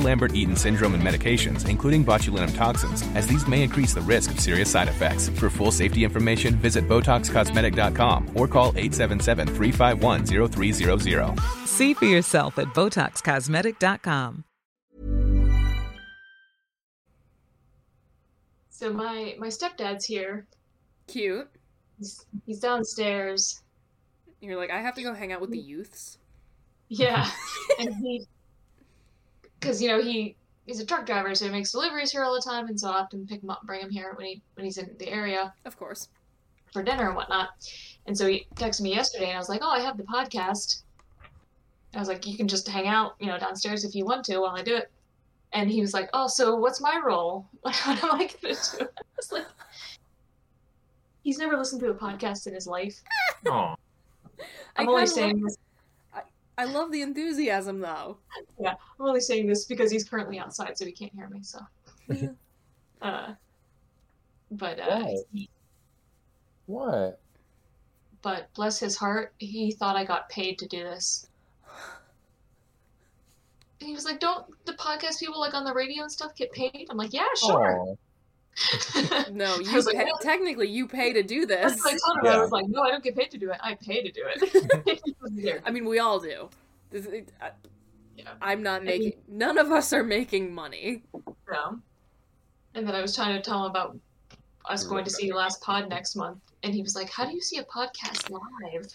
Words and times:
Lambert 0.00 0.34
Eaton 0.34 0.56
syndrome 0.56 0.94
and 0.94 1.02
medications, 1.02 1.68
including 1.68 2.04
botulinum 2.04 2.54
toxins, 2.54 3.02
as 3.14 3.26
these 3.26 3.46
may 3.46 3.62
increase 3.62 3.94
the 3.94 4.00
risk 4.00 4.30
of 4.30 4.40
serious 4.40 4.70
side 4.70 4.88
effects. 4.88 5.28
For 5.28 5.50
full 5.50 5.70
safety 5.70 6.04
information, 6.04 6.54
visit 6.56 6.88
BotoxCosmetic.com 6.88 8.30
or 8.34 8.48
call 8.48 8.68
877 8.76 9.48
351 9.48 10.24
0300. 10.26 11.38
See 11.66 11.94
for 11.94 12.06
yourself 12.06 12.58
at 12.58 12.68
BotoxCosmetic.com. 12.68 14.44
So 18.68 18.92
my 18.92 19.34
my 19.38 19.46
stepdad's 19.46 20.04
here. 20.04 20.46
Cute. 21.06 21.48
He's, 21.98 22.26
he's 22.44 22.60
downstairs. 22.60 23.62
You're 24.40 24.58
like, 24.58 24.70
I 24.70 24.82
have 24.82 24.94
to 24.96 25.02
go 25.02 25.14
hang 25.14 25.32
out 25.32 25.40
with 25.40 25.50
the 25.50 25.58
youths. 25.58 26.18
Yeah, 26.88 27.26
and 27.78 27.94
he, 27.94 28.26
because 29.60 29.80
you 29.82 29.88
know 29.88 30.00
he 30.02 30.36
he's 30.66 30.80
a 30.80 30.86
truck 30.86 31.06
driver, 31.06 31.34
so 31.34 31.44
he 31.46 31.50
makes 31.50 31.72
deliveries 31.72 32.10
here 32.12 32.22
all 32.24 32.34
the 32.34 32.40
time, 32.40 32.66
and 32.68 32.78
so 32.78 32.90
I 32.90 32.98
often 33.00 33.26
pick 33.26 33.42
him 33.42 33.50
up, 33.50 33.60
and 33.60 33.66
bring 33.66 33.80
him 33.80 33.90
here 33.90 34.12
when 34.16 34.26
he 34.26 34.42
when 34.54 34.64
he's 34.64 34.78
in 34.78 34.94
the 34.98 35.08
area 35.08 35.52
Of 35.64 35.76
course. 35.78 36.08
for 36.72 36.82
dinner 36.82 37.06
and 37.06 37.16
whatnot. 37.16 37.50
And 38.06 38.16
so 38.16 38.26
he 38.26 38.46
texted 38.54 38.82
me 38.82 38.94
yesterday, 38.94 39.26
and 39.28 39.36
I 39.36 39.38
was 39.38 39.48
like, 39.48 39.60
"Oh, 39.62 39.70
I 39.70 39.80
have 39.80 39.96
the 39.96 40.04
podcast." 40.04 40.82
I 41.94 41.98
was 41.98 42.08
like, 42.08 42.26
"You 42.26 42.36
can 42.36 42.48
just 42.48 42.68
hang 42.68 42.86
out, 42.86 43.14
you 43.20 43.26
know, 43.26 43.38
downstairs 43.38 43.84
if 43.84 43.94
you 43.94 44.04
want 44.04 44.24
to 44.26 44.38
while 44.38 44.54
I 44.56 44.62
do 44.62 44.76
it." 44.76 44.90
And 45.52 45.70
he 45.70 45.80
was 45.80 45.94
like, 45.94 46.10
"Oh, 46.12 46.26
so 46.26 46.56
what's 46.56 46.80
my 46.80 47.00
role? 47.04 47.46
What 47.62 47.86
am 47.86 48.10
I 48.12 48.18
gonna 48.18 48.28
do?" 48.42 48.48
I 48.80 49.02
was 49.16 49.32
like, 49.32 49.46
"He's 51.22 51.38
never 51.38 51.56
listened 51.56 51.80
to 51.82 51.90
a 51.90 51.94
podcast 51.94 52.46
in 52.46 52.54
his 52.54 52.66
life." 52.66 53.00
Aw. 53.48 53.74
I 54.38 54.82
I'm 54.82 54.88
only 54.88 55.02
kinda 55.02 55.10
saying 55.12 55.40
this. 55.42 55.56
I 56.58 56.64
love 56.64 56.90
the 56.90 57.02
enthusiasm 57.02 57.80
though. 57.80 58.18
Yeah, 58.58 58.74
I'm 58.98 59.06
only 59.06 59.20
saying 59.20 59.46
this 59.46 59.64
because 59.66 59.90
he's 59.90 60.08
currently 60.08 60.38
outside, 60.38 60.78
so 60.78 60.84
he 60.86 60.92
can't 60.92 61.12
hear 61.14 61.28
me. 61.28 61.40
So, 61.42 61.58
Yeah. 62.08 62.28
uh, 63.02 63.32
but 64.50 64.80
uh, 64.80 65.00
Why? 65.02 65.16
he- 65.32 65.50
What? 66.66 67.20
but 68.22 68.52
bless 68.54 68.78
his 68.80 68.96
heart, 68.96 69.34
he 69.38 69.70
thought 69.70 69.94
I 69.96 70.04
got 70.04 70.28
paid 70.28 70.58
to 70.58 70.66
do 70.66 70.82
this. 70.82 71.28
He 73.78 73.92
was 73.92 74.04
like, 74.04 74.18
"Don't 74.20 74.46
the 74.64 74.72
podcast 74.72 75.20
people 75.20 75.38
like 75.38 75.54
on 75.54 75.64
the 75.64 75.72
radio 75.74 76.02
and 76.02 76.10
stuff 76.10 76.34
get 76.34 76.50
paid?" 76.52 76.86
I'm 76.90 76.96
like, 76.96 77.12
"Yeah, 77.12 77.26
sure." 77.36 77.78
Aw. 77.80 77.94
No, 79.32 79.56
you 79.58 79.72
was 79.74 79.86
like, 79.86 79.96
pay, 79.96 80.04
"What?" 80.04 80.22
technically 80.22 80.68
you 80.68 80.86
pay 80.88 81.12
to 81.12 81.22
do 81.22 81.44
this. 81.46 81.72
That's 81.72 81.84
what 81.84 81.94
I 81.94 81.98
told 82.22 82.26
him. 82.26 82.40
I 82.40 82.42
was 82.42 82.50
like, 82.52 82.66
"No, 82.68 82.82
I 82.82 82.90
don't 82.90 83.04
get 83.04 83.14
paid 83.16 83.30
to 83.32 83.38
do 83.38 83.50
it. 83.50 83.58
I 83.62 83.74
pay 83.74 84.02
to 84.02 84.10
do 84.10 84.22
it." 84.24 85.00
He 85.04 85.14
was 85.20 85.32
there. 85.34 85.60
I 85.66 85.70
mean, 85.70 85.84
we 85.84 85.98
all 85.98 86.18
do. 86.18 86.48
This, 86.90 87.04
it, 87.06 87.28
I, 87.40 87.50
Yeah. 88.16 88.32
I'm 88.40 88.62
not 88.62 88.82
mean- 88.82 88.98
making. 89.00 89.20
None 89.28 89.58
of 89.58 89.70
us 89.72 89.92
are 89.92 90.02
making 90.02 90.54
money. 90.54 91.02
No. 91.50 91.80
And 92.74 92.86
then 92.86 92.94
I 92.94 93.02
was 93.02 93.14
trying 93.14 93.36
to 93.36 93.42
tell 93.42 93.64
him 93.64 93.70
about 93.70 93.98
us 94.66 94.84
going 94.84 95.04
to 95.04 95.10
see 95.10 95.32
Last 95.32 95.60
Pod 95.62 95.88
next 95.88 96.16
month, 96.16 96.38
and 96.62 96.74
he 96.74 96.82
was 96.82 96.94
like, 96.96 97.10
"How 97.10 97.26
do 97.26 97.34
you 97.34 97.40
see 97.42 97.58
a 97.58 97.64
podcast 97.64 98.30
live?" 98.30 98.86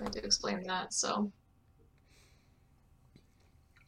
I 0.00 0.04
had 0.04 0.12
to 0.14 0.24
explain 0.24 0.62
that, 0.64 0.94
so 0.94 1.30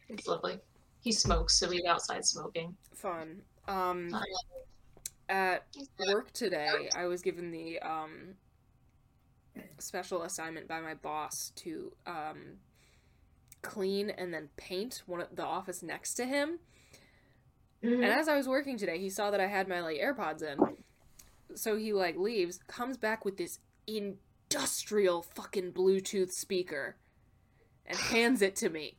it's 0.09 0.27
lovely. 0.27 0.59
He 1.01 1.13
smokes, 1.13 1.55
so 1.59 1.71
he's 1.71 1.85
outside 1.85 2.25
smoking. 2.25 2.77
Fun. 2.95 3.41
Um, 3.69 4.11
at 5.29 5.65
work 6.07 6.33
today, 6.33 6.91
I 6.97 7.07
was 7.07 7.23
given 7.23 7.51
the 7.51 7.79
um, 7.81 8.35
special 9.79 10.23
assignment 10.23 10.69
by 10.69 10.81
my 10.81 10.95
boss 10.95 11.53
to 11.57 11.93
um, 12.07 12.59
clean 13.63 14.11
and 14.11 14.33
then 14.33 14.49
paint 14.57 15.03
one 15.07 15.21
of 15.21 15.35
the 15.35 15.45
office 15.45 15.83
next 15.83 16.15
to 16.15 16.25
him. 16.25 16.59
And 17.83 18.05
as 18.05 18.29
I 18.29 18.37
was 18.37 18.47
working 18.47 18.79
today, 18.79 18.99
he 18.99 19.11
saw 19.11 19.33
that 19.33 19.41
I 19.41 19.49
had 19.49 19.67
my 19.67 19.81
like 19.81 19.99
AirPods 19.99 20.43
in. 20.43 20.59
So 21.57 21.77
he 21.77 21.93
like 21.93 22.17
leaves, 22.17 22.61
comes 22.69 22.97
back 22.97 23.25
with 23.25 23.37
this 23.37 23.59
industrial 23.89 25.23
fucking 25.23 25.73
Bluetooth 25.73 26.31
speaker 26.31 26.97
and 27.85 27.99
hands 27.99 28.41
it 28.41 28.55
to 28.57 28.69
me. 28.69 28.97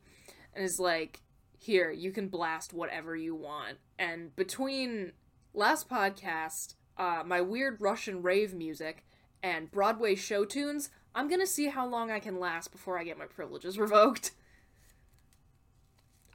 And 0.54 0.64
is 0.64 0.78
like, 0.78 1.20
"Here, 1.64 1.90
you 1.90 2.12
can 2.12 2.28
blast 2.28 2.72
whatever 2.72 3.16
you 3.16 3.34
want." 3.34 3.78
And 3.98 4.34
between 4.36 5.12
last 5.52 5.88
podcast, 5.88 6.74
uh, 6.98 7.22
my 7.24 7.40
weird 7.40 7.80
Russian 7.80 8.22
rave 8.22 8.52
music 8.54 9.04
and 9.42 9.70
Broadway 9.70 10.14
show 10.14 10.44
tunes, 10.44 10.90
I'm 11.14 11.28
going 11.28 11.40
to 11.40 11.46
see 11.46 11.68
how 11.68 11.86
long 11.86 12.10
I 12.10 12.18
can 12.20 12.38
last 12.40 12.72
before 12.72 12.98
I 12.98 13.04
get 13.04 13.18
my 13.18 13.26
privileges 13.26 13.78
revoked. 13.86 14.32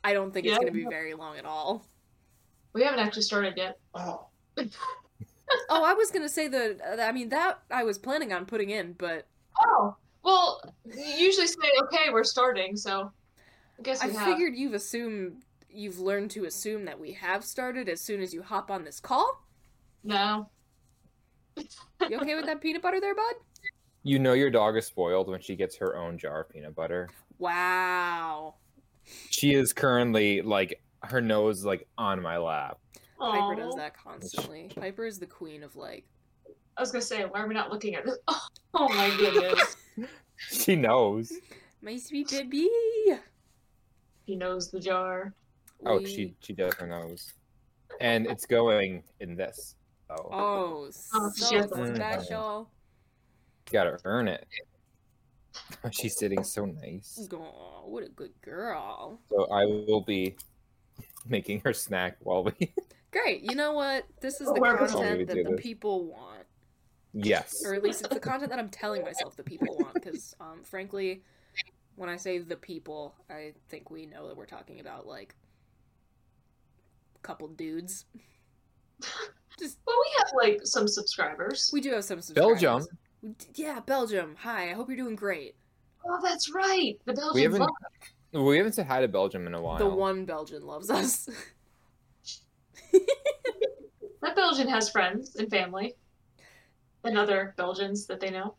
I 0.03 0.13
don't 0.13 0.33
think 0.33 0.45
it's 0.45 0.57
going 0.57 0.67
to 0.67 0.73
be 0.73 0.85
very 0.85 1.13
long 1.13 1.37
at 1.37 1.45
all. 1.45 1.85
we 2.73 2.83
haven't 2.83 2.99
actually 2.99 3.23
started 3.23 3.53
yet. 3.57 3.77
Oh. 3.93 4.27
Oh, 5.67 5.83
I 5.83 5.93
was 5.95 6.11
gonna 6.11 6.29
say 6.29 6.47
that. 6.47 6.99
uh, 6.99 7.01
I 7.01 7.11
mean, 7.11 7.29
that 7.29 7.59
I 7.71 7.83
was 7.83 7.97
planning 7.97 8.31
on 8.31 8.45
putting 8.45 8.69
in, 8.69 8.93
but 8.93 9.25
Oh, 9.59 9.95
well, 10.21 10.61
you 10.85 11.03
usually 11.25 11.47
say, 11.47 11.71
"Okay, 11.85 12.11
we're 12.11 12.23
starting," 12.23 12.75
so 12.77 13.11
I 13.79 13.81
guess 13.81 14.01
I 14.01 14.07
have. 14.07 14.25
figured 14.25 14.55
you've 14.55 14.73
assumed 14.73 15.43
you've 15.69 15.99
learned 15.99 16.31
to 16.31 16.45
assume 16.45 16.85
that 16.85 16.99
we 16.99 17.13
have 17.13 17.43
started 17.45 17.87
as 17.87 18.01
soon 18.01 18.21
as 18.21 18.33
you 18.33 18.41
hop 18.41 18.71
on 18.71 18.83
this 18.83 18.99
call. 18.99 19.43
No. 20.03 20.49
You 21.55 22.19
okay 22.19 22.35
with 22.35 22.45
that 22.45 22.61
peanut 22.61 22.81
butter 22.81 22.99
there, 22.99 23.15
bud? 23.15 23.35
You 24.03 24.19
know 24.19 24.33
your 24.33 24.49
dog 24.49 24.77
is 24.77 24.85
spoiled 24.85 25.29
when 25.29 25.41
she 25.41 25.55
gets 25.55 25.75
her 25.77 25.97
own 25.97 26.17
jar 26.17 26.41
of 26.41 26.49
peanut 26.49 26.75
butter. 26.75 27.09
Wow. 27.37 28.55
She 29.29 29.53
is 29.53 29.73
currently 29.73 30.41
like 30.41 30.81
her 31.03 31.21
nose 31.21 31.63
like 31.65 31.87
on 31.97 32.21
my 32.21 32.37
lap. 32.37 32.79
Piper 33.19 33.55
does 33.55 33.73
Aw. 33.73 33.77
that 33.77 33.97
constantly. 33.97 34.71
Piper 34.75 35.05
is 35.05 35.19
the 35.19 35.25
queen 35.25 35.63
of 35.63 35.75
like. 35.75 36.05
I 36.77 36.81
was 36.81 36.91
gonna 36.91 37.01
say, 37.01 37.23
why 37.23 37.41
are 37.41 37.47
we 37.47 37.53
not 37.53 37.71
looking 37.71 37.95
at 37.95 38.05
this? 38.05 38.17
Oh, 38.75 38.87
my 38.89 39.09
goodness. 39.17 39.75
She 40.37 40.77
knows. 40.77 41.33
My 41.81 41.97
sweet 41.97 42.29
baby. 42.29 42.69
He 44.29 44.35
knows 44.35 44.69
the 44.69 44.79
jar. 44.79 45.33
Oh, 45.87 45.97
We- 45.97 46.05
she 46.05 46.35
she 46.39 46.53
does 46.53 46.75
her 46.75 46.85
nose, 46.85 47.33
and 47.99 48.27
it's 48.27 48.45
going 48.45 49.01
in 49.19 49.35
this. 49.35 49.75
Oh, 50.11 50.15
Oh, 50.31 50.89
Oh, 51.15 51.31
so 51.31 51.49
shit. 51.49 51.69
special. 51.95 52.69
you 53.67 53.71
gotta 53.73 53.97
earn 54.05 54.27
it. 54.27 54.45
She's 55.91 56.15
sitting 56.15 56.43
so 56.43 56.65
nice. 56.65 57.27
Oh, 57.33 57.83
what 57.87 58.03
a 58.03 58.09
good 58.09 58.33
girl. 58.41 59.19
So 59.29 59.45
I 59.51 59.65
will 59.65 60.01
be 60.01 60.35
making 61.27 61.61
her 61.61 61.73
snack 61.73 62.17
while 62.19 62.43
we. 62.43 62.53
Great. 63.11 63.41
You 63.41 63.55
know 63.55 63.73
what? 63.73 64.05
This 64.21 64.39
is 64.41 64.47
the 64.47 64.53
Whoever 64.53 64.87
told 64.87 65.03
me 65.05 65.09
to 65.09 65.25
content 65.25 65.27
that 65.29 65.43
the 65.49 65.55
this. 65.55 65.61
people 65.61 66.05
want. 66.05 66.45
yes. 67.13 67.63
or 67.65 67.73
at 67.73 67.81
least 67.81 68.01
it's 68.01 68.13
the 68.13 68.19
content 68.19 68.51
that 68.51 68.59
I'm 68.59 68.69
telling 68.69 69.01
myself 69.03 69.35
the 69.35 69.43
people 69.43 69.75
want. 69.79 69.95
Because, 69.95 70.35
um, 70.39 70.61
frankly, 70.63 71.23
when 71.99 72.07
I 72.09 72.15
say 72.15 72.37
the 72.39 72.55
people, 72.55 73.13
I 73.29 73.51
think 73.67 73.91
we 73.91 74.05
know 74.05 74.29
that 74.29 74.37
we're 74.37 74.45
talking 74.45 74.79
about 74.79 75.05
like 75.05 75.35
a 77.17 77.19
couple 77.19 77.49
dudes. 77.49 78.05
Just 79.59 79.79
Well, 79.85 79.97
we 79.99 80.11
have 80.19 80.27
like 80.33 80.61
some 80.63 80.87
subscribers. 80.87 81.69
we 81.73 81.81
do 81.81 81.91
have 81.91 82.05
some 82.05 82.21
subscribers. 82.21 82.61
Belgium. 82.61 82.87
Yeah, 83.53 83.81
Belgium. 83.81 84.37
Hi. 84.39 84.71
I 84.71 84.73
hope 84.73 84.87
you're 84.87 84.95
doing 84.95 85.17
great. 85.17 85.55
Oh, 86.05 86.19
that's 86.23 86.49
right. 86.53 86.97
The 87.03 87.11
Belgians 87.11 87.35
We 87.35 87.43
haven't 87.43 87.59
love 87.59 88.45
we 88.45 88.57
haven't 88.57 88.73
said 88.73 88.85
hi 88.85 89.01
to 89.01 89.09
Belgium 89.09 89.45
in 89.45 89.53
a 89.53 89.61
while. 89.61 89.77
The 89.77 89.89
one 89.89 90.23
Belgian 90.23 90.65
loves 90.65 90.89
us. 90.89 91.29
that 94.21 94.35
Belgian 94.37 94.69
has 94.69 94.89
friends 94.89 95.35
and 95.35 95.49
family, 95.49 95.95
and 97.03 97.17
other 97.17 97.55
Belgians 97.57 98.05
that 98.05 98.21
they 98.21 98.29
know. 98.29 98.55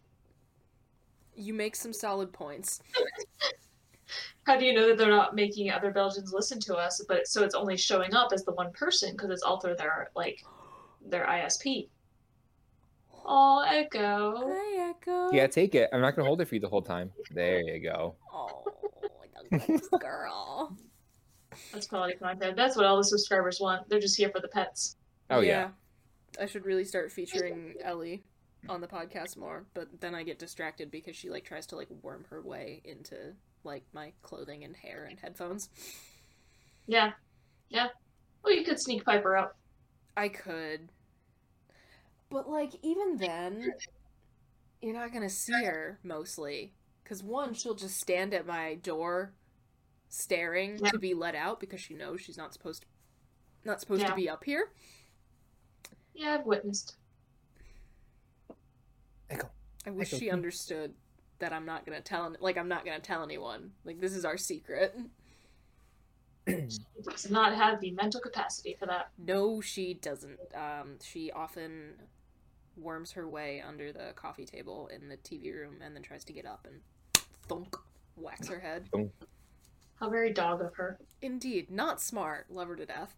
You 1.40 1.54
make 1.54 1.76
some 1.76 1.92
solid 1.92 2.32
points. 2.32 2.80
how 4.44 4.56
do 4.56 4.64
you 4.64 4.72
know 4.72 4.88
that 4.88 4.98
they're 4.98 5.10
not 5.10 5.34
making 5.34 5.70
other 5.70 5.90
Belgians 5.90 6.32
listen 6.32 6.60
to 6.60 6.76
us? 6.76 7.04
But 7.08 7.26
so 7.26 7.44
it's 7.44 7.54
only 7.54 7.76
showing 7.76 8.14
up 8.14 8.32
as 8.32 8.44
the 8.44 8.52
one 8.52 8.72
person 8.72 9.12
because 9.12 9.30
it's 9.30 9.42
all 9.42 9.60
through 9.60 9.76
their 9.76 10.10
like 10.14 10.42
their 11.04 11.26
ISP. 11.26 11.88
Oh, 13.24 13.64
Echo. 13.68 14.34
Hi, 14.48 14.90
Echo. 14.90 15.30
Yeah, 15.30 15.46
take 15.46 15.74
it. 15.74 15.90
I'm 15.92 16.00
not 16.00 16.16
gonna 16.16 16.26
hold 16.26 16.40
it 16.40 16.48
for 16.48 16.54
you 16.54 16.60
the 16.60 16.68
whole 16.68 16.82
time. 16.82 17.10
There 17.30 17.60
you 17.60 17.80
go. 17.80 18.16
Oh, 18.32 18.64
the 19.02 19.58
goodness 19.58 19.88
girl. 20.00 20.76
That's 21.72 21.86
quality 21.86 22.14
content. 22.14 22.56
That's 22.56 22.76
what 22.76 22.86
all 22.86 22.96
the 22.96 23.04
subscribers 23.04 23.60
want. 23.60 23.88
They're 23.88 24.00
just 24.00 24.16
here 24.16 24.30
for 24.30 24.40
the 24.40 24.48
pets. 24.48 24.96
Oh 25.28 25.40
yeah. 25.40 25.68
I 26.40 26.46
should 26.46 26.64
really 26.64 26.84
start 26.84 27.10
featuring 27.10 27.74
Ellie 27.82 28.22
on 28.68 28.80
the 28.80 28.86
podcast 28.86 29.36
more, 29.36 29.64
but 29.74 30.00
then 30.00 30.14
I 30.14 30.22
get 30.22 30.38
distracted 30.38 30.90
because 30.90 31.16
she 31.16 31.30
like 31.30 31.44
tries 31.44 31.66
to 31.68 31.76
like 31.76 31.88
worm 32.02 32.24
her 32.30 32.42
way 32.42 32.82
into 32.84 33.34
like 33.64 33.84
my 33.92 34.12
clothing 34.22 34.64
and 34.64 34.76
hair 34.76 35.06
and 35.08 35.18
headphones. 35.18 35.68
Yeah, 36.86 37.12
yeah. 37.68 37.88
Well, 38.42 38.54
you 38.54 38.64
could 38.64 38.80
sneak 38.80 39.04
Piper 39.04 39.36
up. 39.36 39.56
I 40.16 40.28
could. 40.28 40.88
But 42.30 42.48
like 42.48 42.72
even 42.82 43.16
then 43.16 43.72
you're 44.80 44.94
not 44.94 45.10
going 45.12 45.22
to 45.28 45.34
see 45.34 45.64
her 45.64 45.98
mostly 46.02 46.72
cuz 47.04 47.22
one 47.22 47.54
she'll 47.54 47.74
just 47.74 47.96
stand 47.96 48.32
at 48.34 48.46
my 48.46 48.76
door 48.76 49.32
staring 50.08 50.78
Yeah. 50.82 50.90
to 50.90 50.98
be 50.98 51.12
let 51.14 51.34
out 51.34 51.60
because 51.60 51.80
she 51.80 51.94
knows 51.94 52.20
she's 52.20 52.36
not 52.38 52.52
supposed 52.52 52.82
to 52.82 52.88
not 53.64 53.80
supposed 53.80 54.02
Yeah. 54.02 54.10
to 54.10 54.14
be 54.16 54.28
up 54.28 54.44
here. 54.44 54.70
Yeah, 56.14 56.34
I've 56.34 56.46
witnessed. 56.46 56.96
Echo. 59.84 59.90
I 59.94 59.98
wish 59.98 60.12
Echo, 60.12 60.18
she 60.18 60.30
understood 60.30 60.94
that 61.38 61.52
I'm 61.52 61.66
not 61.66 61.86
gonna 61.86 62.00
tell 62.00 62.34
like 62.40 62.56
I'm 62.58 62.68
not 62.68 62.84
gonna 62.84 63.00
tell 63.00 63.22
anyone. 63.22 63.72
Like 63.84 64.00
this 64.00 64.14
is 64.14 64.24
our 64.24 64.36
secret. 64.36 64.96
She 66.46 66.78
does 67.08 67.30
not 67.30 67.54
have 67.54 67.80
the 67.80 67.92
mental 67.92 68.20
capacity 68.20 68.76
for 68.78 68.86
that. 68.86 69.10
No, 69.18 69.60
she 69.60 69.94
doesn't. 69.94 70.40
Um, 70.54 70.98
she 71.02 71.30
often 71.30 71.94
worms 72.76 73.12
her 73.12 73.28
way 73.28 73.62
under 73.66 73.92
the 73.92 74.12
coffee 74.16 74.44
table 74.46 74.88
in 74.94 75.08
the 75.08 75.16
TV 75.18 75.54
room 75.54 75.76
and 75.84 75.94
then 75.94 76.02
tries 76.02 76.24
to 76.24 76.32
get 76.32 76.46
up 76.46 76.66
and 76.68 76.80
thunk 77.46 77.76
whacks 78.16 78.48
her 78.48 78.58
head. 78.58 78.88
How 80.00 80.08
very 80.08 80.32
dog 80.32 80.62
of 80.62 80.74
her. 80.76 80.98
Indeed, 81.20 81.70
not 81.70 82.00
smart. 82.00 82.46
Love 82.50 82.68
her 82.68 82.76
to 82.76 82.86
death. 82.86 83.14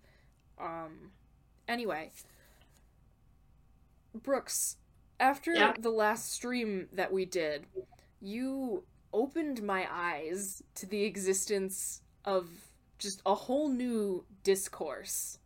Um, 0.60 1.12
anyway, 1.68 2.10
Brookes, 4.14 4.76
after 5.20 5.52
Yeah? 5.52 5.74
the 5.78 5.90
last 5.90 6.32
stream 6.32 6.88
that 6.92 7.12
we 7.12 7.24
did, 7.24 7.66
you 8.20 8.84
opened 9.12 9.62
my 9.62 9.86
eyes 9.90 10.62
to 10.76 10.86
the 10.86 11.04
existence 11.04 12.02
of 12.24 12.48
just 12.98 13.20
a 13.26 13.34
whole 13.34 13.68
new 13.68 14.24
discourse 14.42 15.38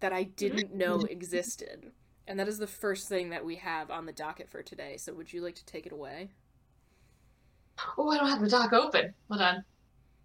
that 0.00 0.12
I 0.12 0.24
didn't 0.24 0.74
know 0.74 1.00
existed. 1.00 1.92
And 2.26 2.38
that 2.38 2.46
is 2.46 2.58
the 2.58 2.66
first 2.66 3.08
thing 3.08 3.30
that 3.30 3.44
we 3.44 3.56
have 3.56 3.90
on 3.90 4.06
the 4.06 4.12
docket 4.12 4.50
for 4.50 4.62
today. 4.62 4.96
So, 4.98 5.14
would 5.14 5.32
you 5.32 5.40
like 5.40 5.54
to 5.56 5.64
take 5.64 5.86
it 5.86 5.92
away? 5.92 6.30
Oh, 7.96 8.10
I 8.10 8.18
don't 8.18 8.28
have 8.28 8.40
the 8.40 8.48
doc 8.48 8.72
open. 8.72 9.14
Hold 9.30 9.40
on. 9.40 9.64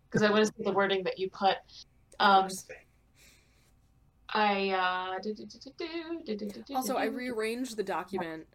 Because 0.09 0.21
I 0.21 0.29
want 0.29 0.45
to 0.45 0.51
see 0.55 0.63
the 0.63 0.73
wording 0.73 1.03
that 1.05 1.17
you 1.17 1.29
put. 1.29 1.55
Um, 2.19 2.49
I 4.29 4.69
uh, 4.69 6.75
also 6.75 6.95
I 6.95 7.05
rearranged 7.05 7.77
the 7.77 7.83
document. 7.83 8.47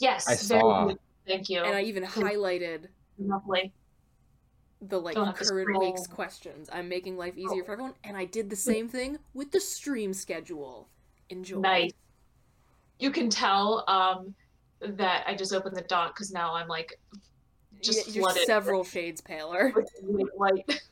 Yes, 0.00 0.28
I 0.28 0.34
saw. 0.34 0.92
Thank 1.26 1.48
you. 1.48 1.62
And 1.62 1.74
I 1.74 1.82
even 1.82 2.04
highlighted 2.04 2.86
lovely 3.18 3.72
the 4.80 5.00
like 5.00 5.16
current 5.16 5.78
week's 5.78 6.06
questions. 6.06 6.68
I'm 6.72 6.88
making 6.88 7.16
life 7.16 7.36
easier 7.36 7.62
oh. 7.62 7.66
for 7.66 7.72
everyone, 7.72 7.94
and 8.04 8.16
I 8.16 8.24
did 8.24 8.50
the 8.50 8.56
same 8.56 8.88
thing 8.88 9.18
with 9.34 9.50
the 9.50 9.60
stream 9.60 10.12
schedule. 10.12 10.88
Enjoy. 11.30 11.60
Nice. 11.60 11.92
You 12.98 13.10
can 13.10 13.28
tell 13.28 13.84
um, 13.88 14.34
that 14.80 15.24
I 15.26 15.34
just 15.34 15.52
opened 15.52 15.76
the 15.76 15.82
doc 15.82 16.14
because 16.14 16.32
now 16.32 16.54
I'm 16.54 16.68
like 16.68 16.98
just 17.82 18.14
You're 18.14 18.24
flooded. 18.24 18.46
several 18.46 18.84
shades 18.84 19.20
paler. 19.20 19.72
Light. 20.36 20.82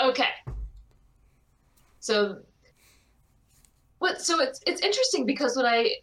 okay. 0.00 0.28
So 2.02 2.38
what 4.00 4.20
so 4.20 4.40
it's 4.40 4.60
it's 4.66 4.80
interesting 4.82 5.24
because 5.24 5.56
when 5.56 5.66
I 5.66 5.94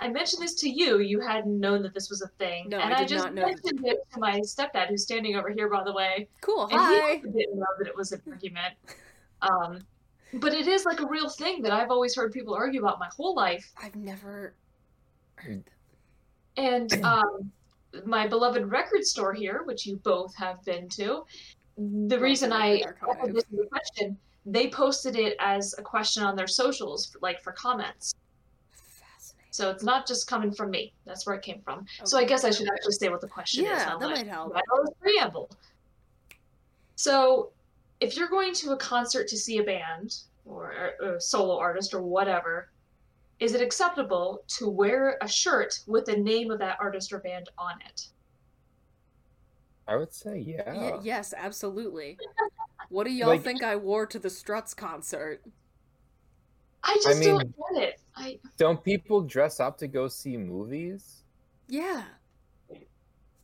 I 0.00 0.08
mentioned 0.08 0.42
this 0.42 0.54
to 0.54 0.70
you, 0.70 1.00
you 1.00 1.20
hadn't 1.20 1.60
known 1.60 1.82
that 1.82 1.92
this 1.92 2.08
was 2.08 2.22
a 2.22 2.28
thing. 2.38 2.70
No, 2.70 2.78
and 2.78 2.94
I 2.94 2.96
I, 2.96 3.00
did 3.00 3.08
just 3.08 3.24
not 3.26 3.34
know 3.34 3.46
mentioned 3.46 3.86
it 3.86 3.98
to 4.14 4.20
my 4.20 4.40
stepdad 4.40 4.88
who's 4.88 5.02
standing 5.02 5.36
over 5.36 5.50
here 5.50 5.68
by 5.68 5.84
the 5.84 5.92
way. 5.92 6.28
Cool. 6.40 6.62
And 6.62 6.72
he 6.72 6.78
Hi. 6.78 7.12
also 7.16 7.28
didn't 7.28 7.58
know 7.58 7.66
that 7.78 7.86
it 7.86 7.94
was 7.94 8.12
an 8.12 8.22
argument. 8.26 8.74
Um 9.42 9.80
but 10.32 10.54
it 10.54 10.66
is 10.66 10.86
like 10.86 11.00
a 11.00 11.06
real 11.06 11.28
thing 11.28 11.60
that 11.62 11.72
I've 11.72 11.90
always 11.90 12.16
heard 12.16 12.32
people 12.32 12.54
argue 12.54 12.80
about 12.80 12.98
my 12.98 13.08
whole 13.14 13.36
life. 13.36 13.70
I've 13.76 13.96
never 13.96 14.54
heard. 15.36 15.62
That. 16.56 16.62
And 16.62 17.04
um, 17.04 17.52
my 18.04 18.26
beloved 18.26 18.64
record 18.64 19.04
store 19.04 19.32
here, 19.34 19.62
which 19.64 19.86
you 19.86 19.96
both 19.96 20.34
have 20.34 20.64
been 20.64 20.88
to, 20.88 21.24
the 21.76 22.18
reason 22.18 22.52
I 22.52 22.82
Record 23.00 23.34
this 23.34 23.44
question, 23.70 24.16
they 24.46 24.68
posted 24.68 25.16
it 25.16 25.36
as 25.40 25.74
a 25.78 25.82
question 25.82 26.22
on 26.22 26.36
their 26.36 26.46
socials, 26.46 27.16
like 27.22 27.42
for 27.42 27.52
comments. 27.52 28.14
Fascinating. 28.72 29.48
So 29.50 29.70
it's 29.70 29.82
not 29.82 30.06
just 30.06 30.26
coming 30.26 30.52
from 30.52 30.70
me. 30.70 30.92
That's 31.06 31.26
where 31.26 31.34
it 31.36 31.42
came 31.42 31.60
from. 31.62 31.86
So 32.04 32.18
I 32.18 32.24
guess 32.24 32.44
I 32.44 32.50
should 32.50 32.68
actually 32.68 32.92
say 32.92 33.08
what 33.08 33.20
the 33.20 33.28
question 33.28 33.64
is. 33.64 33.70
Yeah, 33.70 33.96
that 33.98 34.10
might 34.10 34.26
help. 34.26 34.52
I 34.54 34.60
know 34.60 34.82
it's 34.82 34.98
preamble. 35.00 35.50
So 36.96 37.50
if 38.00 38.16
you're 38.16 38.28
going 38.28 38.52
to 38.54 38.72
a 38.72 38.76
concert 38.76 39.28
to 39.28 39.36
see 39.36 39.58
a 39.58 39.64
band 39.64 40.16
or 40.44 40.72
a, 41.00 41.14
a 41.14 41.20
solo 41.20 41.58
artist 41.58 41.94
or 41.94 42.02
whatever, 42.02 42.68
is 43.40 43.54
it 43.54 43.60
acceptable 43.60 44.42
to 44.48 44.68
wear 44.68 45.18
a 45.22 45.28
shirt 45.28 45.80
with 45.86 46.04
the 46.04 46.16
name 46.16 46.50
of 46.50 46.58
that 46.58 46.76
artist 46.80 47.12
or 47.12 47.18
band 47.18 47.48
on 47.58 47.74
it? 47.86 48.08
I 49.86 49.96
would 49.96 50.12
say 50.12 50.38
yeah. 50.38 50.72
Y- 50.72 51.00
yes, 51.02 51.34
absolutely. 51.36 52.18
What 52.94 53.08
do 53.08 53.12
y'all 53.12 53.30
Like- 53.30 53.42
think 53.42 53.64
I 53.64 53.74
wore 53.74 54.06
to 54.06 54.20
the 54.20 54.30
Struts 54.30 54.72
concert? 54.72 55.42
I 56.84 56.94
just 57.02 57.18
mean- 57.18 57.28
don't 57.30 57.54
get 57.74 57.82
it. 57.82 58.00
I 58.14 58.38
Don't 58.56 58.84
people 58.84 59.22
dress 59.22 59.58
up 59.58 59.78
to 59.78 59.88
go 59.88 60.06
see 60.06 60.36
movies? 60.36 61.24
Yeah. 61.66 62.04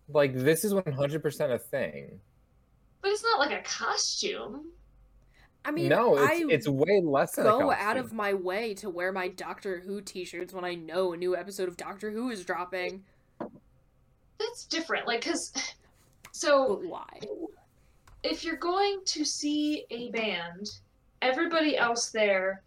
Like 0.08 0.34
this 0.36 0.64
is 0.64 0.72
100% 0.72 1.52
a 1.52 1.58
thing. 1.58 2.20
but 3.02 3.10
it's 3.10 3.24
not 3.24 3.40
like 3.40 3.50
a 3.58 3.62
costume. 3.64 4.70
I 5.64 5.72
mean, 5.72 5.88
no, 5.88 6.16
it's 6.16 6.30
I 6.30 6.44
it's 6.48 6.68
way 6.68 7.00
less 7.02 7.34
than 7.34 7.46
a 7.46 7.50
go 7.50 7.72
out 7.72 7.78
costume. 7.96 8.04
of 8.04 8.12
my 8.12 8.32
way 8.34 8.72
to 8.74 8.88
wear 8.88 9.10
my 9.10 9.26
Doctor 9.28 9.80
Who 9.80 10.00
t-shirts 10.00 10.52
when 10.54 10.64
I 10.64 10.74
know 10.76 11.12
a 11.12 11.16
new 11.16 11.34
episode 11.36 11.68
of 11.68 11.76
Doctor 11.76 12.12
Who 12.12 12.30
is 12.30 12.44
dropping. 12.44 13.04
That's 14.38 14.64
different. 14.66 15.08
Like 15.08 15.22
cuz 15.24 15.52
so 16.32 16.76
But 16.76 16.84
why? 16.88 17.20
If 18.22 18.44
you're 18.44 18.56
going 18.56 19.00
to 19.06 19.24
see 19.24 19.84
a 19.90 20.10
band, 20.10 20.68
everybody 21.22 21.76
else 21.76 22.10
there 22.10 22.62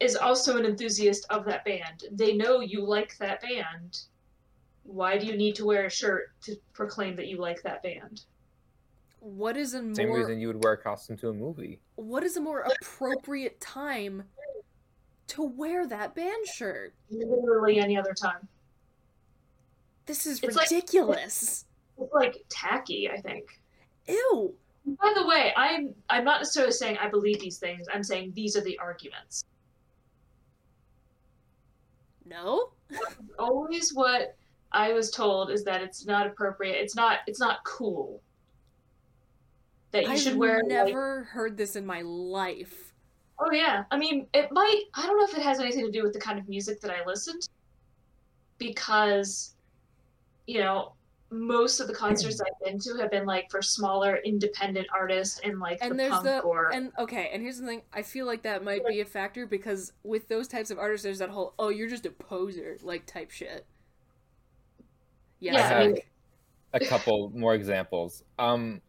is 0.00 0.16
also 0.16 0.56
an 0.56 0.64
enthusiast 0.66 1.26
of 1.30 1.44
that 1.44 1.64
band. 1.64 2.04
They 2.10 2.34
know 2.34 2.60
you 2.60 2.84
like 2.84 3.16
that 3.18 3.40
band. 3.42 4.00
Why 4.84 5.16
do 5.16 5.26
you 5.26 5.36
need 5.36 5.54
to 5.56 5.64
wear 5.64 5.86
a 5.86 5.90
shirt 5.90 6.30
to 6.42 6.56
proclaim 6.72 7.14
that 7.16 7.28
you 7.28 7.38
like 7.38 7.62
that 7.62 7.82
band? 7.82 8.22
What 9.20 9.56
is 9.56 9.74
a 9.74 9.94
Same 9.94 10.08
more 10.08 10.18
reason 10.18 10.40
you 10.40 10.48
would 10.48 10.62
wear 10.64 10.72
a 10.72 10.76
costume 10.78 11.16
to 11.18 11.28
a 11.28 11.32
movie. 11.32 11.78
what 11.94 12.24
is 12.24 12.36
a 12.36 12.40
more 12.40 12.62
appropriate 12.62 13.60
time 13.60 14.24
to 15.28 15.42
wear 15.44 15.86
that 15.86 16.16
band 16.16 16.44
shirt? 16.48 16.92
Literally 17.08 17.78
any 17.78 17.96
other 17.96 18.12
time. 18.14 18.48
This 20.06 20.26
is 20.26 20.42
It's 20.42 20.56
like- 20.56 20.68
ridiculous. 20.68 21.66
It's 21.98 22.12
like 22.12 22.44
tacky, 22.48 23.08
I 23.08 23.20
think. 23.20 23.60
Ew. 24.08 24.56
By 24.84 25.12
the 25.14 25.26
way, 25.26 25.52
I'm 25.56 25.94
I'm 26.10 26.24
not 26.24 26.40
necessarily 26.40 26.72
saying 26.72 26.98
I 26.98 27.08
believe 27.08 27.40
these 27.40 27.58
things. 27.58 27.86
I'm 27.92 28.02
saying 28.02 28.32
these 28.34 28.56
are 28.56 28.62
the 28.62 28.78
arguments. 28.78 29.44
No? 32.24 32.70
Always 33.38 33.94
what 33.94 34.36
I 34.72 34.92
was 34.92 35.10
told 35.10 35.50
is 35.50 35.64
that 35.64 35.82
it's 35.82 36.06
not 36.06 36.26
appropriate. 36.26 36.74
It's 36.74 36.96
not 36.96 37.20
it's 37.26 37.40
not 37.40 37.62
cool. 37.64 38.20
That 39.92 40.04
you 40.04 40.10
I've 40.10 40.20
should 40.20 40.36
wear 40.36 40.58
like, 40.58 40.68
never 40.68 41.24
heard 41.24 41.56
this 41.56 41.76
in 41.76 41.86
my 41.86 42.00
life. 42.02 42.92
Oh 43.38 43.52
yeah. 43.52 43.84
I 43.90 43.96
mean, 43.96 44.26
it 44.34 44.50
might 44.50 44.82
I 44.94 45.06
don't 45.06 45.18
know 45.18 45.24
if 45.24 45.36
it 45.36 45.42
has 45.42 45.60
anything 45.60 45.84
to 45.84 45.92
do 45.92 46.02
with 46.02 46.12
the 46.12 46.20
kind 46.20 46.38
of 46.38 46.48
music 46.48 46.80
that 46.80 46.90
I 46.90 47.04
listen 47.06 47.38
to 47.40 47.48
because 48.58 49.54
you 50.46 50.60
know, 50.60 50.94
most 51.32 51.80
of 51.80 51.88
the 51.88 51.94
concerts 51.94 52.40
I've 52.40 52.58
been 52.64 52.78
to 52.80 52.94
have 52.98 53.10
been 53.10 53.24
like 53.26 53.50
for 53.50 53.62
smaller 53.62 54.16
independent 54.24 54.86
artists 54.94 55.40
and 55.42 55.58
like 55.58 55.78
And 55.80 55.92
the 55.92 55.96
there's 55.96 56.10
punk 56.12 56.24
the 56.24 56.38
or 56.40 56.72
and 56.72 56.92
okay, 56.98 57.30
and 57.32 57.42
here's 57.42 57.58
the 57.58 57.66
thing. 57.66 57.82
I 57.92 58.02
feel 58.02 58.26
like 58.26 58.42
that 58.42 58.62
might 58.62 58.86
be 58.86 59.00
a 59.00 59.04
factor 59.04 59.46
because 59.46 59.92
with 60.04 60.28
those 60.28 60.46
types 60.48 60.70
of 60.70 60.78
artists, 60.78 61.02
there's 61.04 61.18
that 61.20 61.30
whole 61.30 61.54
"oh, 61.58 61.70
you're 61.70 61.88
just 61.88 62.04
a 62.06 62.10
poser" 62.10 62.76
like 62.82 63.06
type 63.06 63.30
shit. 63.30 63.66
Yes, 65.40 65.54
Yeah, 65.54 65.76
I 65.78 65.86
Nick. 65.86 65.94
mean- 65.94 66.02
a 66.74 66.80
couple 66.80 67.30
more 67.34 67.54
examples. 67.54 68.24
Um, 68.38 68.80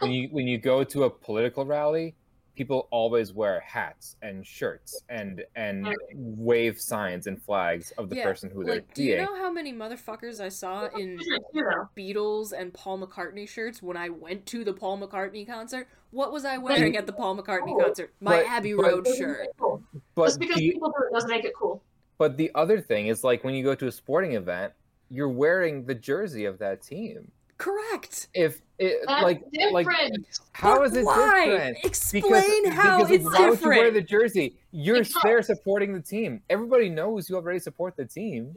when 0.00 0.10
you 0.10 0.28
when 0.32 0.46
you 0.48 0.58
go 0.58 0.82
to 0.84 1.04
a 1.04 1.10
political 1.10 1.64
rally, 1.64 2.14
people 2.60 2.88
always 2.90 3.32
wear 3.32 3.58
hats 3.60 4.16
and 4.20 4.46
shirts 4.46 5.02
and 5.08 5.42
and 5.56 5.88
wave 6.14 6.78
signs 6.78 7.26
and 7.26 7.42
flags 7.42 7.90
of 7.96 8.10
the 8.10 8.16
yeah, 8.16 8.24
person 8.24 8.50
who 8.50 8.62
they're 8.62 8.74
like, 8.74 8.92
do 8.92 9.02
you 9.02 9.16
know 9.16 9.34
how 9.34 9.50
many 9.50 9.72
motherfuckers 9.72 10.42
I 10.42 10.50
saw 10.50 10.88
in 10.88 11.18
You 11.54 11.64
Beatles 11.96 12.52
and 12.52 12.70
Paul 12.74 12.98
McCartney 12.98 13.48
shirts 13.48 13.82
when 13.82 13.96
I 13.96 14.10
went 14.10 14.44
to 14.46 14.62
the 14.62 14.74
Paul 14.74 14.98
McCartney 14.98 15.46
concert? 15.46 15.88
What 16.10 16.32
was 16.32 16.44
I 16.44 16.58
wearing 16.58 16.98
at 16.98 17.06
the 17.06 17.14
Paul 17.14 17.34
McCartney 17.38 17.80
concert? 17.82 18.12
My 18.20 18.42
but- 18.42 18.46
Abbey 18.48 18.74
but- 18.74 18.84
Road 18.84 19.04
doesn't 19.06 19.18
shirt. 19.18 19.46
cool. 19.58 19.82
But 20.14 20.26
Just 20.26 20.40
because 20.40 20.56
the, 20.56 20.72
people 20.72 20.88
do 20.88 21.06
it 21.08 21.14
doesn't 21.14 21.30
make 21.30 21.46
it 21.46 21.54
cool. 21.58 21.82
but 22.18 22.36
the 22.36 22.50
other 22.54 22.78
thing 22.78 23.06
is 23.06 23.24
like 23.24 23.42
when 23.42 23.54
you 23.54 23.64
go 23.64 23.74
to 23.74 23.86
a 23.86 23.92
sporting 23.92 24.34
event, 24.34 24.74
you're 25.08 25.30
wearing 25.30 25.86
the 25.86 25.94
jersey 25.94 26.44
of 26.44 26.58
that 26.58 26.82
team. 26.82 27.30
Correct. 27.60 28.28
If 28.32 28.62
it 28.78 29.00
That's 29.06 29.22
like 29.22 29.42
like 29.70 29.84
different. 29.86 30.26
how 30.52 30.76
But 30.78 30.86
is 30.86 30.96
it 30.96 31.04
why? 31.04 31.44
different? 31.46 31.76
Explain 31.84 32.70
how 32.70 33.04
because 33.04 33.10
it's 33.10 33.24
why 33.24 33.50
would 33.50 33.60
you 33.60 33.68
wear 33.68 33.90
the 33.90 34.00
jersey? 34.00 34.56
You're 34.72 35.00
Because- 35.00 35.22
there 35.22 35.42
supporting 35.42 35.92
the 35.92 36.00
team. 36.00 36.40
Everybody 36.48 36.88
knows 36.88 37.28
you 37.28 37.36
already 37.36 37.58
support 37.58 37.96
the 37.96 38.06
team. 38.06 38.56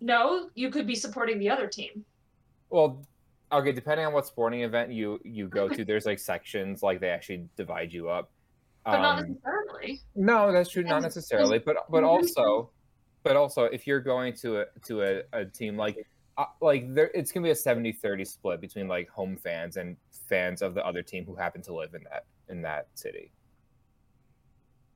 no, 0.00 0.48
you 0.54 0.70
could 0.70 0.86
be 0.86 0.94
supporting 0.94 1.40
the 1.40 1.50
other 1.50 1.66
team. 1.66 2.04
Well, 2.70 3.04
okay, 3.50 3.72
depending 3.72 4.06
on 4.06 4.12
what 4.12 4.24
sporting 4.26 4.62
event 4.62 4.92
you 4.92 5.18
you 5.24 5.48
go 5.48 5.68
to, 5.68 5.84
there's 5.84 6.06
like 6.06 6.20
sections, 6.20 6.80
like 6.80 7.00
they 7.00 7.10
actually 7.10 7.48
divide 7.56 7.92
you 7.92 8.08
up. 8.08 8.30
But 8.84 8.98
not 9.02 9.18
Um, 9.18 9.30
necessarily. 9.32 10.00
no, 10.14 10.52
that's 10.52 10.70
true, 10.70 10.84
not 10.84 11.02
necessarily, 11.02 11.58
but 11.58 11.76
but 11.90 12.04
Mhm. 12.04 12.08
also, 12.08 12.70
but 13.24 13.34
also, 13.34 13.64
if 13.64 13.84
you're 13.88 14.00
going 14.00 14.32
to 14.34 14.60
a 14.60 14.66
to 14.86 15.02
a, 15.02 15.22
a 15.32 15.44
team 15.44 15.76
like 15.76 15.96
like 16.60 16.92
there, 16.94 17.10
it's 17.14 17.32
gonna 17.32 17.44
be 17.44 17.50
a 17.50 17.54
70-30 17.54 18.26
split 18.26 18.60
between 18.60 18.88
like 18.88 19.08
home 19.08 19.36
fans 19.36 19.76
and 19.76 19.96
fans 20.28 20.62
of 20.62 20.74
the 20.74 20.86
other 20.86 21.02
team 21.02 21.24
who 21.24 21.34
happen 21.34 21.62
to 21.62 21.74
live 21.74 21.94
in 21.94 22.04
that 22.04 22.24
in 22.48 22.62
that 22.62 22.88
city. 22.94 23.30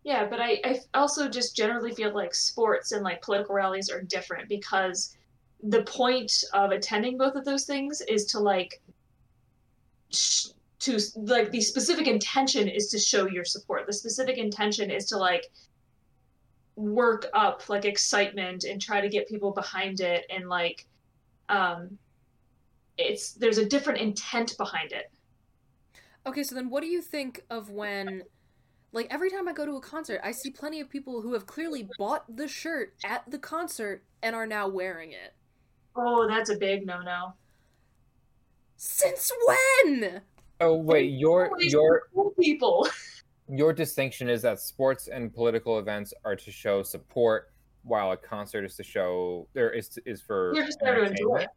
Yeah, 0.05 0.27
but 0.27 0.41
I, 0.41 0.61
I 0.65 0.81
also 0.95 1.29
just 1.29 1.55
generally 1.55 1.95
feel 1.95 2.13
like 2.13 2.35
sports 2.35 2.93
and 2.93 3.05
like 3.05 3.23
political 3.23 3.55
rallies 3.55 3.89
are 3.89 4.03
different 4.03 4.49
because 4.49 5.17
the 5.63 5.83
point 5.85 6.43
of 6.53 6.73
attending 6.73 7.17
both 7.17 7.37
of 7.37 7.45
those 7.45 7.65
things 7.65 8.01
is 8.09 8.27
to 8.27 8.41
like 8.41 8.81
sh- 10.11 10.49
to 10.81 10.99
like 11.15 11.53
the 11.53 11.61
specific 11.61 12.09
intention 12.09 12.67
is 12.67 12.89
to 12.89 12.99
show 12.99 13.29
your 13.29 13.45
support. 13.45 13.87
The 13.87 13.93
specific 13.93 14.39
intention 14.39 14.91
is 14.91 15.07
to 15.07 15.17
like 15.17 15.47
work 16.75 17.27
up 17.35 17.69
like 17.69 17.85
excitement 17.85 18.65
and 18.65 18.81
try 18.81 19.01
to 19.01 19.09
get 19.09 19.29
people 19.29 19.53
behind 19.53 20.01
it 20.01 20.25
and 20.31 20.49
like 20.49 20.87
um 21.53 21.99
it's 22.99 23.33
there's 23.33 23.59
a 23.59 23.67
different 23.67 24.01
intent 24.01 24.57
behind 24.59 24.93
it. 24.93 25.11
Okay, 26.27 26.43
so 26.43 26.55
then 26.55 26.71
what 26.71 26.83
do 26.83 26.89
you 26.89 27.03
think 27.03 27.45
of 27.51 27.71
when 27.71 28.23
like 28.93 29.07
every 29.11 29.31
time 29.31 29.49
I 29.49 29.53
go 29.53 29.65
to 29.65 29.77
a 29.77 29.81
concert, 29.81 30.21
I 30.23 30.33
see 30.33 30.51
plenty 30.51 30.81
of 30.81 30.91
people 30.91 31.23
who 31.23 31.33
have 31.33 31.47
clearly 31.47 31.89
bought 31.99 32.37
the 32.37 32.47
shirt 32.47 32.95
at 33.05 33.31
the 33.31 33.39
concert 33.39 34.05
and 34.23 34.37
are 34.37 34.47
now 34.47 34.69
wearing 34.69 35.13
it. 35.13 35.35
Oh, 35.97 36.29
that's 36.29 36.51
a 36.51 36.57
big 36.57 36.87
no-no. 36.87 37.35
Since 38.77 39.33
when? 39.47 40.23
Oh 40.61 40.77
wait, 40.77 41.13
your 41.13 41.51
your 41.59 42.03
cool 42.15 42.35
people. 42.41 42.89
your 43.49 43.73
distinction 43.73 44.29
is 44.29 44.43
that 44.43 44.61
sports 44.61 45.09
and 45.09 45.33
political 45.33 45.79
events 45.79 46.13
are 46.25 46.37
to 46.37 46.51
show 46.51 46.83
support, 46.83 47.52
while 47.85 48.13
a 48.13 48.17
concert 48.17 48.65
is 48.65 48.77
to 48.77 48.83
show 48.83 49.49
there 49.55 49.71
is 49.71 49.99
is 50.07 50.21
for 50.21 50.55
You're 50.55 50.65
just 50.67 50.79
there 50.81 50.95
to 50.97 51.03
enjoy 51.11 51.37
it. 51.43 51.49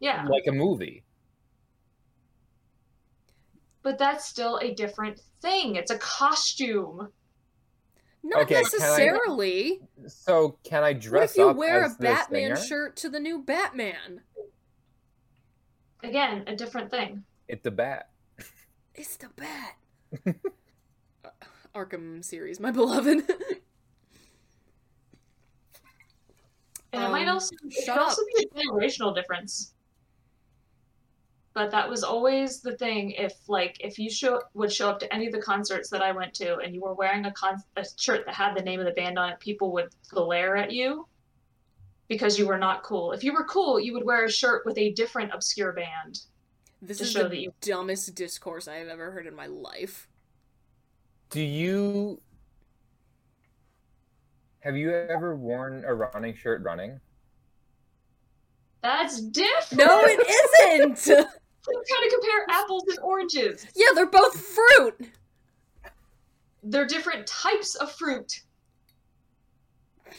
Yeah. 0.00 0.24
like 0.28 0.44
a 0.48 0.52
movie. 0.52 1.04
But 3.82 3.98
that's 3.98 4.26
still 4.26 4.58
a 4.58 4.74
different 4.74 5.20
thing. 5.40 5.76
It's 5.76 5.90
a 5.90 5.98
costume. 5.98 7.08
Not 8.22 8.42
Okay, 8.42 8.54
can 8.54 8.56
I- 8.56 8.60
necessarily. 8.62 9.80
So 10.06 10.56
can 10.62 10.84
I 10.84 10.92
What 10.92 11.00
dress 11.00 11.30
if 11.32 11.38
you 11.38 11.48
up 11.48 11.56
wear 11.56 11.82
a 11.82 11.86
as 11.86 11.96
the 11.96 12.02
Batman 12.04 12.56
singer? 12.56 12.66
shirt 12.68 12.96
to 12.98 13.08
the 13.08 13.18
new 13.18 13.42
Batman? 13.42 14.20
Again, 16.04 16.44
a 16.46 16.54
different 16.54 16.90
thing. 16.90 17.24
It's 17.48 17.62
the 17.62 17.70
bat. 17.72 18.10
It's 18.94 19.16
the 19.16 19.28
Bat. 19.36 20.36
Arkham 21.74 22.22
series, 22.24 22.60
my 22.60 22.70
beloved. 22.70 23.24
And 26.92 27.02
it 27.04 27.08
might 27.10 27.26
Um, 27.28 27.34
also 27.34 27.54
it 27.64 27.72
shut 27.72 27.96
could 27.96 28.02
also 28.02 28.22
be 28.36 28.44
a 28.44 28.54
generational 28.54 29.14
difference. 29.14 29.74
But 31.54 31.70
that 31.70 31.88
was 31.88 32.02
always 32.02 32.60
the 32.60 32.76
thing. 32.76 33.10
If 33.12 33.34
like 33.48 33.76
if 33.80 33.98
you 33.98 34.10
show 34.10 34.40
would 34.54 34.72
show 34.72 34.88
up 34.88 34.98
to 35.00 35.14
any 35.14 35.26
of 35.26 35.32
the 35.32 35.40
concerts 35.42 35.90
that 35.90 36.00
I 36.02 36.12
went 36.12 36.32
to, 36.34 36.56
and 36.58 36.74
you 36.74 36.80
were 36.80 36.94
wearing 36.94 37.26
a 37.26 37.32
con 37.32 37.62
a 37.76 37.84
shirt 37.98 38.24
that 38.26 38.34
had 38.34 38.56
the 38.56 38.62
name 38.62 38.80
of 38.80 38.86
the 38.86 38.92
band 38.92 39.18
on 39.18 39.30
it, 39.30 39.38
people 39.40 39.70
would 39.72 39.90
glare 40.08 40.56
at 40.56 40.72
you 40.72 41.06
because 42.08 42.38
you 42.38 42.46
were 42.46 42.58
not 42.58 42.82
cool. 42.82 43.12
If 43.12 43.22
you 43.22 43.32
were 43.34 43.44
cool, 43.44 43.78
you 43.78 43.92
would 43.94 44.04
wear 44.04 44.24
a 44.24 44.30
shirt 44.30 44.64
with 44.64 44.78
a 44.78 44.92
different 44.92 45.32
obscure 45.34 45.72
band. 45.72 46.20
This 46.80 46.98
To 46.98 47.04
is 47.04 47.12
show 47.12 47.22
the 47.24 47.28
that 47.28 47.40
you- 47.40 47.54
dumbest 47.60 48.14
discourse 48.14 48.66
I 48.66 48.76
have 48.76 48.88
ever 48.88 49.10
heard 49.12 49.26
in 49.26 49.34
my 49.34 49.46
life. 49.46 50.08
Do 51.30 51.40
you 51.40 52.20
have 54.62 54.76
you 54.76 54.92
ever 54.92 55.34
worn 55.36 55.84
a 55.84 55.92
running 55.92 56.34
shirt 56.34 56.62
running? 56.62 57.00
That's 58.82 59.20
different. 59.20 59.78
No, 59.84 60.02
it 60.04 60.20
isn't! 61.00 61.18
I'm 61.18 61.24
trying 61.64 62.10
to 62.10 62.16
compare 62.20 62.46
apples 62.50 62.84
and 62.88 62.98
oranges. 63.00 63.66
yeah, 63.76 63.86
they're 63.94 64.06
both 64.06 64.36
fruit! 64.36 65.08
They're 66.62 66.86
different 66.86 67.26
types 67.26 67.74
of 67.76 67.90
fruit. 67.92 68.42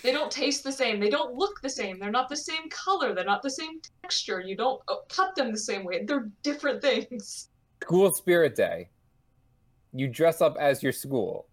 They 0.01 0.11
don't 0.11 0.31
taste 0.31 0.63
the 0.63 0.71
same. 0.71 0.99
They 0.99 1.09
don't 1.09 1.35
look 1.35 1.61
the 1.61 1.69
same. 1.69 1.99
They're 1.99 2.11
not 2.11 2.27
the 2.27 2.35
same 2.35 2.69
color. 2.69 3.13
They're 3.13 3.23
not 3.23 3.41
the 3.43 3.49
same 3.49 3.79
texture. 4.01 4.41
You 4.41 4.57
don't 4.57 4.81
uh, 4.89 4.95
cut 5.07 5.35
them 5.35 5.51
the 5.51 5.57
same 5.57 5.85
way. 5.85 6.03
They're 6.03 6.29
different 6.41 6.81
things. 6.81 7.49
School 7.81 8.13
Spirit 8.13 8.55
Day. 8.55 8.89
You 9.93 10.07
dress 10.07 10.41
up 10.41 10.57
as 10.59 10.81
your 10.81 10.91
school. 10.91 11.47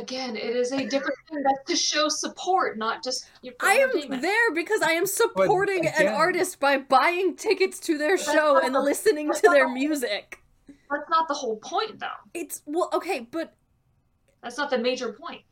Again, 0.00 0.36
it 0.36 0.54
is 0.56 0.72
a 0.72 0.84
different 0.86 1.18
thing. 1.30 1.42
That's 1.42 1.64
to 1.70 1.76
show 1.76 2.08
support, 2.08 2.76
not 2.78 3.02
just 3.02 3.26
your 3.42 3.54
I 3.60 3.74
am 3.76 3.90
entertainment. 3.90 4.22
there 4.22 4.52
because 4.54 4.82
I 4.82 4.92
am 4.92 5.06
supporting 5.06 5.86
an 5.86 6.08
artist 6.08 6.60
by 6.60 6.78
buying 6.78 7.34
tickets 7.36 7.78
to 7.80 7.96
their 7.96 8.18
show 8.18 8.60
and 8.62 8.74
the- 8.74 8.80
listening 8.80 9.32
to 9.32 9.40
their 9.48 9.66
the- 9.66 9.72
music. 9.74 10.42
That's 10.90 11.08
not 11.10 11.28
the 11.28 11.34
whole 11.34 11.56
point, 11.56 11.98
though. 11.98 12.06
It's 12.34 12.62
well, 12.66 12.90
okay, 12.92 13.20
but 13.30 13.54
That's 14.42 14.58
not 14.58 14.70
the 14.70 14.78
major 14.78 15.12
point. 15.12 15.42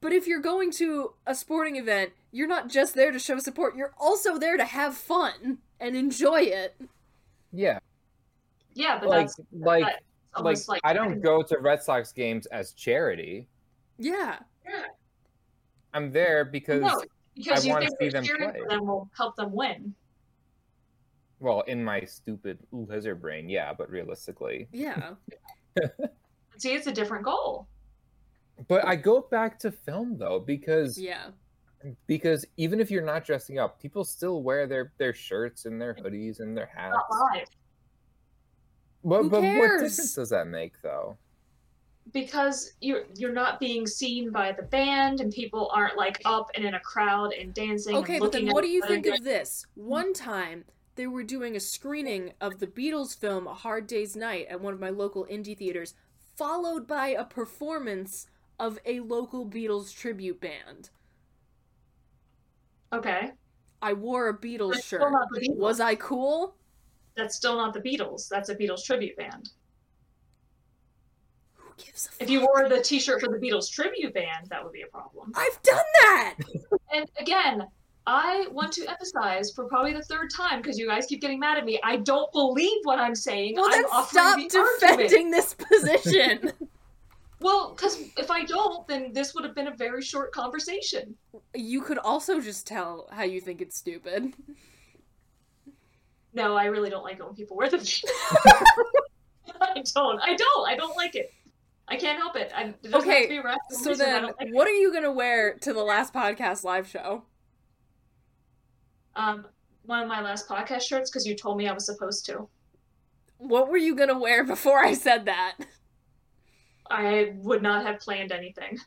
but 0.00 0.12
if 0.12 0.26
you're 0.26 0.40
going 0.40 0.70
to 0.72 1.12
a 1.26 1.34
sporting 1.34 1.76
event, 1.76 2.12
you're 2.32 2.48
not 2.48 2.68
just 2.68 2.94
there 2.94 3.12
to 3.12 3.18
show 3.18 3.38
support. 3.38 3.76
You're 3.76 3.94
also 3.98 4.38
there 4.38 4.56
to 4.56 4.64
have 4.64 4.96
fun 4.96 5.58
and 5.80 5.96
enjoy 5.96 6.40
it. 6.42 6.80
Yeah, 7.52 7.78
Yeah, 8.74 8.98
but 8.98 9.08
like 9.08 9.26
that's 9.26 9.40
like 9.52 9.84
that's 9.84 9.98
like, 10.40 10.58
like, 10.68 10.80
I 10.84 10.92
don't 10.92 11.20
go 11.20 11.42
to 11.42 11.58
Red 11.58 11.82
Sox 11.82 12.12
games 12.12 12.46
as 12.46 12.72
charity. 12.72 13.48
Yeah. 13.98 14.38
Yeah. 14.68 14.84
I'm 15.94 16.12
there 16.12 16.44
because 16.44 16.82
No, 16.82 17.02
because 17.34 17.64
I 17.64 17.66
you 17.66 17.72
wanna 17.72 17.86
think 17.86 17.98
see 18.00 18.08
them 18.10 18.24
cheering 18.24 18.50
play. 18.50 18.60
for 18.60 18.68
them 18.68 18.86
will 18.86 19.08
help 19.16 19.36
them 19.36 19.52
win. 19.52 19.94
well, 21.40 21.60
in 21.62 21.82
my 21.84 22.00
stupid 22.04 22.58
lizard 22.72 23.20
brain, 23.22 23.48
yeah, 23.48 23.72
but 23.72 23.88
realistically. 23.90 24.68
Yeah. 24.72 25.14
See, 26.58 26.74
it's 26.74 26.86
a 26.88 26.92
different 26.92 27.24
goal. 27.24 27.68
But 28.66 28.84
I 28.84 28.96
go 28.96 29.20
back 29.30 29.58
to 29.60 29.70
film 29.70 30.18
though 30.18 30.40
because 30.40 30.98
Yeah. 30.98 31.28
because 32.08 32.44
even 32.56 32.80
if 32.80 32.90
you're 32.90 33.04
not 33.04 33.24
dressing 33.24 33.58
up, 33.58 33.80
people 33.80 34.04
still 34.04 34.42
wear 34.42 34.66
their 34.66 34.92
their 34.98 35.14
shirts 35.14 35.64
and 35.64 35.80
their 35.80 35.94
hoodies 35.94 36.40
and 36.40 36.56
their 36.56 36.66
hats. 36.74 36.96
Not 39.04 39.22
live. 39.22 39.30
But, 39.30 39.42
Who 39.42 39.48
but 39.48 39.58
what 39.58 39.70
difference 39.70 40.14
does 40.14 40.30
that 40.30 40.46
make 40.46 40.80
though? 40.82 41.16
because 42.12 42.72
you're 42.80 43.04
you're 43.16 43.32
not 43.32 43.60
being 43.60 43.86
seen 43.86 44.30
by 44.30 44.52
the 44.52 44.62
band 44.62 45.20
and 45.20 45.32
people 45.32 45.70
aren't 45.74 45.96
like 45.96 46.20
up 46.24 46.50
and 46.54 46.64
in 46.64 46.74
a 46.74 46.80
crowd 46.80 47.32
and 47.32 47.52
dancing 47.54 47.96
Okay, 47.96 48.14
and 48.14 48.20
but 48.20 48.32
then 48.32 48.46
what 48.48 48.62
do 48.62 48.70
you 48.70 48.82
think 48.82 49.06
of 49.06 49.22
this? 49.24 49.66
One 49.74 50.12
time 50.12 50.64
they 50.94 51.06
were 51.06 51.22
doing 51.22 51.56
a 51.56 51.60
screening 51.60 52.32
of 52.40 52.58
the 52.58 52.66
Beatles 52.66 53.16
film 53.16 53.46
A 53.46 53.54
Hard 53.54 53.86
Day's 53.86 54.16
Night 54.16 54.46
at 54.48 54.60
one 54.60 54.74
of 54.74 54.80
my 54.80 54.90
local 54.90 55.26
indie 55.26 55.56
theaters, 55.56 55.94
followed 56.36 56.86
by 56.86 57.08
a 57.08 57.24
performance 57.24 58.26
of 58.58 58.78
a 58.84 59.00
local 59.00 59.46
Beatles 59.46 59.94
tribute 59.94 60.40
band. 60.40 60.90
okay 62.92 63.32
I 63.80 63.92
wore 63.92 64.28
a 64.28 64.36
Beatles 64.36 64.82
shirt. 64.82 65.02
Beatles. 65.02 65.56
Was 65.56 65.78
I 65.78 65.94
cool? 65.94 66.56
That's 67.18 67.36
still 67.36 67.56
not 67.56 67.74
the 67.74 67.80
beatles 67.80 68.28
that's 68.28 68.48
a 68.48 68.54
beatles 68.54 68.82
tribute 68.84 69.16
band 69.16 69.50
Who 71.56 71.64
gives 71.76 72.06
a 72.06 72.10
fuck? 72.10 72.22
if 72.22 72.30
you 72.30 72.40
wore 72.40 72.68
the 72.68 72.80
t-shirt 72.80 73.20
for 73.20 73.28
the 73.28 73.38
beatles 73.38 73.70
tribute 73.70 74.14
band 74.14 74.46
that 74.48 74.62
would 74.64 74.72
be 74.72 74.82
a 74.82 74.86
problem 74.86 75.32
I've 75.34 75.60
done 75.62 75.84
that! 76.02 76.34
and 76.94 77.06
again 77.18 77.66
I 78.10 78.46
want 78.50 78.72
to 78.72 78.88
emphasize 78.88 79.52
for 79.52 79.66
probably 79.66 79.92
the 79.92 80.02
third 80.02 80.30
time 80.34 80.62
because 80.62 80.78
you 80.78 80.88
guys 80.88 81.04
keep 81.04 81.20
getting 81.20 81.38
mad 81.38 81.58
at 81.58 81.66
me. 81.66 81.78
I 81.84 81.96
don't 81.96 82.32
believe 82.32 82.78
what 82.84 82.98
I'm 82.98 83.14
saying. 83.14 83.52
Well, 83.54 83.66
I'm 83.66 83.82
then 83.82 83.84
stop 83.86 84.10
the 84.38 84.58
argument. 84.58 84.80
defending 84.80 85.30
this 85.30 85.52
position. 85.54 86.52
Well, 87.40 87.74
because 87.76 88.00
if 88.16 88.30
I 88.30 88.44
don't, 88.44 88.88
then 88.88 89.12
this 89.12 89.34
would 89.34 89.44
have 89.44 89.54
been 89.54 89.68
a 89.68 89.76
very 89.76 90.02
short 90.02 90.32
conversation. 90.32 91.14
you 91.54 91.80
could 91.82 91.98
also 91.98 92.40
just 92.40 92.66
tell 92.66 93.06
how 93.12 93.22
you 93.22 93.40
think 93.40 93.60
it's 93.60 93.76
stupid. 93.76 94.32
No, 96.38 96.54
I 96.54 96.66
really 96.66 96.88
don't 96.88 97.02
like 97.02 97.18
it 97.18 97.24
when 97.24 97.34
people 97.34 97.56
wear 97.56 97.68
them. 97.68 97.80
I 99.60 99.82
don't. 99.94 100.20
I 100.20 100.36
don't. 100.36 100.68
I 100.68 100.76
don't 100.76 100.96
like 100.96 101.16
it. 101.16 101.32
I 101.88 101.96
can't 101.96 102.16
help 102.16 102.36
it. 102.36 102.52
I, 102.54 102.74
it 102.80 102.94
Okay, 102.94 103.22
to 103.22 103.28
be 103.28 103.48
a 103.48 103.56
So 103.70 103.92
then, 103.92 104.22
don't 104.22 104.38
like 104.38 104.48
it. 104.48 104.54
what 104.54 104.68
are 104.68 104.72
you 104.72 104.92
gonna 104.92 105.10
wear 105.10 105.54
to 105.54 105.72
the 105.72 105.82
last 105.82 106.14
podcast 106.14 106.62
live 106.62 106.86
show? 106.86 107.24
Um, 109.16 109.46
one 109.82 110.00
of 110.00 110.06
my 110.08 110.20
last 110.20 110.48
podcast 110.48 110.82
shirts 110.82 111.10
because 111.10 111.26
you 111.26 111.34
told 111.34 111.58
me 111.58 111.66
I 111.66 111.72
was 111.72 111.86
supposed 111.86 112.24
to. 112.26 112.48
What 113.38 113.68
were 113.68 113.76
you 113.76 113.96
gonna 113.96 114.18
wear 114.18 114.44
before 114.44 114.78
I 114.78 114.94
said 114.94 115.24
that? 115.24 115.56
I 116.88 117.32
would 117.38 117.62
not 117.62 117.84
have 117.84 117.98
planned 117.98 118.30
anything. 118.30 118.78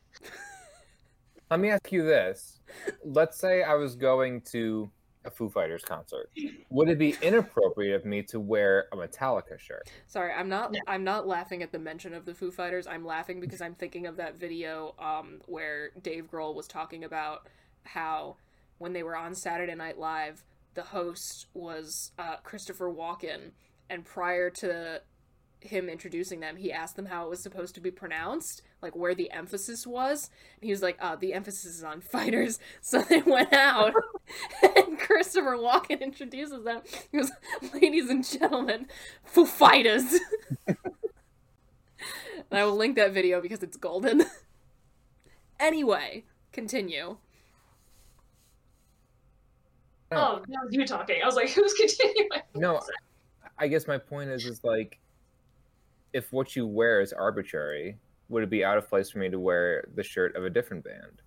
Let 1.51 1.59
me 1.59 1.69
ask 1.69 1.91
you 1.91 2.03
this. 2.03 2.61
Let's 3.03 3.37
say 3.37 3.61
I 3.61 3.73
was 3.73 3.97
going 3.97 4.39
to 4.51 4.89
a 5.25 5.31
Foo 5.31 5.49
Fighters 5.49 5.83
concert. 5.83 6.29
Would 6.69 6.89
it 6.89 6.97
be 6.97 7.15
inappropriate 7.21 7.95
of 7.95 8.05
me 8.05 8.23
to 8.23 8.39
wear 8.39 8.87
a 8.91 8.97
Metallica 8.97 9.59
shirt? 9.59 9.89
Sorry, 10.07 10.31
I'm 10.33 10.49
not. 10.49 10.75
I'm 10.87 11.03
not 11.03 11.27
laughing 11.27 11.61
at 11.63 11.71
the 11.71 11.79
mention 11.79 12.13
of 12.13 12.25
the 12.25 12.33
Foo 12.33 12.51
Fighters. 12.51 12.87
I'm 12.87 13.05
laughing 13.05 13.39
because 13.39 13.61
I'm 13.61 13.75
thinking 13.75 14.07
of 14.07 14.17
that 14.17 14.39
video 14.39 14.95
um, 14.99 15.41
where 15.45 15.91
Dave 16.01 16.29
Grohl 16.31 16.55
was 16.55 16.67
talking 16.67 17.03
about 17.03 17.47
how 17.83 18.37
when 18.77 18.93
they 18.93 19.03
were 19.03 19.15
on 19.15 19.35
Saturday 19.35 19.75
Night 19.75 19.99
Live, 19.99 20.43
the 20.73 20.83
host 20.83 21.47
was 21.53 22.11
uh, 22.17 22.37
Christopher 22.43 22.91
Walken, 22.91 23.51
and 23.89 24.05
prior 24.05 24.49
to 24.49 25.01
him 25.59 25.89
introducing 25.89 26.39
them, 26.39 26.55
he 26.55 26.71
asked 26.71 26.95
them 26.95 27.05
how 27.05 27.25
it 27.25 27.29
was 27.29 27.43
supposed 27.43 27.75
to 27.75 27.81
be 27.81 27.91
pronounced, 27.91 28.63
like 28.81 28.95
where 28.95 29.15
the 29.15 29.31
emphasis 29.31 29.85
was. 29.85 30.29
And 30.55 30.65
he 30.65 30.71
was 30.71 30.81
like, 30.81 30.97
uh, 30.99 31.15
the 31.15 31.33
emphasis 31.33 31.77
is 31.77 31.83
on 31.83 32.01
fighters. 32.01 32.59
So 32.81 33.01
they 33.01 33.21
went 33.21 33.53
out, 33.53 33.93
and 34.75 34.99
Christopher 34.99 35.57
Walken 35.57 36.01
introduces 36.01 36.63
them. 36.63 36.81
He 37.11 37.17
goes, 37.17 37.31
ladies 37.73 38.09
and 38.09 38.27
gentlemen, 38.27 38.87
Foo 39.23 39.45
Fighters. 39.45 40.19
and 40.67 40.77
I 42.51 42.65
will 42.65 42.75
link 42.75 42.95
that 42.95 43.13
video 43.13 43.41
because 43.41 43.63
it's 43.63 43.77
golden. 43.77 44.23
anyway, 45.59 46.25
continue. 46.51 47.17
Oh, 50.13 50.41
that 50.45 50.65
was 50.65 50.73
you 50.73 50.85
talking. 50.85 51.21
I 51.23 51.25
was 51.25 51.35
like, 51.35 51.49
who's 51.49 51.73
continuing? 51.73 52.27
No, 52.53 52.81
I 53.57 53.67
guess 53.67 53.87
my 53.87 53.97
point 53.97 54.29
is, 54.29 54.45
is 54.45 54.61
like, 54.63 54.99
if 56.11 56.33
what 56.33 56.55
you 56.55 56.67
wear 56.67 56.99
is 56.99 57.13
arbitrary, 57.13 57.97
would 58.31 58.43
it 58.43 58.49
be 58.49 58.63
out 58.63 58.77
of 58.77 58.87
place 58.87 59.09
for 59.09 59.19
me 59.19 59.29
to 59.29 59.39
wear 59.39 59.85
the 59.95 60.03
shirt 60.03 60.35
of 60.35 60.45
a 60.45 60.49
different 60.49 60.83
band? 60.83 61.21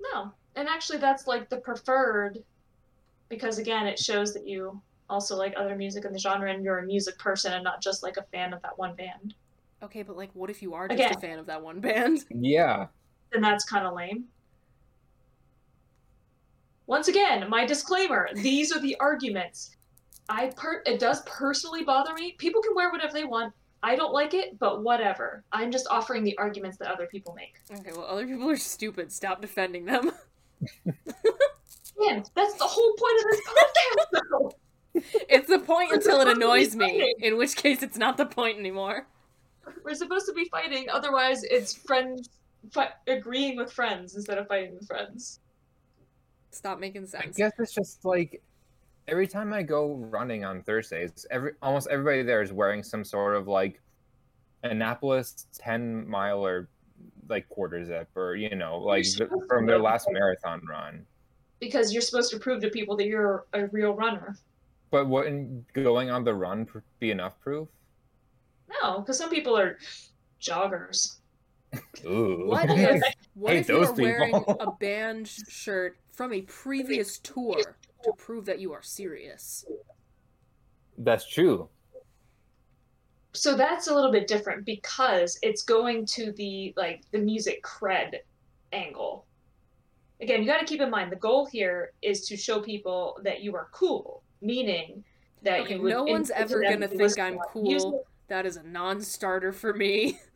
No. 0.00 0.32
And 0.56 0.68
actually, 0.68 0.98
that's 0.98 1.26
like 1.26 1.48
the 1.48 1.58
preferred 1.58 2.42
because, 3.28 3.58
again, 3.58 3.86
it 3.86 3.98
shows 3.98 4.32
that 4.34 4.46
you 4.46 4.80
also 5.10 5.36
like 5.36 5.54
other 5.56 5.76
music 5.76 6.04
in 6.06 6.12
the 6.12 6.18
genre 6.18 6.50
and 6.50 6.64
you're 6.64 6.78
a 6.78 6.86
music 6.86 7.18
person 7.18 7.52
and 7.52 7.62
not 7.62 7.82
just 7.82 8.02
like 8.02 8.16
a 8.16 8.22
fan 8.32 8.52
of 8.52 8.62
that 8.62 8.76
one 8.78 8.96
band. 8.96 9.34
Okay, 9.82 10.02
but 10.02 10.16
like, 10.16 10.30
what 10.32 10.48
if 10.48 10.62
you 10.62 10.74
are 10.74 10.88
just 10.88 10.98
Again. 10.98 11.14
a 11.16 11.20
fan 11.20 11.38
of 11.38 11.46
that 11.46 11.62
one 11.62 11.80
band? 11.80 12.24
Yeah. 12.30 12.86
Then 13.30 13.42
that's 13.42 13.64
kind 13.64 13.86
of 13.86 13.94
lame. 13.94 14.24
Once 16.86 17.08
again, 17.08 17.48
my 17.48 17.64
disclaimer 17.64 18.28
these 18.34 18.72
are 18.72 18.80
the 18.80 18.96
arguments. 19.00 19.76
I 20.28 20.52
per- 20.56 20.82
it 20.84 20.98
does 20.98 21.22
personally 21.22 21.84
bother 21.84 22.12
me. 22.14 22.32
People 22.38 22.60
can 22.62 22.74
wear 22.74 22.90
whatever 22.90 23.12
they 23.12 23.24
want. 23.24 23.52
I 23.82 23.96
don't 23.96 24.12
like 24.12 24.32
it, 24.34 24.58
but 24.58 24.82
whatever. 24.82 25.42
I'm 25.52 25.72
just 25.72 25.86
offering 25.90 26.22
the 26.22 26.36
arguments 26.38 26.76
that 26.78 26.88
other 26.88 27.06
people 27.06 27.34
make. 27.34 27.54
Okay, 27.80 27.90
well, 27.92 28.06
other 28.06 28.26
people 28.26 28.48
are 28.48 28.56
stupid. 28.56 29.10
Stop 29.10 29.40
defending 29.40 29.84
them. 29.86 30.12
Man, 31.98 32.24
that's 32.34 32.54
the 32.54 32.64
whole 32.64 32.94
point 32.94 33.18
of 33.18 33.30
this 33.30 33.40
podcast, 33.48 34.22
though. 34.30 34.52
it's 35.28 35.48
the 35.48 35.58
point 35.58 35.92
until 35.92 36.20
it 36.20 36.28
supposed 36.28 36.28
to 36.28 36.34
be 36.36 36.44
annoys 36.44 36.76
me, 36.76 37.14
in 37.20 37.36
which 37.36 37.56
case 37.56 37.82
it's 37.82 37.98
not 37.98 38.16
the 38.16 38.26
point 38.26 38.58
anymore. 38.58 39.06
We're 39.84 39.94
supposed 39.94 40.26
to 40.26 40.32
be 40.32 40.44
fighting, 40.46 40.88
otherwise, 40.90 41.42
it's 41.44 41.74
friends 41.74 42.28
fi- 42.70 42.92
agreeing 43.06 43.56
with 43.56 43.72
friends 43.72 44.14
instead 44.16 44.38
of 44.38 44.46
fighting 44.48 44.74
with 44.74 44.86
friends. 44.86 45.40
Stop 46.50 46.78
making 46.78 47.06
sense. 47.06 47.24
I 47.24 47.30
guess 47.30 47.52
it's 47.58 47.72
just 47.72 48.04
like 48.04 48.42
every 49.08 49.26
time 49.26 49.52
I 49.52 49.62
go 49.62 49.94
running 50.10 50.44
on 50.44 50.62
Thursdays, 50.62 51.26
every 51.30 51.52
almost 51.62 51.88
everybody 51.90 52.22
there 52.22 52.42
is 52.42 52.52
wearing 52.52 52.82
some 52.82 53.04
sort 53.04 53.36
of 53.36 53.48
like 53.48 53.80
Annapolis 54.62 55.46
ten 55.52 56.08
mile 56.08 56.44
or 56.44 56.68
like 57.28 57.48
quarter 57.48 57.84
zip 57.84 58.08
or 58.16 58.36
you 58.36 58.54
know 58.54 58.78
like 58.78 59.04
the, 59.04 59.28
from 59.48 59.66
their 59.66 59.78
last 59.78 60.06
like- 60.06 60.14
marathon 60.14 60.62
run. 60.68 61.06
Because 61.60 61.92
you're 61.92 62.02
supposed 62.02 62.32
to 62.32 62.40
prove 62.40 62.60
to 62.62 62.70
people 62.70 62.96
that 62.96 63.06
you're 63.06 63.46
a 63.52 63.68
real 63.68 63.94
runner. 63.94 64.36
But 64.90 65.08
wouldn't 65.08 65.72
going 65.72 66.10
on 66.10 66.24
the 66.24 66.34
run 66.34 66.66
be 66.98 67.12
enough 67.12 67.38
proof? 67.40 67.68
No, 68.82 68.98
because 68.98 69.16
some 69.16 69.30
people 69.30 69.56
are 69.56 69.78
joggers. 70.40 71.18
Ooh. 72.04 72.46
What 72.48 72.68
if 72.68 73.02
what 73.34 73.52
Hate 73.52 73.60
if 73.60 73.68
you 73.68 73.74
those 73.76 73.90
are 73.90 74.02
wearing 74.02 74.34
a 74.34 74.70
band 74.80 75.28
shirt 75.28 75.96
from 76.10 76.32
a 76.32 76.42
previous 76.42 77.18
tour 77.22 77.76
to 78.04 78.12
prove 78.12 78.44
that 78.46 78.58
you 78.58 78.72
are 78.72 78.82
serious? 78.82 79.64
That's 80.98 81.28
true. 81.28 81.68
So 83.32 83.56
that's 83.56 83.88
a 83.88 83.94
little 83.94 84.12
bit 84.12 84.26
different 84.26 84.66
because 84.66 85.38
it's 85.42 85.62
going 85.62 86.04
to 86.06 86.32
the 86.32 86.74
like 86.76 87.02
the 87.12 87.18
music 87.18 87.62
cred 87.62 88.16
angle. 88.72 89.26
Again, 90.20 90.40
you 90.42 90.46
got 90.46 90.58
to 90.60 90.66
keep 90.66 90.80
in 90.80 90.90
mind 90.90 91.10
the 91.10 91.16
goal 91.16 91.46
here 91.46 91.92
is 92.02 92.26
to 92.28 92.36
show 92.36 92.60
people 92.60 93.18
that 93.24 93.40
you 93.40 93.56
are 93.56 93.68
cool, 93.72 94.22
meaning 94.40 95.02
that 95.42 95.60
Okay, 95.60 95.74
you 95.74 95.82
would 95.82 95.90
no 95.90 96.04
one's 96.04 96.30
ever 96.30 96.62
gonna 96.62 96.86
think 96.86 97.18
I'm 97.18 97.38
cool. 97.48 97.62
music. 97.62 97.90
That 98.28 98.46
is 98.46 98.56
a 98.56 98.62
non-starter 98.62 99.52
for 99.52 99.74
me. 99.74 100.18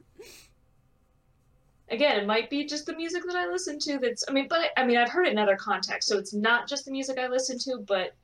Again, 1.88 2.18
it 2.18 2.27
might 2.27 2.51
be 2.51 2.64
just 2.64 2.85
the 2.87 2.96
music 2.96 3.22
that 3.27 3.37
I 3.37 3.46
listen 3.46 3.79
to. 3.81 3.99
That's 3.99 4.25
I 4.29 4.33
mean, 4.33 4.49
but 4.49 4.59
I, 4.77 4.83
I 4.83 4.87
mean, 4.87 4.96
I've 4.96 5.09
heard 5.11 5.27
it 5.27 5.33
in 5.33 5.38
other 5.38 5.57
contexts, 5.57 6.11
so 6.11 6.18
it's 6.18 6.35
not 6.35 6.68
just 6.68 6.85
the 6.85 6.90
music 6.90 7.18
I 7.18 7.29
listen 7.29 7.59
to, 7.61 7.79
but 7.87 8.14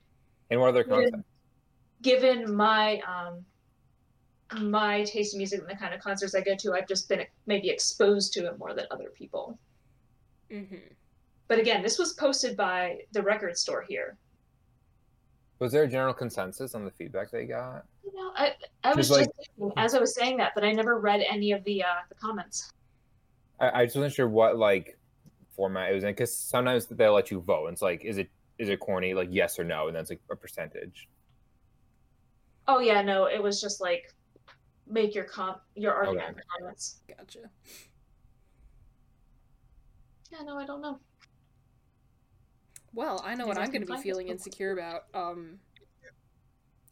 In 0.51 0.59
what 0.61 0.69
other 0.71 0.81
Yeah. 0.89 0.95
context? 0.95 1.23
given 2.03 2.53
my 2.55 3.01
um 3.01 3.45
my 4.61 5.05
taste 5.05 5.33
in 5.35 5.39
music 5.39 5.61
and 5.61 5.69
the 5.71 5.75
kind 5.77 5.95
of 5.95 6.01
concerts 6.01 6.35
I 6.35 6.41
go 6.43 6.55
to, 6.57 6.75
I've 6.75 6.89
just 6.89 7.09
been 7.09 7.25
maybe 7.47 7.71
exposed 7.71 8.33
to 8.35 8.47
it 8.47 8.59
more 8.59 8.75
than 8.75 8.87
other 8.91 9.11
people. 9.11 9.59
hmm 10.51 10.65
But 11.49 11.59
again, 11.61 11.83
this 11.83 11.99
was 11.99 12.15
posted 12.15 12.57
by 12.57 12.99
the 13.13 13.23
record 13.23 13.57
store 13.57 13.83
here. 13.89 14.19
Was 15.61 15.71
there 15.73 15.85
a 15.85 15.89
general 15.89 16.13
consensus 16.13 16.75
on 16.75 16.85
the 16.85 16.91
feedback 16.91 17.31
they 17.31 17.45
got? 17.47 17.87
You 18.05 18.13
know, 18.15 18.33
I 18.35 18.57
I 18.83 18.89
was 18.95 19.09
Just 19.09 19.11
like- 19.21 19.29
just 19.37 19.51
thinking, 19.57 19.73
as 19.77 19.95
I 19.95 20.01
was 20.01 20.15
saying 20.17 20.37
that, 20.39 20.53
but 20.57 20.65
I 20.65 20.73
never 20.73 20.99
read 20.99 21.23
any 21.31 21.53
of 21.53 21.63
the 21.63 21.85
uh, 21.85 22.01
the 22.09 22.17
comments. 22.17 22.73
I, 23.63 23.81
I 23.81 23.85
just 23.85 23.97
wasn't 23.97 24.15
sure 24.15 24.29
what 24.29 24.59
like 24.59 24.99
format 25.57 25.91
it 25.91 25.95
was 25.95 26.05
in 26.05 26.11
because 26.11 26.37
sometimes 26.37 26.87
they'll 26.87 27.15
let 27.15 27.31
you 27.31 27.41
vote. 27.41 27.67
And 27.67 27.73
it's 27.75 27.83
like, 27.83 28.05
is 28.05 28.19
it 28.19 28.29
is 28.59 28.69
it 28.69 28.81
corny? 28.81 29.15
Like 29.15 29.29
yes 29.31 29.59
or 29.59 29.65
no, 29.65 29.87
and 29.87 29.97
then 29.97 30.03
it's 30.03 30.11
like 30.11 30.21
a 30.31 30.37
percentage. 30.37 31.09
Oh 32.69 32.81
yeah, 32.81 33.01
no, 33.03 33.27
it 33.27 33.43
was 33.43 33.61
just 33.61 33.81
like 33.81 34.13
make 34.89 35.15
your 35.15 35.25
com 35.25 35.57
your 35.77 35.95
argument 35.95 36.29
in 36.31 36.35
the 36.35 36.43
comments. 36.59 37.01
Gotcha. 37.09 37.39
Yeah, 40.31 40.43
no, 40.45 40.59
I 40.59 40.67
don't 40.67 40.81
know. 40.81 40.99
Well, 42.95 43.23
I 43.25 43.35
know 43.35 43.47
what 43.47 43.59
I 43.59 43.63
I'm 43.63 43.71
going 43.71 43.87
to 43.87 43.93
be 43.93 44.01
feeling 44.03 44.29
it. 44.29 44.33
insecure 44.33 44.73
about 44.73 45.03
um 45.15 45.59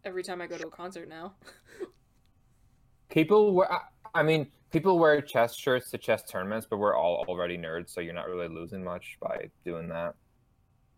every 0.04 0.22
time 0.22 0.40
I 0.40 0.46
go 0.46 0.56
to 0.56 0.68
a 0.68 0.70
concert 0.70 1.08
now. 1.08 1.34
People 3.10 3.54
were 3.54 3.70
I- 3.70 3.88
I 4.14 4.22
mean, 4.22 4.48
people 4.70 4.98
wear 4.98 5.20
chess 5.20 5.56
shirts 5.56 5.90
to 5.90 5.98
chess 5.98 6.22
tournaments, 6.24 6.66
but 6.68 6.78
we're 6.78 6.96
all 6.96 7.24
already 7.28 7.56
nerds, 7.56 7.90
so 7.90 8.00
you're 8.00 8.14
not 8.14 8.28
really 8.28 8.48
losing 8.48 8.82
much 8.82 9.16
by 9.20 9.50
doing 9.64 9.88
that. 9.88 10.14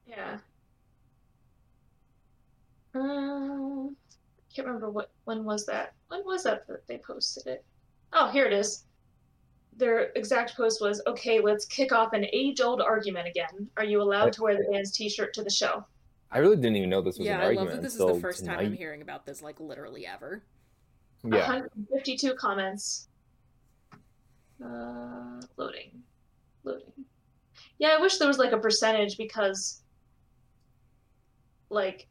Yeah. 0.06 0.38
Um, 2.94 3.96
can't 4.54 4.66
remember 4.66 4.90
what 4.90 5.10
when 5.24 5.44
was 5.44 5.64
that. 5.66 5.94
When 6.08 6.24
was 6.24 6.44
that 6.44 6.66
that 6.68 6.86
they 6.86 6.98
posted 6.98 7.46
it? 7.46 7.64
Oh, 8.12 8.28
here 8.28 8.44
it 8.44 8.52
is. 8.52 8.84
Their 9.74 10.10
exact 10.14 10.54
post 10.54 10.82
was, 10.82 11.00
"Okay, 11.06 11.40
let's 11.40 11.64
kick 11.64 11.92
off 11.92 12.12
an 12.12 12.26
age-old 12.32 12.82
argument 12.82 13.26
again. 13.26 13.70
Are 13.78 13.84
you 13.84 14.02
allowed 14.02 14.34
to 14.34 14.42
wear 14.42 14.54
the 14.54 14.70
band's 14.70 14.92
T-shirt 14.92 15.32
to 15.34 15.42
the 15.42 15.50
show?" 15.50 15.86
I 16.30 16.38
really 16.38 16.56
didn't 16.56 16.76
even 16.76 16.90
know 16.90 17.00
this 17.00 17.18
was 17.18 17.26
yeah, 17.26 17.36
an 17.36 17.40
I 17.40 17.44
argument 17.44 17.68
love 17.68 17.76
that 17.76 17.82
this 17.82 17.92
is 17.92 17.98
the 17.98 18.20
first 18.20 18.44
time 18.44 18.58
I'm 18.58 18.72
hearing 18.74 19.00
about 19.00 19.24
this 19.24 19.40
like 19.40 19.58
literally 19.60 20.06
ever. 20.06 20.42
Yeah, 21.24 21.46
152 21.46 22.34
comments. 22.34 23.08
Uh, 24.64 25.40
loading, 25.56 26.02
loading. 26.64 26.92
Yeah, 27.78 27.96
I 27.98 28.00
wish 28.00 28.18
there 28.18 28.28
was 28.28 28.38
like 28.38 28.52
a 28.52 28.58
percentage 28.58 29.16
because 29.16 29.82
like 31.70 32.06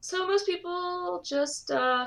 so 0.00 0.26
most 0.26 0.46
people 0.46 1.22
just 1.24 1.70
uh 1.70 2.06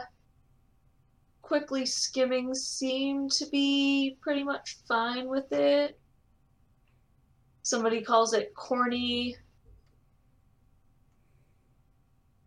quickly 1.42 1.86
skimming 1.86 2.54
seem 2.56 3.30
to 3.30 3.46
be 3.52 4.18
pretty 4.22 4.44
much 4.44 4.80
fine 4.88 5.28
with 5.28 5.52
it. 5.52 6.00
Somebody 7.62 8.02
calls 8.02 8.34
it 8.34 8.54
corny. 8.56 9.38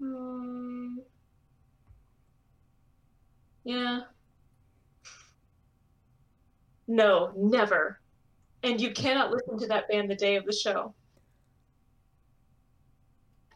Hmm. 0.00 0.57
Yeah. 3.68 4.00
No, 6.86 7.32
never. 7.36 8.00
And 8.62 8.80
you 8.80 8.92
cannot 8.92 9.30
listen 9.30 9.58
to 9.58 9.66
that 9.66 9.88
band 9.88 10.10
the 10.10 10.14
day 10.14 10.36
of 10.36 10.46
the 10.46 10.54
show. 10.54 10.94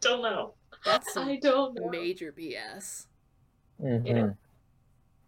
Don't 0.01 0.21
know. 0.21 0.53
That's 0.85 1.11
some 1.11 1.29
I 1.29 1.37
don't 1.37 1.73
know. 1.73 1.89
major 1.89 2.31
BS. 2.31 3.07
Mhm. 3.81 4.37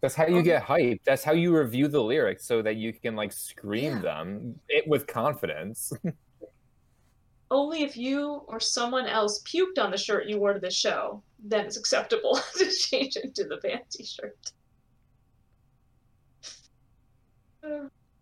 That's 0.00 0.14
how 0.14 0.26
you 0.28 0.40
get 0.40 0.62
hyped. 0.62 1.00
That's 1.04 1.24
how 1.24 1.32
you 1.32 1.56
review 1.56 1.88
the 1.88 2.00
lyrics 2.00 2.44
so 2.44 2.62
that 2.62 2.76
you 2.76 2.92
can 2.92 3.16
like 3.16 3.32
scream 3.32 3.94
Yeah. 3.96 4.02
them 4.02 4.60
it 4.68 4.86
with 4.86 5.08
confidence. 5.08 5.92
Only 7.50 7.82
if 7.82 7.96
you 7.96 8.44
or 8.46 8.60
someone 8.60 9.06
else 9.08 9.42
puked 9.42 9.82
on 9.82 9.90
the 9.90 9.96
shirt 9.98 10.26
you 10.28 10.38
wore 10.38 10.52
to 10.52 10.60
the 10.60 10.70
show, 10.70 11.24
then 11.40 11.66
it's 11.66 11.76
acceptable 11.76 12.38
to 12.58 12.70
change 12.70 13.16
into 13.16 13.42
the 13.44 13.56
band 13.56 13.82
t-shirt. 13.90 14.52
Uh, 17.55 17.55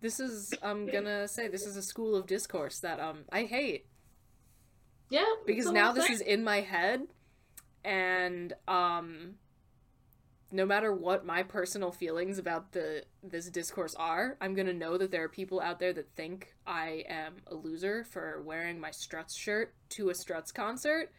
This 0.00 0.20
is 0.20 0.54
I'm 0.62 0.86
gonna 0.86 1.26
say 1.28 1.48
this 1.48 1.66
is 1.66 1.76
a 1.76 1.82
school 1.82 2.14
of 2.14 2.26
discourse 2.26 2.80
that 2.80 3.00
um 3.00 3.24
I 3.32 3.44
hate. 3.44 3.86
Yeah, 5.08 5.24
because 5.46 5.70
now 5.70 5.92
this 5.92 6.10
is 6.10 6.20
in 6.20 6.44
my 6.44 6.60
head 6.60 7.02
and 7.84 8.54
um 8.66 9.34
no 10.50 10.64
matter 10.64 10.92
what 10.92 11.26
my 11.26 11.42
personal 11.42 11.90
feelings 11.90 12.38
about 12.38 12.72
the 12.72 13.02
this 13.22 13.50
discourse 13.50 13.94
are 13.96 14.36
i'm 14.40 14.54
to 14.66 14.72
know 14.72 14.96
that 14.96 15.10
there 15.10 15.24
are 15.24 15.28
people 15.28 15.60
out 15.60 15.78
there 15.78 15.92
that 15.92 16.08
think 16.16 16.54
i 16.66 17.04
am 17.08 17.36
a 17.48 17.54
loser 17.54 18.04
for 18.04 18.40
wearing 18.42 18.80
my 18.80 18.90
struts 18.90 19.36
shirt 19.36 19.74
to 19.90 20.08
a 20.08 20.14
struts 20.14 20.50
concert 20.50 21.10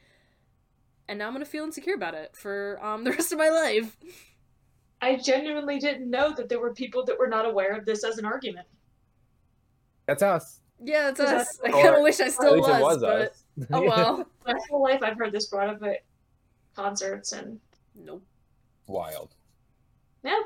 and 1.08 1.20
now 1.20 1.28
i'm 1.28 1.34
to 1.46 1.50
feel 1.50 1.64
insecure 1.64 1.94
about 1.94 2.16
it 2.16 2.36
for 2.36 2.80
um 2.84 3.04
the 3.04 3.12
rest 3.12 3.32
of 3.32 3.38
my 3.38 3.50
life 3.50 3.98
I 5.02 5.18
genuinely 5.18 5.78
didn't 5.80 6.10
know 6.10 6.34
that 6.36 6.50
there 6.50 6.60
were 6.60 6.74
people 6.74 7.04
that 7.06 7.18
were 7.20 7.28
not 7.28 7.46
aware 7.46 7.76
of 7.76 7.86
this 7.86 8.04
as 8.04 8.18
an 8.18 8.26
argument. 8.26 8.68
That's 10.08 10.24
us. 10.24 10.62
yeah 10.84 11.12
that's 11.12 11.20
Is 11.20 11.26
that- 11.28 11.38
us 11.42 11.60
i 11.66 11.72
kind 11.72 11.96
of 11.96 12.02
wish 12.04 12.20
i 12.20 12.26
At 12.26 12.32
still 12.34 12.56
least 12.58 12.68
was, 12.70 12.78
it 12.80 12.84
was 12.84 12.98
but 13.02 13.22
us. 13.32 13.44
oh 13.72 13.82
well 13.82 14.26
My 14.46 14.54
whole 14.70 14.84
life 14.84 15.02
I've 15.02 15.18
heard 15.18 15.32
this 15.32 15.48
brought 15.48 15.70
up 15.70 15.82
at 15.84 16.04
concerts 16.76 17.32
and 17.32 17.60
nope 17.96 18.22
Wild. 18.88 19.34
yeah. 20.24 20.42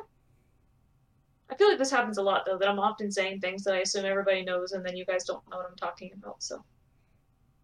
I 1.49 1.55
feel 1.55 1.67
like 1.67 1.79
this 1.79 1.89
happens 1.91 2.19
a 2.19 2.21
lot 2.21 2.45
though, 2.45 2.57
that 2.59 2.69
I'm 2.69 2.79
often 2.79 3.11
saying 3.11 3.41
things 3.41 3.63
that 3.63 3.73
I 3.73 3.79
assume 3.79 4.05
everybody 4.05 4.43
knows 4.43 4.71
and 4.73 4.85
then 4.85 4.95
you 4.95 5.03
guys 5.03 5.25
don't 5.25 5.41
know 5.49 5.57
what 5.57 5.65
I'm 5.69 5.75
talking 5.75 6.11
about, 6.13 6.41
so 6.43 6.63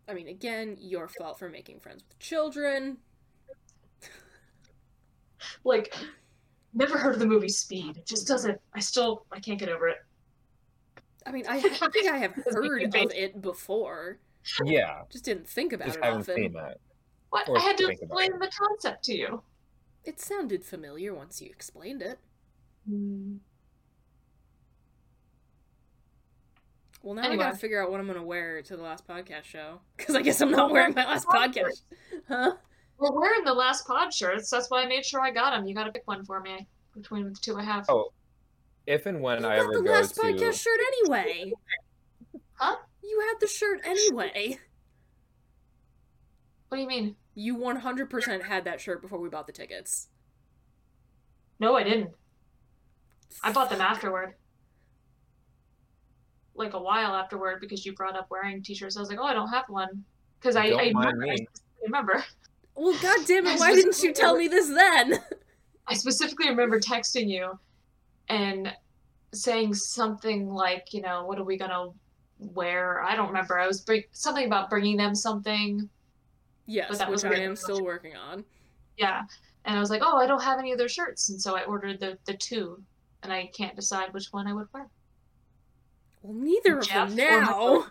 i 0.08 0.13
mean 0.13 0.28
again 0.28 0.76
your 0.80 1.08
fault 1.08 1.39
for 1.39 1.50
making 1.50 1.80
friends 1.80 2.04
with 2.08 2.19
children 2.19 2.98
like 5.63 5.93
never 6.75 6.97
heard 6.97 7.13
of 7.13 7.19
the 7.19 7.25
movie 7.25 7.49
Speed. 7.49 7.97
It 7.97 8.05
just 8.05 8.27
doesn't 8.27 8.59
I 8.73 8.79
still 8.79 9.25
I 9.31 9.39
can't 9.39 9.57
get 9.59 9.69
over 9.69 9.88
it. 9.88 9.97
i 11.25 11.31
mean 11.31 11.45
i, 11.47 11.55
I 11.57 11.59
think 11.61 12.11
i 12.11 12.17
have 12.17 12.33
heard 12.51 12.83
of 12.83 13.11
it 13.13 13.41
before 13.41 14.19
Yeah. 14.63 15.01
just 15.11 15.25
didn't 15.25 15.47
think 15.47 15.73
about 15.73 15.85
Just 15.88 15.97
it 15.97 16.03
haven't 16.03 16.21
often 16.21 16.35
seen 16.35 16.53
that. 16.53 16.77
What? 17.29 17.49
Or 17.49 17.57
I 17.57 17.61
had 17.61 17.77
to 17.79 17.88
explain 17.88 18.38
the 18.39 18.49
concept 18.55 19.03
to 19.05 19.17
you. 19.17 19.41
It 20.03 20.19
sounded 20.21 20.63
familiar 20.63 21.13
once 21.15 21.41
you 21.41 21.49
explained 21.49 22.01
it. 22.03 22.19
Hmm. 22.88 23.38
Well, 27.01 27.13
now 27.15 27.29
I 27.29 27.35
gotta 27.35 27.57
figure 27.57 27.83
out 27.83 27.91
what 27.91 27.99
I'm 27.99 28.07
gonna 28.07 28.23
wear 28.23 28.61
to 28.61 28.77
the 28.77 28.81
last 28.83 29.07
podcast 29.07 29.43
show. 29.43 29.79
Because 29.97 30.15
I 30.15 30.21
guess 30.21 30.41
I'm 30.41 30.51
not 30.51 30.71
wearing 30.71 30.93
my 30.95 31.05
last 31.05 31.27
podcast. 31.27 31.81
Huh? 32.27 32.53
We're 32.97 33.12
wearing 33.12 33.43
the 33.43 33.53
last 33.53 33.86
pod 33.88 34.13
shirts. 34.13 34.49
That's 34.49 34.69
why 34.69 34.84
I 34.84 34.88
made 34.88 35.05
sure 35.05 35.21
I 35.21 35.31
got 35.31 35.51
them. 35.51 35.65
You 35.67 35.75
got 35.75 35.84
to 35.86 35.91
pick 35.91 36.08
one 36.08 36.23
for 36.23 36.39
me 36.39 36.67
between 36.93 37.25
the 37.25 37.39
two 37.39 37.58
I 37.58 37.63
have. 37.63 37.86
Oh, 37.89 38.13
if 38.88 39.05
and 39.05 39.21
when 39.21 39.41
You 39.41 39.47
I 39.47 39.58
got 39.58 39.63
ever 39.63 39.73
the 39.73 39.81
go 39.81 39.91
last 39.91 40.15
to 40.15 40.21
podcast 40.21 40.62
shirt 40.62 40.79
anyway. 41.03 41.51
Huh? 42.53 42.75
You 43.03 43.19
had 43.27 43.39
the 43.39 43.47
shirt 43.47 43.81
anyway. 43.86 44.60
What 46.69 46.77
do 46.77 46.81
you 46.81 46.88
mean? 46.88 47.15
You 47.36 47.58
100% 47.58 48.43
had 48.43 48.63
that 48.65 48.79
shirt 48.79 49.01
before 49.01 49.19
we 49.19 49.29
bought 49.29 49.45
the 49.47 49.53
tickets. 49.53 50.08
No, 51.60 51.75
I 51.75 51.84
didn't. 51.84 52.12
I 53.43 53.51
bought 53.51 53.69
them 53.69 53.81
afterward. 53.81 54.36
Like 56.55 56.73
a 56.73 56.79
while 56.81 57.13
afterward 57.13 57.60
because 57.60 57.86
you 57.86 57.93
brought 57.93 58.15
up 58.15 58.27
wearing 58.29 58.63
t-shirts. 58.63 58.95
I 58.95 59.01
was 59.01 59.10
like, 59.10 59.19
oh, 59.19 59.25
I 59.25 59.34
don't 59.34 59.49
have 59.49 59.65
one 59.67 60.05
because 60.39 60.55
I, 60.55 60.69
Don't 60.69 60.79
I 60.79 60.91
mind 60.91 61.17
remember. 61.19 61.25
I 61.25 61.36
me. 61.36 61.47
remember. 61.84 62.23
Well, 62.75 62.97
god 63.01 63.25
damn 63.25 63.47
it, 63.47 63.59
why 63.59 63.73
didn't 63.73 64.01
you 64.03 64.13
tell 64.13 64.35
me 64.35 64.47
this 64.47 64.67
then? 64.67 65.19
I 65.88 65.93
specifically 65.93 66.49
remember 66.49 66.79
texting 66.79 67.29
you 67.29 67.57
and 68.27 68.73
saying 69.33 69.73
something 69.75 70.49
like, 70.49 70.93
you 70.93 71.01
know, 71.01 71.25
what 71.25 71.38
are 71.39 71.43
we 71.43 71.57
gonna 71.57 71.88
wear? 72.39 73.01
I 73.01 73.15
don't 73.15 73.27
remember. 73.27 73.59
I 73.59 73.67
was 73.67 73.81
bring 73.81 74.03
something 74.11 74.45
about 74.45 74.69
bringing 74.69 74.97
them 74.97 75.15
something. 75.15 75.89
Yes, 76.65 76.88
But 76.89 76.97
that 76.97 77.09
which 77.09 77.23
was 77.23 77.25
I 77.25 77.35
am 77.35 77.55
still 77.55 77.83
working 77.83 78.15
on. 78.15 78.43
Yeah, 78.97 79.21
and 79.65 79.77
I 79.77 79.79
was 79.79 79.89
like, 79.89 80.01
oh, 80.03 80.17
I 80.17 80.25
don't 80.25 80.41
have 80.41 80.57
any 80.59 80.71
of 80.71 80.77
their 80.77 80.89
shirts, 80.89 81.29
and 81.29 81.39
so 81.41 81.55
I 81.55 81.63
ordered 81.63 81.99
the 81.99 82.17
the 82.25 82.33
two, 82.33 82.81
and 83.23 83.31
I 83.31 83.49
can't 83.55 83.75
decide 83.75 84.13
which 84.13 84.27
one 84.31 84.47
I 84.47 84.53
would 84.53 84.67
wear. 84.73 84.88
Well, 86.23 86.33
neither 86.33 86.79
of 86.79 86.88
them 86.88 87.15
now. 87.15 87.85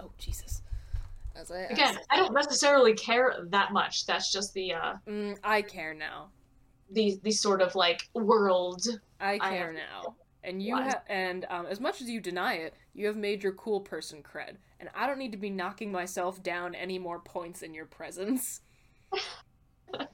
Oh, 0.00 0.10
Jesus. 0.18 0.61
As 1.34 1.50
I 1.50 1.60
Again, 1.62 1.98
I 2.10 2.16
don't 2.16 2.34
necessarily 2.34 2.94
care 2.94 3.34
that 3.50 3.72
much. 3.72 4.06
That's 4.06 4.30
just 4.32 4.52
the 4.54 4.74
uh 4.74 4.94
Mm, 5.08 5.38
I 5.42 5.62
care 5.62 5.94
now. 5.94 6.30
the 6.90 7.18
the 7.22 7.30
sort 7.30 7.62
of 7.62 7.74
like 7.74 8.08
world. 8.14 8.82
I 9.20 9.34
I 9.34 9.38
care 9.50 9.72
have- 9.72 9.74
now. 9.74 10.16
And 10.44 10.60
you 10.60 10.74
Why? 10.74 10.82
have, 10.82 11.02
and 11.08 11.46
um, 11.50 11.66
as 11.66 11.78
much 11.78 12.00
as 12.02 12.10
you 12.10 12.20
deny 12.20 12.54
it, 12.54 12.74
you 12.94 13.06
have 13.06 13.16
made 13.16 13.44
your 13.44 13.52
cool 13.52 13.80
person 13.80 14.24
cred, 14.24 14.56
and 14.80 14.88
I 14.92 15.06
don't 15.06 15.18
need 15.18 15.30
to 15.30 15.38
be 15.38 15.50
knocking 15.50 15.92
myself 15.92 16.42
down 16.42 16.74
any 16.74 16.98
more 16.98 17.20
points 17.20 17.62
in 17.62 17.72
your 17.72 17.86
presence. 17.86 18.60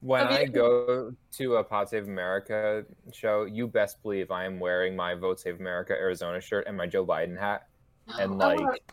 When 0.00 0.26
I 0.26 0.30
mean- 0.30 0.38
I 0.40 0.44
go 0.46 1.12
to 1.32 1.56
a 1.56 1.62
Pod 1.64 1.88
Save 1.88 2.08
America 2.08 2.84
show, 3.12 3.44
you 3.44 3.68
best 3.68 4.02
believe 4.02 4.30
I 4.32 4.44
am 4.46 4.58
wearing 4.58 4.96
my 4.96 5.14
Vote 5.14 5.38
Save 5.38 5.60
America 5.60 5.92
Arizona 5.92 6.40
shirt 6.40 6.66
and 6.66 6.76
my 6.76 6.86
Joe 6.86 7.06
Biden 7.06 7.38
hat. 7.38 7.68
And 8.18 8.32
I 8.42 8.56
want, 8.56 8.60
like, 8.62 8.92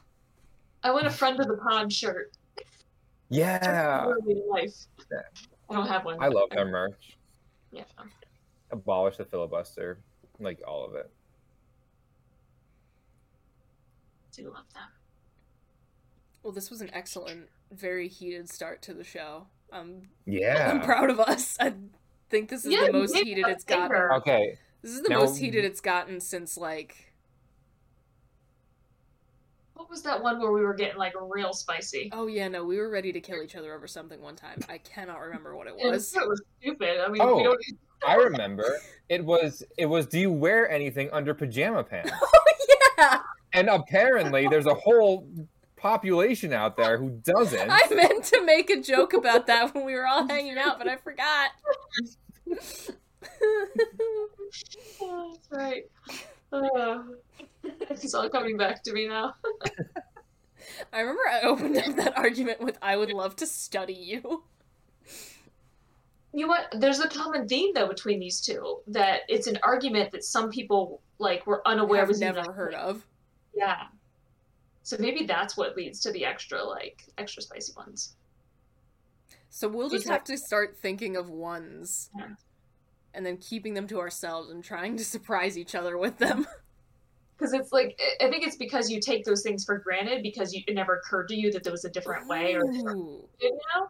I 0.84 0.92
want 0.92 1.08
a 1.08 1.10
friend 1.12 1.40
of 1.40 1.48
the 1.48 1.58
pod 1.58 1.92
shirt. 1.92 2.32
yeah, 3.30 4.06
Literally 4.08 4.42
life. 4.50 4.74
Yeah. 5.12 5.20
I 5.70 5.74
don't 5.76 5.88
have 5.88 6.06
one. 6.06 6.18
I 6.22 6.28
love 6.28 6.50
but 6.50 6.56
their 6.56 6.66
merch. 6.66 7.18
Yeah. 7.72 7.84
Abolish 8.72 9.18
the 9.18 9.26
filibuster, 9.26 10.00
like 10.40 10.62
all 10.68 10.86
of 10.86 10.96
it. 10.96 11.12
do 14.32 14.46
love 14.46 14.72
them. 14.74 14.84
Well, 16.44 16.54
this 16.54 16.70
was 16.70 16.82
an 16.82 16.90
excellent, 16.94 17.50
very 17.72 18.08
heated 18.08 18.50
start 18.50 18.82
to 18.84 18.94
the 18.94 19.04
show. 19.04 19.48
Um, 19.72 20.04
yeah, 20.26 20.72
I'm 20.72 20.82
proud 20.82 21.10
of 21.10 21.20
us. 21.20 21.58
I 21.60 21.74
think 22.30 22.50
this 22.50 22.66
is 22.66 22.72
Yeah, 22.72 22.86
the 22.88 22.94
most 22.94 23.16
heated 23.16 23.46
it's 23.48 23.64
gotten. 23.64 23.98
Okay. 24.18 24.58
This 24.82 24.92
is 24.94 25.02
the 25.02 25.10
Now- 25.10 25.20
most 25.20 25.38
heated 25.38 25.66
it's 25.66 25.82
gotten 25.82 26.22
since 26.22 26.56
like 26.58 27.09
What 29.80 29.90
was 29.90 30.02
that 30.04 30.22
one 30.22 30.42
where 30.42 30.52
we 30.52 30.62
were 30.62 30.74
getting 30.74 30.98
like 30.98 31.14
real 31.20 31.54
spicy? 31.54 32.10
oh 32.12 32.28
yeah 32.28 32.50
no 32.50 32.66
we 32.66 32.78
were 32.78 32.90
ready 32.90 33.14
to 33.14 33.22
kill 33.22 33.42
each 33.42 33.56
other 33.56 33.74
over 33.74 33.88
something 33.88 34.22
one 34.22 34.36
time. 34.36 34.60
I 34.68 34.78
cannot 34.80 35.22
remember 35.22 35.56
what 35.56 35.68
it 35.68 35.74
was. 35.74 36.14
It 36.14 36.28
was 36.28 36.42
stupid. 36.60 37.00
I 37.00 37.08
mean, 37.08 37.22
Oh. 37.22 37.38
we 37.38 37.44
don't. 37.44 37.58
I 38.06 38.16
remember 38.16 38.66
it 39.08 39.24
was 39.24 39.64
it 39.78 39.86
was 39.86 40.06
do 40.06 40.20
you 40.20 40.34
wear 40.34 40.70
anything 40.70 41.10
under 41.14 41.34
pajama 41.34 41.82
pants? 41.86 42.12
oh 42.22 42.30
yeah, 42.98 43.22
And 43.54 43.70
apparently 43.70 44.50
there's 44.50 44.66
a 44.66 44.74
whole 44.74 45.26
population 45.78 46.52
out 46.52 46.76
there 46.76 46.98
who 46.98 47.12
doesn't. 47.24 47.70
I 47.72 47.88
meant 47.96 48.26
to 48.26 48.44
make 48.44 48.70
a 48.70 48.82
joke 48.82 49.14
about 49.14 49.48
that 49.48 49.74
when 49.74 49.86
we 49.86 49.94
were 49.96 50.06
all 50.06 50.28
hanging 50.28 50.58
out, 50.58 50.78
but 50.78 50.90
I 50.90 50.98
forgot. 50.98 51.52
Oh, 51.66 51.74
that's 55.32 55.48
right. 55.52 55.84
Uh, 56.52 57.04
it's 57.64 58.14
all 58.14 58.30
coming 58.30 58.58
back 58.58 58.84
to 58.84 58.94
me 58.94 59.08
now. 59.08 59.36
I 60.94 61.00
remember 61.00 61.22
I 61.30 61.42
opened 61.42 61.78
up 61.78 61.96
that 61.96 62.18
argument 62.18 62.62
with 62.62 62.78
"I 62.82 62.96
would 62.96 63.12
love 63.12 63.36
to 63.38 63.46
study 63.46 63.94
you." 63.94 64.44
You 66.32 66.46
know 66.46 66.48
what? 66.48 66.76
There's 66.80 67.00
a 67.00 67.08
common 67.08 67.48
theme 67.48 67.74
though 67.74 67.88
between 67.88 68.20
these 68.20 68.40
two 68.40 68.80
that 68.88 69.22
it's 69.28 69.48
an 69.48 69.58
argument 69.64 70.12
that 70.12 70.24
some 70.24 70.52
people 70.52 71.02
like 71.18 71.48
were 71.48 71.68
unaware 71.68 72.06
was 72.06 72.20
never 72.20 72.52
heard 72.52 72.76
of. 72.76 73.06
Yeah. 73.56 73.88
So 74.84 74.98
maybe 75.00 75.26
that's 75.26 75.58
what 75.58 75.76
leads 75.76 76.00
to 76.02 76.12
the 76.12 76.26
extra 76.26 76.64
like 76.64 77.04
extra 77.18 77.42
spicy 77.42 77.74
ones. 77.76 78.16
So 79.50 79.68
we'll 79.68 79.90
just 79.90 80.08
have 80.08 80.24
to 80.26 80.38
start 80.38 80.78
thinking 80.78 81.18
of 81.18 81.30
ones 81.30 82.12
Yeah. 82.18 82.28
and 83.14 83.26
then 83.26 83.38
keeping 83.38 83.74
them 83.74 83.88
to 83.88 84.00
ourselves 84.00 84.52
and 84.52 84.64
trying 84.64 84.98
to 84.98 85.04
surprise 85.04 85.58
each 85.58 85.74
other 85.74 85.98
with 85.98 86.20
them. 86.20 86.46
Because 87.40 87.54
it's 87.54 87.72
like 87.72 87.98
I- 88.22 88.26
I 88.26 88.30
think 88.30 88.46
it's 88.46 88.58
because 88.58 88.90
you 88.90 89.00
take 89.00 89.24
those 89.24 89.42
things 89.44 89.64
for 89.64 89.78
granted 89.78 90.22
because 90.24 90.54
you, 90.54 90.62
it 90.68 90.74
never 90.74 90.96
occurred 90.98 91.30
to 91.30 91.36
you 91.36 91.52
that 91.54 91.64
there 91.64 91.72
was 91.72 91.86
a 91.86 91.90
different 91.90 92.28
way 92.28 92.54
or 92.56 92.64
different, 92.70 93.26
you 93.40 93.52
know. 93.76 93.88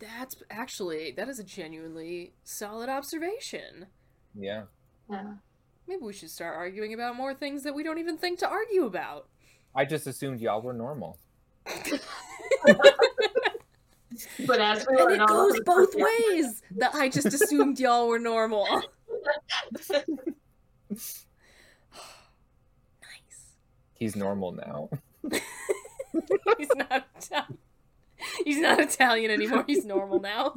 that's 0.00 0.34
actually 0.50 1.12
that 1.12 1.28
is 1.28 1.38
a 1.38 1.44
genuinely 1.44 2.34
solid 2.44 2.88
observation. 2.88 3.86
Yeah. 4.34 4.62
Yeah. 5.08 5.34
Maybe 5.86 6.02
we 6.02 6.12
should 6.12 6.30
start 6.30 6.56
arguing 6.56 6.92
about 6.94 7.16
more 7.16 7.34
things 7.34 7.62
that 7.64 7.74
we 7.74 7.82
don't 7.82 7.98
even 7.98 8.16
think 8.18 8.38
to 8.40 8.48
argue 8.48 8.84
about. 8.84 9.28
I 9.74 9.84
just 9.84 10.06
assumed 10.06 10.40
y'all 10.40 10.62
were 10.62 10.72
normal. 10.72 11.18
But 14.46 14.60
as 14.60 14.86
we 14.88 14.96
And 14.98 15.04
learn 15.06 15.20
it 15.22 15.26
goes 15.26 15.52
the- 15.54 15.62
both 15.64 15.94
ways. 15.94 16.62
That 16.72 16.94
I 16.94 17.08
just 17.08 17.28
assumed 17.28 17.80
y'all 17.80 18.08
were 18.08 18.18
normal. 18.18 18.66
nice. 24.02 24.14
He's 24.14 24.16
normal 24.16 24.52
now. 24.52 24.90
He's 26.58 26.68
not 26.74 27.06
Italian. 27.16 27.58
He's 28.44 28.58
not 28.58 28.80
Italian 28.80 29.30
anymore. 29.30 29.64
He's 29.66 29.84
normal 29.84 30.20
now. 30.20 30.54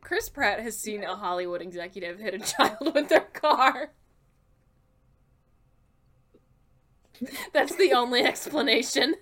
Chris 0.00 0.28
Pratt 0.28 0.60
has 0.60 0.78
seen 0.78 1.04
a 1.04 1.16
Hollywood 1.16 1.62
executive 1.62 2.18
hit 2.18 2.34
a 2.34 2.38
child 2.38 2.94
with 2.94 3.08
their 3.08 3.20
car. 3.20 3.92
That's 7.52 7.76
the 7.76 7.92
only 7.92 8.24
explanation. 8.24 9.14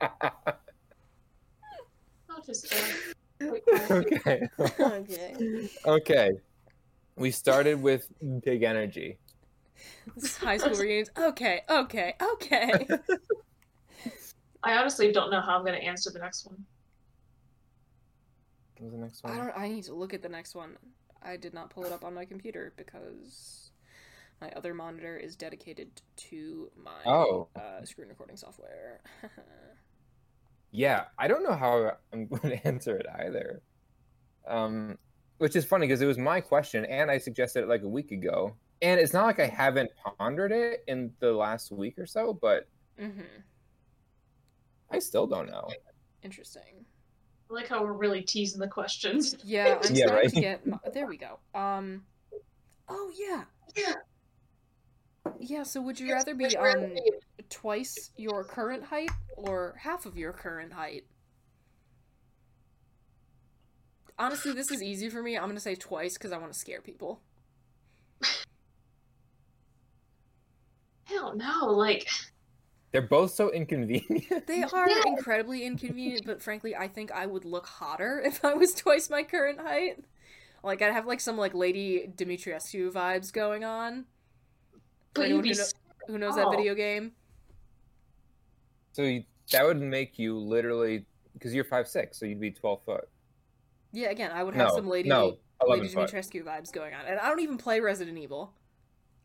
I'll 0.00 0.10
just, 2.44 2.72
uh, 2.72 2.76
wait, 2.82 3.11
okay. 3.90 4.40
Okay. 4.80 5.68
okay. 5.86 6.30
We 7.16 7.30
started 7.30 7.80
with 7.82 8.06
big 8.44 8.62
energy. 8.62 9.18
This 10.14 10.24
is 10.24 10.36
high 10.36 10.56
school 10.56 10.74
reunions. 10.74 11.10
Okay, 11.18 11.60
okay, 11.68 12.14
okay. 12.34 12.86
I 14.62 14.76
honestly 14.76 15.12
don't 15.12 15.30
know 15.30 15.40
how 15.40 15.56
I'm 15.58 15.64
going 15.64 15.78
to 15.78 15.84
answer 15.86 16.10
the 16.10 16.20
next 16.20 16.46
one. 16.46 16.64
What 18.78 18.84
was 18.84 18.92
the 18.92 18.98
next 18.98 19.24
I 19.24 19.28
one? 19.30 19.38
don't. 19.38 19.58
I 19.58 19.68
need 19.68 19.84
to 19.84 19.94
look 19.94 20.14
at 20.14 20.22
the 20.22 20.28
next 20.28 20.54
one. 20.54 20.76
I 21.22 21.36
did 21.36 21.52
not 21.54 21.70
pull 21.70 21.84
it 21.84 21.92
up 21.92 22.04
on 22.04 22.14
my 22.14 22.24
computer 22.24 22.72
because 22.76 23.70
my 24.40 24.50
other 24.56 24.74
monitor 24.74 25.16
is 25.16 25.36
dedicated 25.36 25.88
to 26.16 26.70
my 26.82 27.02
Oh. 27.06 27.48
uh, 27.54 27.84
screen 27.84 28.08
recording 28.08 28.36
software. 28.36 29.00
Yeah, 30.72 31.04
I 31.18 31.28
don't 31.28 31.44
know 31.44 31.54
how 31.54 31.92
I'm 32.12 32.26
going 32.26 32.50
to 32.50 32.66
answer 32.66 32.96
it 32.96 33.06
either. 33.20 33.62
Um, 34.48 34.98
which 35.38 35.54
is 35.54 35.64
funny 35.64 35.86
because 35.86 36.02
it 36.02 36.06
was 36.06 36.18
my 36.18 36.40
question, 36.40 36.84
and 36.86 37.10
I 37.10 37.18
suggested 37.18 37.62
it 37.62 37.68
like 37.68 37.82
a 37.82 37.88
week 37.88 38.10
ago. 38.10 38.56
And 38.80 38.98
it's 38.98 39.12
not 39.12 39.26
like 39.26 39.38
I 39.38 39.46
haven't 39.46 39.90
pondered 40.18 40.50
it 40.50 40.82
in 40.88 41.12
the 41.20 41.32
last 41.32 41.70
week 41.70 41.98
or 41.98 42.06
so, 42.06 42.32
but 42.32 42.68
mm-hmm. 43.00 43.20
I 44.90 44.98
still 44.98 45.26
don't 45.26 45.48
know. 45.48 45.68
Interesting. 46.24 46.84
I 47.50 47.54
like 47.54 47.68
how 47.68 47.84
we're 47.84 47.92
really 47.92 48.22
teasing 48.22 48.60
the 48.60 48.66
questions. 48.66 49.36
Yeah, 49.44 49.78
I'm 49.84 49.94
Yeah, 49.94 50.06
starting 50.06 50.16
right. 50.16 50.34
to 50.34 50.40
get. 50.40 50.66
My, 50.66 50.78
there 50.92 51.06
we 51.06 51.16
go. 51.16 51.38
Um. 51.54 52.02
Oh 52.88 53.10
yeah. 53.16 53.44
Yeah. 53.76 53.94
Yeah. 55.38 55.62
So 55.64 55.80
would 55.82 55.98
you 56.00 56.12
rather 56.12 56.34
be 56.34 56.56
um 56.56 56.94
twice 57.48 58.10
your 58.16 58.44
current 58.44 58.84
height 58.84 59.10
or 59.36 59.74
half 59.80 60.06
of 60.06 60.16
your 60.16 60.32
current 60.32 60.72
height? 60.72 61.04
Honestly, 64.18 64.52
this 64.52 64.70
is 64.70 64.82
easy 64.82 65.08
for 65.08 65.22
me. 65.22 65.36
I'm 65.36 65.48
gonna 65.48 65.60
say 65.60 65.74
twice 65.74 66.14
because 66.14 66.32
I 66.32 66.38
want 66.38 66.52
to 66.52 66.58
scare 66.58 66.80
people. 66.80 67.20
I 71.08 71.14
don't 71.14 71.36
know. 71.36 71.66
Like, 71.66 72.08
They're 72.92 73.02
both 73.02 73.32
so 73.32 73.50
inconvenient. 73.50 74.46
They 74.46 74.62
are 74.72 74.88
Yeah. 74.88 75.02
incredibly 75.06 75.64
inconvenient, 75.64 76.24
but 76.24 76.40
frankly, 76.42 76.74
I 76.76 76.88
think 76.88 77.10
I 77.10 77.26
would 77.26 77.44
look 77.44 77.66
hotter 77.66 78.20
if 78.24 78.44
I 78.44 78.54
was 78.54 78.74
twice 78.74 79.10
my 79.10 79.22
current 79.22 79.60
height. 79.60 80.04
Like 80.62 80.80
I'd 80.82 80.92
have 80.92 81.06
like 81.06 81.20
some 81.20 81.36
like 81.36 81.54
Lady 81.54 82.08
Dimitrescu 82.16 82.92
vibes 82.92 83.32
going 83.32 83.64
on. 83.64 84.04
For 85.14 85.20
but 85.20 85.24
anyone 85.26 85.44
who, 85.44 85.52
know- 85.52 85.64
who 86.08 86.18
knows 86.18 86.36
that 86.36 86.46
oh. 86.46 86.50
video 86.50 86.74
game? 86.74 87.12
so 88.92 89.02
you, 89.02 89.24
that 89.52 89.64
would 89.64 89.80
make 89.80 90.18
you 90.18 90.38
literally 90.38 91.06
because 91.34 91.54
you're 91.54 91.64
five 91.64 91.88
six, 91.88 92.18
so 92.18 92.26
you'd 92.26 92.40
be 92.40 92.50
twelve 92.50 92.82
foot. 92.84 93.08
Yeah, 93.92 94.10
again, 94.10 94.30
I 94.32 94.42
would 94.42 94.54
have 94.54 94.68
No, 94.68 94.74
some 94.74 94.88
Lady 94.88 95.08
no, 95.08 95.38
eleven 95.60 95.84
Lady 95.84 95.94
foot. 95.94 96.10
Dimitrescu 96.10 96.44
vibes 96.44 96.72
going 96.72 96.94
on, 96.94 97.06
and 97.06 97.18
I 97.18 97.28
don't 97.28 97.40
even 97.40 97.58
play 97.58 97.80
Resident 97.80 98.18
Evil. 98.18 98.54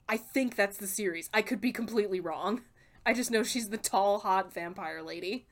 I 0.10 0.18
think 0.18 0.56
that's 0.56 0.78
the 0.78 0.88
series. 0.88 1.30
I 1.34 1.42
could 1.42 1.60
be 1.62 1.72
completely 1.72 2.20
wrong. 2.20 2.62
I 3.06 3.14
just 3.14 3.32
know 3.32 3.44
she's 3.44 3.70
the 3.70 3.78
tall, 3.78 4.20
hot 4.20 4.54
vampire 4.54 5.02
lady 5.02 5.48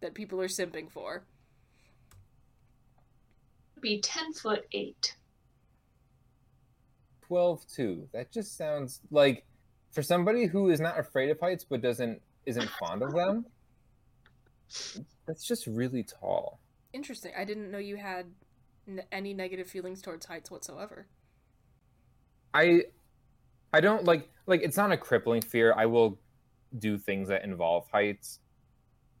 that 0.00 0.14
people 0.14 0.40
are 0.40 0.48
simping 0.48 0.90
for. 0.90 1.24
be 3.80 4.00
ten 4.00 4.32
foot 4.32 4.66
eight. 4.72 5.16
12 7.28 7.66
too. 7.66 8.08
That 8.12 8.30
just 8.30 8.58
sounds 8.58 9.00
like 9.10 9.46
for 9.92 10.02
somebody 10.02 10.46
who 10.46 10.70
is 10.70 10.80
not 10.80 10.98
afraid 10.98 11.30
of 11.30 11.38
heights 11.38 11.64
but 11.64 11.80
doesn't 11.82 12.20
isn't 12.46 12.68
fond 12.80 13.02
of 13.02 13.12
them. 13.12 13.46
That's 15.26 15.46
just 15.46 15.66
really 15.66 16.02
tall. 16.02 16.58
Interesting. 16.92 17.32
I 17.36 17.44
didn't 17.44 17.70
know 17.70 17.78
you 17.78 17.96
had 17.96 18.26
n- 18.88 19.02
any 19.12 19.34
negative 19.34 19.68
feelings 19.68 20.02
towards 20.02 20.26
heights 20.26 20.50
whatsoever. 20.50 21.06
I 22.52 22.84
I 23.72 23.80
don't 23.80 24.04
like 24.04 24.28
like 24.46 24.62
it's 24.62 24.76
not 24.76 24.92
a 24.92 24.96
crippling 24.96 25.42
fear. 25.42 25.74
I 25.76 25.86
will 25.86 26.18
do 26.78 26.98
things 26.98 27.28
that 27.28 27.44
involve 27.44 27.86
heights, 27.92 28.40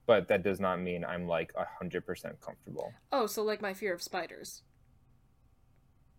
but 0.06 0.28
that 0.28 0.42
does 0.42 0.58
not 0.58 0.80
mean 0.80 1.04
I'm 1.04 1.26
like 1.26 1.52
a 1.56 1.66
hundred 1.78 2.06
percent 2.06 2.40
comfortable. 2.40 2.92
Oh, 3.12 3.26
so 3.26 3.42
like 3.42 3.62
my 3.62 3.74
fear 3.74 3.94
of 3.94 4.02
spiders. 4.02 4.62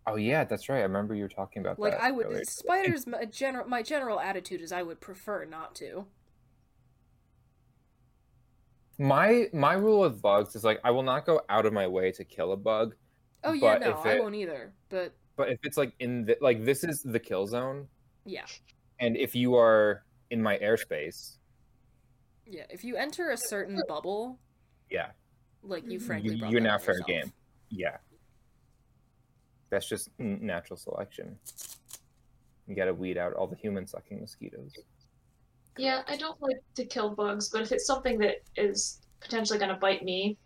Oh 0.05 0.15
yeah, 0.15 0.43
that's 0.43 0.67
right. 0.69 0.79
I 0.79 0.83
remember 0.83 1.15
you 1.15 1.23
were 1.23 1.29
talking 1.29 1.61
about 1.61 1.79
Like. 1.79 1.99
I 1.99 2.11
would 2.11 2.25
earlier. 2.25 2.43
spiders. 2.45 3.07
My 3.07 3.25
general 3.25 3.67
my 3.67 3.81
general 3.81 4.19
attitude 4.19 4.61
is 4.61 4.71
I 4.71 4.83
would 4.83 4.99
prefer 4.99 5.45
not 5.45 5.75
to. 5.75 6.05
My 8.97 9.47
my 9.53 9.73
rule 9.73 10.01
with 10.01 10.21
bugs 10.21 10.55
is 10.55 10.63
like 10.63 10.79
I 10.83 10.91
will 10.91 11.03
not 11.03 11.25
go 11.25 11.41
out 11.49 11.65
of 11.65 11.73
my 11.73 11.87
way 11.87 12.11
to 12.11 12.23
kill 12.23 12.51
a 12.51 12.57
bug, 12.57 12.95
Oh 13.43 13.53
yeah, 13.53 13.77
no, 13.77 13.91
if 13.91 14.05
I 14.05 14.19
won't 14.19 14.35
either. 14.35 14.73
But 14.89 15.13
but 15.35 15.49
if 15.49 15.59
it's 15.63 15.77
like 15.77 15.93
in 15.99 16.25
the 16.25 16.37
like 16.41 16.63
this 16.63 16.83
is 16.83 17.01
the 17.03 17.19
kill 17.19 17.47
zone, 17.47 17.87
yeah, 18.25 18.45
and 18.99 19.17
if 19.17 19.35
you 19.35 19.55
are 19.55 20.03
in 20.29 20.41
my 20.41 20.57
airspace, 20.57 21.37
yeah. 22.45 22.63
If 22.69 22.83
you 22.83 22.95
enter 22.95 23.31
a 23.31 23.37
certain 23.37 23.81
bubble, 23.87 24.39
yeah, 24.89 25.11
like 25.61 25.89
you, 25.89 25.99
frankly, 25.99 26.35
you, 26.35 26.47
you're 26.47 26.61
now 26.61 26.77
fair 26.77 26.99
game. 27.05 27.33
yeah. 27.69 27.97
That's 29.73 29.89
just 29.89 30.11
natural 30.19 30.77
selection. 30.77 31.35
You 32.67 32.75
got 32.75 32.85
to 32.85 32.93
weed 32.93 33.17
out 33.17 33.33
all 33.33 33.47
the 33.47 33.55
human 33.55 33.87
sucking 33.87 34.21
mosquitoes. 34.21 34.71
Yeah, 35.79 36.03
I 36.07 36.15
don't 36.15 36.39
like 36.43 36.57
to 36.75 36.85
kill 36.85 37.15
bugs, 37.15 37.49
but 37.49 37.63
if 37.63 37.71
it's 37.71 37.87
something 37.87 38.19
that 38.19 38.35
is 38.55 39.01
potentially 39.19 39.57
going 39.57 39.71
to 39.73 39.77
bite 39.77 40.03
me, 40.03 40.37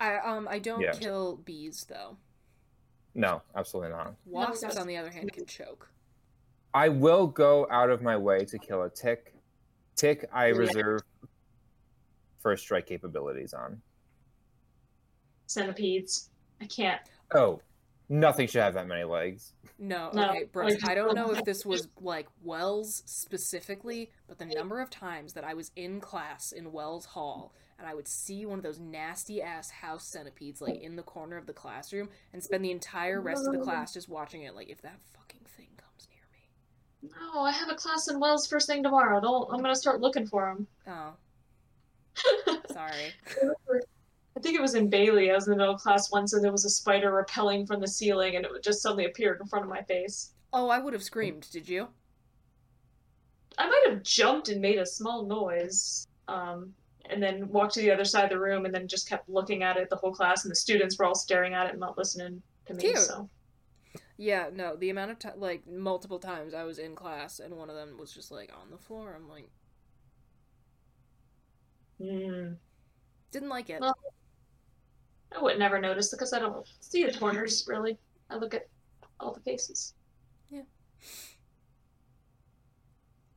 I 0.00 0.18
um 0.18 0.46
I 0.50 0.58
don't 0.58 0.82
Yeah. 0.82 0.92
kill 0.92 1.36
bees 1.46 1.86
though. 1.88 2.18
No, 3.14 3.40
absolutely 3.56 3.92
not. 3.92 4.14
Wasps, 4.26 4.76
on 4.76 4.86
the 4.86 4.98
other 4.98 5.10
hand, 5.10 5.32
can 5.32 5.46
choke. 5.46 5.88
I 6.74 6.90
will 6.90 7.26
go 7.26 7.66
out 7.70 7.88
of 7.88 8.02
my 8.02 8.18
way 8.18 8.44
to 8.44 8.58
kill 8.58 8.82
a 8.82 8.90
tick. 8.90 9.34
Tick, 9.96 10.28
I 10.30 10.48
Yeah. 10.48 10.56
reserve 10.56 11.00
first 12.40 12.64
strike 12.64 12.86
capabilities 12.86 13.54
on. 13.54 13.80
centipedes, 15.46 16.28
I 16.60 16.66
can't. 16.66 17.00
Oh, 17.34 17.60
nothing 18.10 18.46
should 18.48 18.60
have 18.60 18.74
that 18.74 18.86
many 18.86 19.04
legs. 19.04 19.54
No, 19.78 20.10
No, 20.12 20.28
okay, 20.30 20.44
Brooke, 20.44 20.76
I 20.84 20.92
I 20.92 20.94
don't 20.94 21.14
know 21.14 21.32
if 21.32 21.44
this 21.44 21.64
was 21.64 21.88
like 22.00 22.26
Wells 22.42 23.02
specifically, 23.06 24.10
but 24.28 24.38
the 24.38 24.44
number 24.44 24.80
of 24.80 24.90
times 24.90 25.32
that 25.32 25.44
I 25.44 25.54
was 25.54 25.70
in 25.76 26.00
class 26.00 26.52
in 26.52 26.72
Wells 26.72 27.06
Hall 27.06 27.54
and 27.78 27.88
I 27.88 27.94
would 27.94 28.06
see 28.06 28.44
one 28.44 28.58
of 28.58 28.62
those 28.62 28.78
nasty 28.78 29.40
ass 29.40 29.70
house 29.70 30.06
centipedes 30.06 30.60
like 30.60 30.82
in 30.82 30.96
the 30.96 31.02
corner 31.02 31.38
of 31.38 31.46
the 31.46 31.54
classroom 31.54 32.10
and 32.34 32.42
spend 32.42 32.62
the 32.62 32.70
entire 32.70 33.22
rest 33.22 33.46
of 33.46 33.54
the 33.54 33.60
class 33.60 33.94
just 33.94 34.08
watching 34.08 34.42
it 34.42 34.54
like 34.54 34.68
if 34.68 34.82
that 34.82 34.98
fucking 35.14 35.40
thing 35.56 35.68
comes 35.78 36.06
near 36.10 36.20
me. 36.30 37.10
No, 37.18 37.40
I 37.40 37.52
have 37.52 37.70
a 37.70 37.74
class 37.74 38.08
in 38.08 38.20
Wells 38.20 38.46
first 38.46 38.66
thing 38.66 38.82
tomorrow. 38.82 39.18
Don't. 39.20 39.48
I'm 39.50 39.62
going 39.62 39.74
to 39.74 39.80
start 39.80 40.02
looking 40.02 40.26
for 40.26 40.54
them. 40.54 40.66
Oh, 40.86 42.56
sorry. 42.72 43.14
I 44.40 44.42
think 44.42 44.56
it 44.56 44.62
was 44.62 44.74
in 44.74 44.88
Bailey. 44.88 45.30
I 45.30 45.34
was 45.34 45.46
in 45.46 45.50
the 45.50 45.58
middle 45.58 45.76
class 45.76 46.10
once, 46.10 46.32
and 46.32 46.42
there 46.42 46.50
was 46.50 46.64
a 46.64 46.70
spider 46.70 47.12
repelling 47.12 47.66
from 47.66 47.78
the 47.78 47.86
ceiling, 47.86 48.36
and 48.36 48.46
it 48.46 48.62
just 48.62 48.80
suddenly 48.80 49.04
appeared 49.04 49.38
in 49.38 49.46
front 49.46 49.66
of 49.66 49.68
my 49.68 49.82
face. 49.82 50.32
Oh, 50.54 50.70
I 50.70 50.78
would 50.78 50.94
have 50.94 51.02
screamed. 51.02 51.46
Did 51.52 51.68
you? 51.68 51.88
I 53.58 53.68
might 53.68 53.84
have 53.90 54.02
jumped 54.02 54.48
and 54.48 54.62
made 54.62 54.78
a 54.78 54.86
small 54.86 55.26
noise, 55.26 56.06
um, 56.26 56.72
and 57.10 57.22
then 57.22 57.50
walked 57.50 57.74
to 57.74 57.82
the 57.82 57.90
other 57.90 58.06
side 58.06 58.24
of 58.24 58.30
the 58.30 58.38
room, 58.40 58.64
and 58.64 58.74
then 58.74 58.88
just 58.88 59.06
kept 59.10 59.28
looking 59.28 59.62
at 59.62 59.76
it 59.76 59.90
the 59.90 59.96
whole 59.96 60.10
class, 60.10 60.46
and 60.46 60.50
the 60.50 60.56
students 60.56 60.98
were 60.98 61.04
all 61.04 61.14
staring 61.14 61.52
at 61.52 61.66
it 61.66 61.72
and 61.72 61.80
not 61.80 61.98
listening 61.98 62.40
to 62.64 62.72
me. 62.72 62.80
Cute. 62.80 62.96
So 62.96 63.28
Yeah, 64.16 64.48
no. 64.50 64.74
The 64.74 64.88
amount 64.88 65.10
of 65.10 65.18
time, 65.18 65.38
like 65.38 65.66
multiple 65.68 66.18
times, 66.18 66.54
I 66.54 66.64
was 66.64 66.78
in 66.78 66.94
class 66.94 67.40
and 67.40 67.58
one 67.58 67.68
of 67.68 67.76
them 67.76 67.98
was 67.98 68.10
just 68.10 68.30
like 68.30 68.50
on 68.58 68.70
the 68.70 68.78
floor. 68.78 69.14
I'm 69.14 69.28
like, 69.28 69.50
mm, 72.00 72.56
didn't 73.32 73.48
like 73.50 73.68
it. 73.68 73.82
Well- 73.82 73.94
I 75.36 75.40
would 75.42 75.58
never 75.58 75.78
notice 75.80 76.10
because 76.10 76.32
I 76.32 76.38
don't 76.40 76.66
see 76.80 77.04
the 77.04 77.16
corners 77.18 77.64
really. 77.68 77.98
I 78.30 78.36
look 78.36 78.54
at 78.54 78.66
all 79.20 79.32
the 79.32 79.40
faces. 79.40 79.94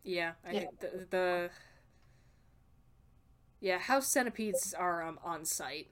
yeah, 0.04 0.34
I 0.46 0.52
Yeah. 0.52 0.60
think 0.60 0.80
the, 0.80 1.08
the 1.10 1.50
yeah 3.62 3.78
house 3.78 4.08
centipedes 4.08 4.74
are 4.74 5.02
um, 5.04 5.20
on 5.24 5.46
site. 5.46 5.88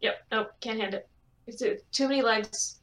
Yep. 0.00 0.14
Nope. 0.32 0.50
Can't 0.60 0.80
hand 0.80 0.94
it. 0.94 1.08
It's 1.46 1.62
too 1.92 2.08
many 2.08 2.22
legs. 2.22 2.80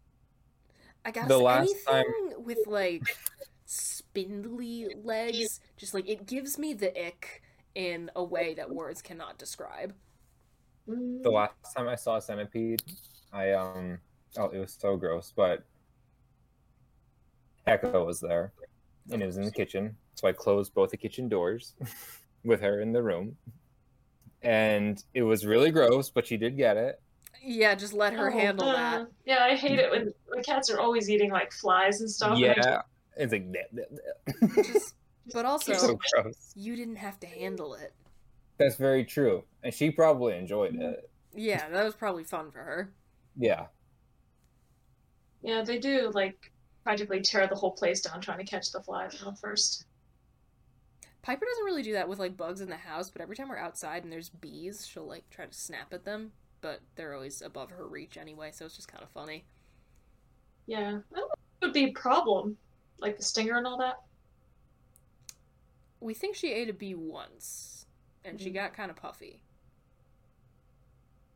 I 1.06 1.12
gotta 1.12 1.28
The 1.28 1.38
last 1.38 1.70
anything 1.70 2.32
time- 2.32 2.44
with 2.44 2.60
like 2.68 3.18
spindly 3.66 4.88
legs, 5.04 5.60
just 5.78 5.94
like 5.94 6.08
it 6.08 6.26
gives 6.28 6.58
me 6.58 6.74
the 6.74 6.90
ick 7.08 7.42
in 7.76 8.12
a 8.16 8.24
way 8.24 8.54
that 8.54 8.70
words 8.70 9.02
cannot 9.02 9.38
describe. 9.38 9.94
Mm, 10.90 11.24
The 11.24 11.30
last 11.30 11.54
time 11.76 11.88
I 11.88 11.96
saw 11.96 12.18
a 12.18 12.22
centipede, 12.22 12.84
I 13.32 13.52
um 13.52 14.00
oh 14.38 14.50
it 14.50 14.60
was 14.60 14.76
so 14.80 14.98
gross, 14.98 15.34
but 15.36 15.64
Echo 17.66 18.06
was 18.06 18.20
there, 18.20 18.52
and 19.12 19.22
it 19.22 19.26
was 19.26 19.38
in 19.38 19.46
the 19.46 19.52
kitchen, 19.52 19.96
so 20.16 20.28
I 20.28 20.34
closed 20.34 20.74
both 20.74 20.90
the 20.90 20.98
kitchen 20.98 21.30
doors 21.30 21.76
with 22.44 22.62
her 22.62 22.82
in 22.82 22.92
the 22.92 23.02
room, 23.02 23.38
and 24.42 25.02
it 25.14 25.24
was 25.24 25.46
really 25.46 25.72
gross, 25.72 26.10
but 26.10 26.28
she 26.28 26.36
did 26.36 26.58
get 26.58 26.76
it. 26.76 27.02
Yeah, 27.42 27.76
just 27.76 27.94
let 27.94 28.14
her 28.14 28.30
oh, 28.32 28.38
handle 28.38 28.70
uh, 28.70 28.74
that. 28.74 29.08
Yeah, 29.26 29.44
I 29.44 29.56
hate 29.56 29.80
it 29.80 29.92
when 29.92 30.14
my 30.30 30.42
cats 30.42 30.70
are 30.70 30.80
always 30.80 31.10
eating 31.10 31.32
like 31.32 31.52
flies 31.54 32.02
and 32.02 32.10
stuff. 32.10 32.36
and 32.38 32.46
I 32.46 32.54
just- 32.54 32.68
yeah, 32.68 32.82
it's 33.18 33.32
like 33.32 33.50
bleh, 33.50 33.64
bleh, 33.74 34.50
bleh. 34.52 34.74
Just, 34.74 34.96
but 35.34 35.46
also, 35.46 35.74
so 35.74 36.00
gross. 36.14 36.52
you 36.56 36.76
didn't 36.76 36.98
have 36.98 37.20
to 37.22 37.28
handle 37.28 37.76
it. 37.76 37.94
That's 38.58 38.76
very 38.76 39.04
true, 39.04 39.44
and 39.64 39.74
she 39.74 39.92
probably 39.92 40.38
enjoyed 40.38 40.76
it. 40.76 41.10
Yeah, 41.36 41.70
that 41.70 41.84
was 41.84 41.96
probably 41.96 42.24
fun 42.24 42.52
for 42.52 42.60
her. 42.60 42.94
Yeah, 43.36 43.66
yeah, 45.44 45.62
they 45.62 45.78
do 45.78 46.10
like 46.14 46.52
practically 46.84 47.22
tear 47.22 47.48
the 47.48 47.56
whole 47.56 47.72
place 47.72 48.02
down 48.02 48.22
trying 48.22 48.40
to 48.40 48.46
catch 48.46 48.72
the 48.72 48.82
flies 48.82 49.22
out 49.26 49.38
first. 49.40 49.86
Piper 51.22 51.46
doesn't 51.46 51.66
really 51.66 51.84
do 51.84 51.94
that 51.94 52.10
with 52.10 52.20
like 52.20 52.36
bugs 52.36 52.62
in 52.62 52.70
the 52.70 52.76
house, 52.76 53.10
but 53.10 53.22
every 53.22 53.36
time 53.36 53.50
we're 53.50 53.58
outside 53.58 54.04
and 54.04 54.12
there's 54.12 54.30
bees, 54.30 54.88
she'll 54.88 55.08
like 55.08 55.30
try 55.30 55.46
to 55.46 55.54
snap 55.54 55.94
at 55.94 56.06
them, 56.06 56.32
but 56.62 56.82
they're 56.96 57.14
always 57.14 57.42
above 57.42 57.72
her 57.72 57.88
reach 57.88 58.18
anyway, 58.18 58.52
so 58.52 58.66
it's 58.66 58.76
just 58.76 58.88
kind 58.88 59.04
of 59.04 59.10
funny. 59.10 59.46
Yeah, 60.66 60.80
I 60.80 60.92
don't 60.92 61.14
know 61.16 61.28
if 61.32 61.40
it 61.62 61.66
would 61.66 61.74
be 61.74 61.86
a 61.86 61.92
problem, 61.92 62.58
like 63.00 63.18
the 63.18 63.24
stinger 63.24 63.58
and 63.58 63.68
all 63.68 63.78
that. 63.80 64.02
We 66.00 66.14
think 66.14 66.36
she 66.36 66.52
ate 66.52 66.70
a 66.70 66.74
bee 66.74 66.96
once, 66.96 67.83
and 68.26 68.40
she 68.40 68.50
Mhm. 68.50 68.54
got 68.56 68.74
kind 68.74 68.90
of 68.90 68.98
puffy. 68.98 69.44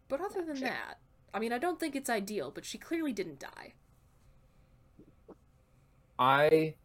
But 0.08 0.22
other 0.22 0.44
than 0.46 0.56
Sure. 0.56 0.70
that, 0.70 1.00
I 1.34 1.40
mean, 1.40 1.52
I 1.52 1.58
don't 1.58 1.80
think 1.80 1.96
it's 1.96 2.10
ideal, 2.10 2.52
but 2.52 2.66
she 2.66 2.78
clearly 2.78 3.12
didn't 3.14 3.40
die. 3.40 3.74
I 6.20 6.76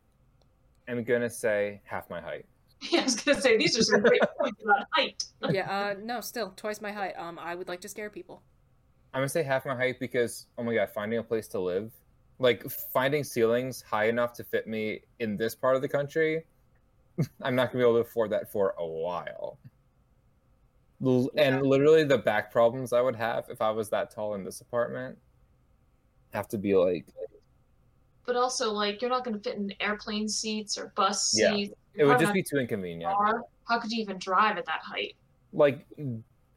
am 0.88 1.04
gonna 1.04 1.30
say 1.30 1.80
half 1.84 2.10
my 2.10 2.20
height. 2.20 2.46
Yeah, 2.90 3.02
I 3.02 3.04
was 3.04 3.14
gonna 3.14 3.40
say 3.40 3.56
these 3.56 3.78
are 3.78 3.82
some 3.82 4.02
great 4.02 4.20
points 4.40 4.60
about 4.62 4.86
height. 4.92 5.24
yeah, 5.50 5.70
uh, 5.70 5.94
no, 6.00 6.20
still 6.20 6.50
twice 6.56 6.80
my 6.80 6.90
height. 6.90 7.14
Um, 7.16 7.38
I 7.38 7.54
would 7.54 7.68
like 7.68 7.80
to 7.82 7.88
scare 7.88 8.10
people. 8.10 8.42
I'm 9.14 9.20
gonna 9.20 9.28
say 9.28 9.42
half 9.44 9.64
my 9.64 9.76
height 9.76 10.00
because 10.00 10.48
oh 10.58 10.64
my 10.64 10.74
god, 10.74 10.90
finding 10.90 11.18
a 11.20 11.22
place 11.22 11.46
to 11.48 11.60
live, 11.60 11.92
like 12.40 12.68
finding 12.92 13.22
ceilings 13.22 13.82
high 13.82 14.06
enough 14.08 14.32
to 14.34 14.44
fit 14.44 14.66
me 14.66 15.02
in 15.20 15.36
this 15.36 15.54
part 15.54 15.76
of 15.76 15.82
the 15.82 15.88
country, 15.88 16.44
I'm 17.40 17.54
not 17.54 17.70
gonna 17.72 17.84
be 17.84 17.88
able 17.88 18.02
to 18.02 18.08
afford 18.08 18.30
that 18.30 18.50
for 18.50 18.74
a 18.78 18.86
while. 18.86 19.58
And 21.36 21.62
literally, 21.66 22.04
the 22.04 22.18
back 22.18 22.52
problems 22.52 22.92
I 22.92 23.00
would 23.00 23.16
have 23.16 23.46
if 23.50 23.60
I 23.60 23.70
was 23.70 23.88
that 23.90 24.10
tall 24.10 24.34
in 24.34 24.44
this 24.44 24.60
apartment 24.60 25.18
have 26.32 26.48
to 26.48 26.58
be 26.58 26.74
like 26.76 27.06
But 28.24 28.36
also, 28.36 28.70
like, 28.72 29.02
you're 29.02 29.10
not 29.10 29.24
gonna 29.24 29.40
fit 29.40 29.56
in 29.56 29.72
airplane 29.80 30.28
seats 30.28 30.78
or 30.78 30.92
bus 30.94 31.34
Yeah. 31.36 31.52
seats. 31.54 31.74
it 31.94 32.04
would 32.04 32.18
just 32.18 32.32
be 32.32 32.42
too 32.42 32.56
inconvenient. 32.58 33.12
car. 33.12 33.42
How 33.68 33.78
could 33.80 33.90
you 33.90 34.00
even 34.00 34.18
drive 34.18 34.56
at 34.58 34.64
that 34.66 34.80
height? 34.80 35.14
Like, 35.52 35.84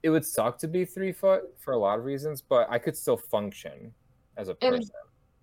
it 0.04 0.10
would 0.10 0.26
suck 0.26 0.58
to 0.60 0.68
be 0.68 0.86
three 0.86 1.12
foot 1.12 1.60
for 1.60 1.74
a 1.74 1.78
lot 1.78 1.98
of 2.00 2.06
reasons, 2.06 2.42
but 2.42 2.70
I 2.70 2.78
could 2.80 2.96
still 2.96 3.18
function 3.18 3.94
as 4.38 4.48
a 4.48 4.52
And- 4.62 4.78
person. 4.78 4.96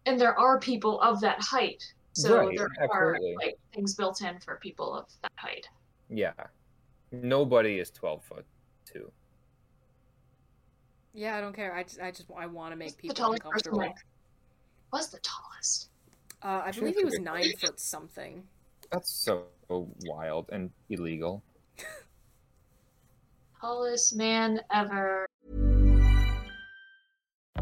And 0.07 0.21
there 0.21 0.39
are 0.39 0.59
people 0.59 1.01
of 1.01 1.21
that 1.21 1.41
height, 1.41 1.83
so 2.13 2.39
Right, 2.47 2.57
there 2.57 2.69
are 2.91 3.19
like 3.37 3.59
things 3.75 3.95
built 3.95 4.23
in 4.23 4.39
for 4.41 4.57
people 4.57 4.95
of 4.95 5.07
that 5.23 5.33
height. 5.37 5.69
Yeah, 6.09 6.33
nobody 7.11 7.79
is 7.79 7.91
12 7.91 8.25
foot 8.25 8.47
two. 8.93 9.11
Yeah, 11.15 11.37
I 11.37 11.41
don't 11.41 11.55
care. 11.55 11.75
I 11.75 11.83
just, 11.83 12.01
I 12.01 12.11
just, 12.11 12.27
I 12.37 12.47
want 12.47 12.73
to 12.73 12.77
make 12.77 12.97
the 12.97 13.03
people 13.03 13.15
tallest 13.15 13.43
person 13.43 13.73
uncomfortable. 13.73 13.79
like 13.79 13.97
was 14.93 15.09
the 15.11 15.19
tallest. 15.21 15.89
Uh, 16.43 16.63
I 16.65 16.71
believe 16.73 16.97
he 16.97 17.05
was 17.05 17.19
nine 17.19 17.53
foot 17.61 17.79
something. 17.81 18.43
That's 18.91 19.11
so 19.11 19.47
wild 20.05 20.51
and 20.53 20.71
illegal. 20.91 21.43
Tallest 23.61 24.15
man 24.17 24.61
ever. 24.73 25.27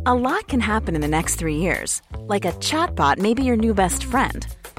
A 0.06 0.14
lot 0.14 0.48
can 0.48 0.60
happen 0.60 0.94
in 0.94 1.02
the 1.02 1.08
next 1.08 1.36
three 1.36 1.56
years. 1.56 2.00
Like 2.18 2.46
a 2.46 2.52
chatbot 2.52 3.18
may 3.18 3.34
be 3.34 3.44
your 3.44 3.56
new 3.56 3.74
best 3.74 4.04
friend. 4.04 4.46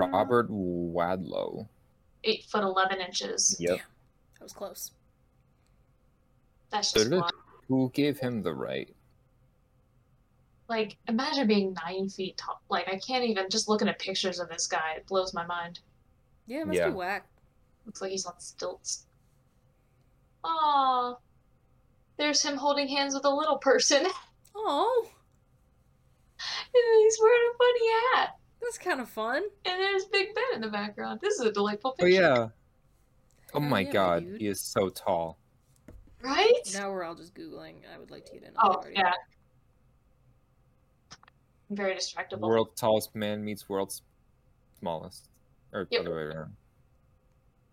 Robert 0.00 0.48
Wadlow. 0.50 1.66
Eight 2.24 2.44
foot 2.44 2.62
eleven 2.62 3.00
inches. 3.00 3.56
Yep. 3.58 3.78
That 4.34 4.42
was 4.42 4.52
close. 4.52 4.90
That's 6.70 6.92
just 6.92 7.10
wild. 7.10 7.32
Who 7.68 7.90
gave 7.94 8.18
him 8.18 8.42
the 8.42 8.52
right? 8.54 8.94
like 10.68 10.96
imagine 11.08 11.48
being 11.48 11.74
nine 11.84 12.08
feet 12.08 12.36
tall. 12.36 12.60
Like 12.68 12.86
I 12.88 12.96
can't 12.98 13.24
even 13.24 13.50
just 13.50 13.68
looking 13.68 13.88
at 13.88 13.98
pictures 13.98 14.38
of 14.38 14.48
this 14.48 14.68
guy. 14.68 14.94
It 14.96 15.06
blows 15.06 15.34
my 15.34 15.44
mind. 15.44 15.80
Yeah, 16.46 16.60
it 16.60 16.66
must 16.68 16.78
Yeah. 16.78 16.88
be 16.90 16.94
whack. 16.94 17.26
Looks 17.86 18.00
like 18.00 18.12
he's 18.12 18.24
on 18.24 18.38
stilts. 18.38 19.06
Aww. 20.44 21.16
There's 22.18 22.40
him 22.42 22.56
holding 22.56 22.86
hands 22.86 23.14
with 23.14 23.24
a 23.24 23.30
little 23.34 23.58
person. 23.58 24.06
Oh, 24.62 25.06
and 26.74 27.02
he's 27.02 27.18
wearing 27.22 27.50
a 27.54 27.56
funny 27.56 27.90
hat. 28.14 28.36
That's 28.62 28.78
kind 28.78 29.00
of 29.00 29.08
fun. 29.08 29.42
And 29.64 29.80
there's 29.80 30.04
Big 30.06 30.34
Ben 30.34 30.44
in 30.56 30.60
the 30.60 30.68
background. 30.68 31.20
This 31.20 31.34
is 31.34 31.40
a 31.46 31.52
delightful 31.52 31.94
oh, 31.98 32.02
picture. 32.04 32.22
Oh 32.22 32.28
picture. 32.28 32.40
yeah. 32.42 32.48
Oh 33.54 33.60
Hell 33.60 33.68
my 33.68 33.80
yeah, 33.80 33.92
god, 33.92 34.24
dude. 34.24 34.40
he 34.40 34.46
is 34.46 34.60
so 34.60 34.88
tall. 34.88 35.38
Right? 36.22 36.52
Now 36.74 36.90
we're 36.90 37.02
all 37.04 37.14
just 37.14 37.34
googling. 37.34 37.76
I 37.94 37.98
would 37.98 38.10
like 38.10 38.26
to 38.26 38.32
get 38.32 38.42
in. 38.42 38.56
on 38.56 38.70
Oh, 38.70 38.74
party. 38.74 38.94
yeah. 38.96 39.12
Very 41.70 41.94
distractible. 41.94 42.40
World 42.40 42.76
tallest 42.76 43.14
man 43.14 43.44
meets 43.44 43.68
world's 43.68 44.02
smallest, 44.78 45.28
or 45.72 45.86
Yep. 45.90 46.00
other 46.00 46.14
way 46.14 46.22
around. 46.22 46.56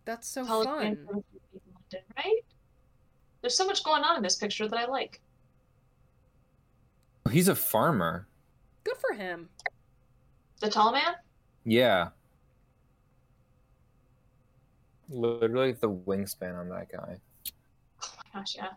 That's 0.05 0.27
so 0.27 0.45
College 0.45 0.67
fun. 0.67 0.79
man 0.83 0.95
from 1.05 1.15
London, 1.15 2.01
right? 2.15 2.41
There's 3.41 3.55
so 3.57 3.65
much 3.65 3.83
going 3.83 4.03
on 4.03 4.15
in 4.17 4.23
this 4.23 4.35
picture 4.35 4.67
that 4.67 4.77
I 4.77 4.85
like. 4.85 5.19
Oh, 7.25 7.29
he's 7.29 7.47
a 7.47 7.55
farmer. 7.55 8.27
Good 8.83 8.97
for 8.97 9.13
him. 9.15 9.49
The 10.59 10.69
tall 10.69 10.91
man? 10.91 11.13
Yeah. 11.65 12.09
Literally 15.09 15.73
the 15.73 15.89
wingspan 15.89 16.59
on 16.59 16.69
that 16.69 16.91
guy. 16.91 17.17
Oh 18.03 18.09
my 18.33 18.39
gosh, 18.39 18.55
yeah. 18.55 18.69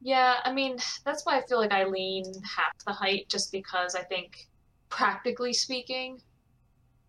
Yeah, 0.00 0.36
I 0.44 0.52
mean, 0.52 0.76
that's 1.04 1.24
why 1.24 1.38
I 1.38 1.46
feel 1.46 1.58
like 1.58 1.72
I 1.72 1.84
lean 1.84 2.24
half 2.56 2.72
the 2.86 2.92
height 2.92 3.26
just 3.28 3.50
because 3.50 3.94
I 3.94 4.02
think, 4.02 4.48
practically 4.88 5.52
speaking, 5.52 6.20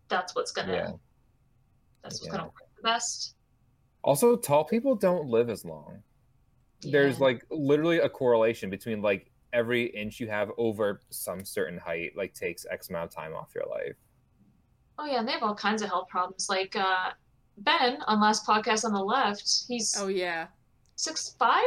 that's 0.07 0.34
what's 0.36 0.51
gonna 0.51 0.74
Yeah. 0.74 0.91
that's 2.01 2.22
what's 2.22 2.26
Yeah. 2.26 2.32
gonna 2.32 2.43
work 2.45 2.76
the 2.78 2.82
best. 2.84 3.36
Also, 4.03 4.36
tall 4.38 4.63
people 4.63 4.95
don't 4.95 5.28
live 5.28 5.49
as 5.49 5.65
long. 5.65 6.01
There's 6.82 7.20
like 7.20 7.45
literally 7.51 7.99
a 7.99 8.09
correlation 8.09 8.70
between 8.70 9.01
like 9.01 9.30
every 9.54 9.86
inch 9.88 10.20
you 10.20 10.28
have 10.28 10.52
over 10.58 11.00
some 11.10 11.43
certain 11.45 11.78
height 11.78 12.12
like 12.16 12.34
takes 12.34 12.66
X 12.70 12.89
amount 12.89 13.06
of 13.12 13.16
time 13.16 13.34
off 13.34 13.52
your 13.56 13.66
life. 13.70 13.95
Oh 15.00 15.06
yeah, 15.06 15.20
and 15.20 15.28
they 15.28 15.32
have 15.32 15.43
all 15.43 15.56
kinds 15.56 15.82
of 15.82 15.89
health 15.89 16.10
problems. 16.10 16.48
Like 16.50 16.76
uh 16.76 17.12
Ben 17.60 18.02
on 18.08 18.20
last 18.22 18.45
podcast 18.45 18.84
on 18.86 18.93
the 18.93 19.02
left, 19.02 19.66
he's 19.68 19.95
Oh 19.98 20.08
yeah, 20.08 20.48
six 20.95 21.36
five? 21.39 21.64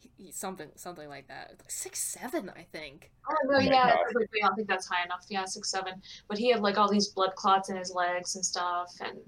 He- 0.00 0.10
he- 0.26 0.32
something 0.32 0.68
something 0.76 1.08
like 1.08 1.26
that. 1.28 1.54
Six 1.68 1.98
seven, 2.00 2.50
I 2.56 2.66
think. 2.72 3.10
Oh 3.28 3.34
no, 3.44 3.58
my 3.58 3.64
yeah, 3.64 3.70
God. 3.70 3.82
I 3.84 3.96
don't- 4.12 4.30
I 4.42 4.46
don't 4.46 4.56
think 4.56 4.68
that's 4.68 4.86
high 4.86 5.04
enough. 5.04 5.24
Yeah, 5.28 5.44
six 5.46 5.70
seven. 5.70 5.94
But 6.28 6.38
he 6.38 6.50
had 6.50 6.60
like 6.60 6.76
all 6.78 6.90
these 6.90 7.08
blood 7.08 7.34
clots 7.34 7.70
in 7.70 7.76
his 7.76 7.92
legs 7.92 8.36
and 8.36 8.44
stuff, 8.44 8.92
and 9.00 9.18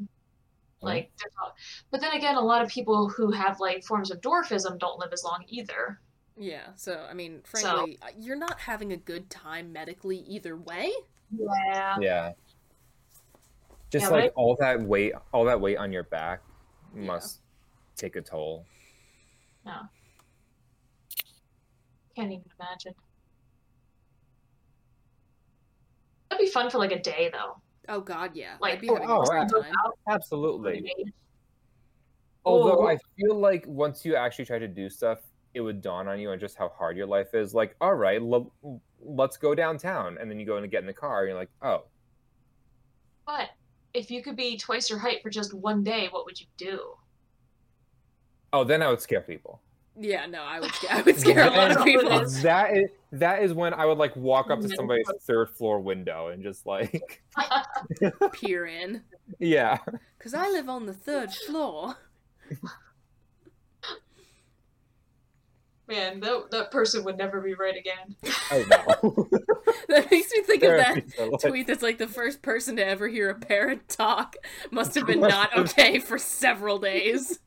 like. 0.83 1.11
there's 1.21 1.33
all- 1.41 1.55
But 1.91 2.01
then 2.01 2.13
again, 2.13 2.35
a 2.37 2.41
lot 2.41 2.63
of 2.63 2.69
people 2.69 3.09
who 3.09 3.31
have 3.31 3.61
like 3.61 3.85
forms 3.85 4.11
of 4.11 4.21
dwarfism 4.21 4.79
don't 4.79 4.99
live 4.99 5.13
as 5.13 5.23
long 5.25 5.45
either. 5.49 6.01
Yeah. 6.37 6.69
So 6.77 7.07
I 7.09 7.15
mean, 7.15 7.41
frankly, 7.45 7.99
uh, 8.03 8.09
you're 8.19 8.37
not 8.37 8.59
having 8.61 8.93
a 8.93 8.97
good 8.97 9.31
time 9.31 9.73
medically 9.73 10.19
either 10.19 10.57
way. 10.57 10.93
Yeah. 11.31 11.97
Yeah. 12.01 12.33
Just 13.91 14.05
Yeah, 14.05 14.09
like 14.09 14.23
right? 14.23 14.33
all 14.37 14.57
that 14.61 14.81
weight 14.81 15.13
all 15.33 15.45
that 15.45 15.61
weight 15.61 15.77
on 15.77 15.93
your 15.93 16.05
back 16.05 16.41
must 16.95 17.41
take 17.97 18.17
a 18.17 18.21
toll. 18.23 18.65
No. 19.65 19.73
Can't 22.17 22.31
even 22.31 22.45
imagine. 22.59 22.95
That'd 26.31 26.47
be 26.47 26.51
fun 26.51 26.71
for 26.71 26.79
like 26.79 26.93
a 26.93 27.01
day 27.01 27.31
though. 27.33 27.61
Oh 27.89 28.01
God, 28.01 28.31
yeah. 28.35 28.55
Like, 28.61 28.75
I'd 28.75 28.81
be 28.81 28.91
oh, 28.91 28.99
oh, 29.03 29.23
right. 29.25 29.49
time. 29.49 29.73
Absolutely. 30.09 30.93
Although 32.45 32.85
Oh. 32.85 32.89
I 32.89 32.97
feel 33.17 33.39
like 33.39 33.67
once 33.67 34.05
you 34.05 34.17
actually 34.17 34.45
try 34.45 34.59
to 34.59 34.69
do 34.69 34.89
stuff, 34.89 35.19
it 35.55 35.61
would 35.61 35.83
dawn 35.83 36.09
on 36.09 36.19
you 36.19 36.31
on 36.31 36.39
just 36.39 36.57
how 36.57 36.69
hard 36.69 36.97
your 36.97 37.07
life 37.07 37.35
is. 37.35 37.55
Like, 37.55 37.77
all 37.81 37.95
right, 37.95 38.21
lo- 38.23 38.53
let's 39.01 39.37
go 39.37 39.55
downtown, 39.55 40.17
and 40.21 40.31
then 40.31 40.39
you 40.41 40.47
go 40.47 40.57
and 40.57 40.71
get 40.71 40.81
in 40.81 40.87
the 40.87 40.93
car, 40.93 41.21
and 41.21 41.29
you're 41.29 41.39
like, 41.39 41.51
oh, 41.63 41.85
But 43.27 43.51
if 43.95 44.11
you 44.11 44.23
could 44.23 44.37
be 44.37 44.57
twice 44.57 44.89
your 44.89 44.99
height 44.99 45.23
for 45.23 45.31
just 45.31 45.53
one 45.55 45.83
day, 45.85 46.09
what 46.11 46.25
would 46.25 46.41
you 46.41 46.47
do? 46.57 46.81
oh, 48.55 48.65
then 48.65 48.83
I 48.83 48.89
would 48.89 49.01
scare 49.01 49.23
people. 49.23 49.61
Yeah, 49.99 50.27
no, 50.27 50.43
I 50.43 50.61
would. 50.61 50.73
Scare, 50.75 50.91
I 50.97 51.03
would 51.03 51.19
scare 51.21 51.47
a 51.49 51.51
lot 51.51 51.71
of 51.77 51.85
people. 51.85 52.11
that 52.43 52.77
is 52.77 52.89
that 53.13 53.43
is 53.43 53.53
when 53.53 53.75
I 53.75 53.85
would 53.85 53.99
like 53.99 54.15
walk 54.17 54.51
up 54.51 54.61
to 54.61 54.69
somebody's 54.71 55.07
third 55.23 55.51
floor 55.51 55.81
window 55.81 56.29
and 56.29 56.43
just 56.43 56.67
like, 56.67 57.23
Peer 58.33 58.67
in, 58.67 59.03
yeah, 59.39 59.79
because 60.19 60.33
I 60.35 60.49
live 60.49 60.69
on 60.69 60.87
the 60.87 60.95
third 60.95 61.31
floor. 61.33 61.97
Man, 65.93 66.21
that, 66.21 66.51
that 66.51 66.71
person 66.71 67.05
would 67.05 67.19
never 67.19 67.41
be 67.41 67.53
right 67.55 67.77
again. 67.77 68.17
oh 68.51 68.65
no. 68.71 69.29
That 69.89 70.11
makes 70.11 70.31
me 70.33 70.43
think 70.43 70.63
of 70.63 70.71
that 70.77 70.95
Therapies 70.97 71.19
are 71.21 71.31
like- 71.31 71.41
tweet 71.41 71.67
that's 71.67 71.83
like 71.83 71.99
the 71.99 72.07
first 72.09 72.41
person 72.41 72.77
to 72.77 72.87
ever 72.87 73.09
hear 73.09 73.29
a 73.31 73.35
parrot 73.35 73.89
talk 73.89 74.37
must 74.71 74.95
have 74.95 75.07
been 75.07 75.21
not 75.21 75.55
okay 75.59 75.99
for 75.99 76.17
several 76.19 76.79
days. 76.79 77.41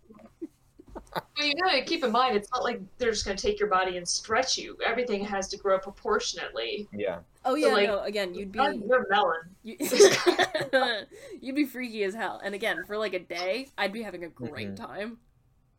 But 1.14 1.24
you 1.46 1.54
gotta 1.64 1.82
keep 1.84 2.04
in 2.04 2.12
mind, 2.12 2.36
it's 2.36 2.52
not 2.52 2.64
like 2.64 2.82
they're 2.98 3.12
just 3.12 3.26
gonna 3.26 3.38
take 3.38 3.58
your 3.60 3.70
body 3.70 3.98
and 3.98 4.08
stretch 4.08 4.58
you. 4.58 4.78
Everything 4.86 5.24
has 5.24 5.48
to 5.50 5.58
grow 5.58 5.80
proportionately. 5.80 6.88
yeah. 6.94 7.20
Oh 7.46 7.56
yeah, 7.56 7.68
like, 7.68 7.88
no. 7.88 8.02
Again, 8.04 8.34
you'd 8.36 8.52
be 8.52 8.58
God, 8.60 8.76
You're 8.88 9.08
melon. 9.10 9.40
you, 9.64 9.78
you'd 11.42 11.56
be 11.56 11.66
freaky 11.66 12.04
as 12.04 12.14
hell. 12.14 12.42
And 12.44 12.54
again, 12.54 12.84
for 12.86 12.98
like 12.98 13.14
a 13.14 13.20
day, 13.20 13.70
I'd 13.78 13.94
be 13.94 14.02
having 14.04 14.24
a 14.26 14.30
great 14.30 14.72
Mhm. 14.72 14.76
time. 14.76 15.18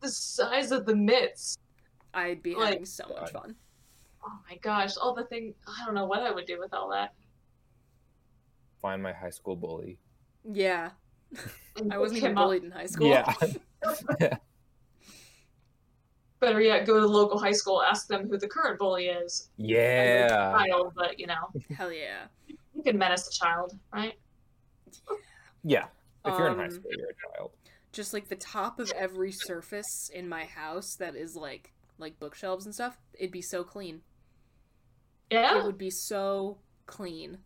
The 0.01 0.09
size 0.09 0.73
of 0.73 0.87
the 0.87 0.97
mitts. 0.97 1.59
I'd 2.17 2.43
be 2.43 2.55
Like- 2.57 2.65
having 2.73 2.85
so 2.87 3.07
much 3.09 3.31
fun. 3.31 3.55
Oh 4.25 4.39
my 4.51 4.57
gosh, 4.57 4.97
all 4.97 5.15
the 5.15 5.25
thing. 5.25 5.55
I 5.69 5.85
don't 5.85 5.95
know 5.95 6.07
what 6.07 6.21
I 6.21 6.33
would 6.33 6.47
do 6.47 6.59
with 6.59 6.75
all 6.75 6.89
that. 6.91 7.15
Find 8.83 9.01
my 9.03 9.13
high 9.13 9.31
school 9.31 9.55
bully. 9.55 9.99
Yeah, 10.45 10.91
I 11.93 11.99
wasn't 11.99 12.19
even 12.19 12.31
him 12.33 12.39
up. 12.39 12.45
bullied 12.45 12.65
in 12.65 12.71
high 12.73 12.87
school. 12.87 13.09
Yeah. 14.21 14.39
Better 16.41 16.61
yet, 16.61 16.87
go 16.87 16.95
to 16.97 17.01
the 17.01 17.07
local 17.09 17.39
high 17.39 17.53
school, 17.53 17.83
ask 17.83 18.09
them 18.09 18.29
who 18.29 18.37
the 18.37 18.47
current 18.49 18.79
bully 18.79 19.07
is. 19.09 19.49
Yeah. 19.57 20.29
Child, 20.29 20.93
but 20.95 21.19
you 21.19 21.27
know, 21.27 21.51
Hell 21.75 21.91
yeah. 21.93 22.27
you 22.47 22.83
can 22.83 22.99
menace 22.99 23.27
a 23.29 23.33
child, 23.33 23.79
right? 23.93 24.15
Yeah. 25.65 25.87
If 26.25 26.37
you're 26.39 26.49
in 26.49 26.57
high 26.59 26.65
Um, 26.65 26.71
school, 26.71 26.91
you're 26.97 27.09
a 27.11 27.37
child. 27.37 27.53
Just 27.93 28.13
like 28.13 28.29
the 28.29 28.37
top 28.37 28.79
of 28.81 28.91
every 28.95 29.33
surface 29.33 30.11
in 30.13 30.29
my 30.29 30.45
house 30.45 30.97
that 30.97 31.17
is 31.17 31.35
like 31.37 31.73
like 31.99 32.19
bookshelves 32.19 32.65
and 32.67 32.75
stuff, 32.75 32.99
it'd 33.15 33.33
be 33.33 33.43
so 33.43 33.65
clean. 33.65 34.03
Yeah. 35.31 35.59
It 35.59 35.65
would 35.65 35.79
be 35.79 35.91
so 35.91 36.59
clean. 36.87 37.39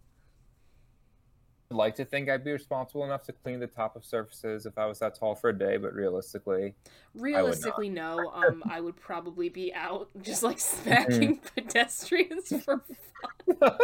I'd 1.73 1.77
like 1.77 1.95
to 1.97 2.05
think 2.05 2.29
I'd 2.29 2.43
be 2.45 2.51
responsible 2.51 3.05
enough 3.05 3.23
to 3.25 3.33
clean 3.33 3.61
the 3.61 3.67
top 3.69 3.95
of 3.95 4.05
surfaces 4.05 4.67
if 4.67 4.77
I 4.77 4.87
was 4.87 4.99
that 4.99 5.15
tall 5.15 5.37
for 5.37 5.51
a 5.51 5.57
day, 5.59 5.77
but 5.77 5.95
realistically, 5.95 6.75
Realistically, 7.15 7.89
no. 7.89 8.33
Um, 8.35 8.63
I 8.69 8.81
would 8.81 8.97
probably 8.97 9.49
be 9.49 9.73
out 9.73 10.09
just 10.23 10.43
like 10.43 10.59
smacking 10.59 11.39
pedestrians 11.55 12.53
for 12.65 12.83
fun. 13.61 13.79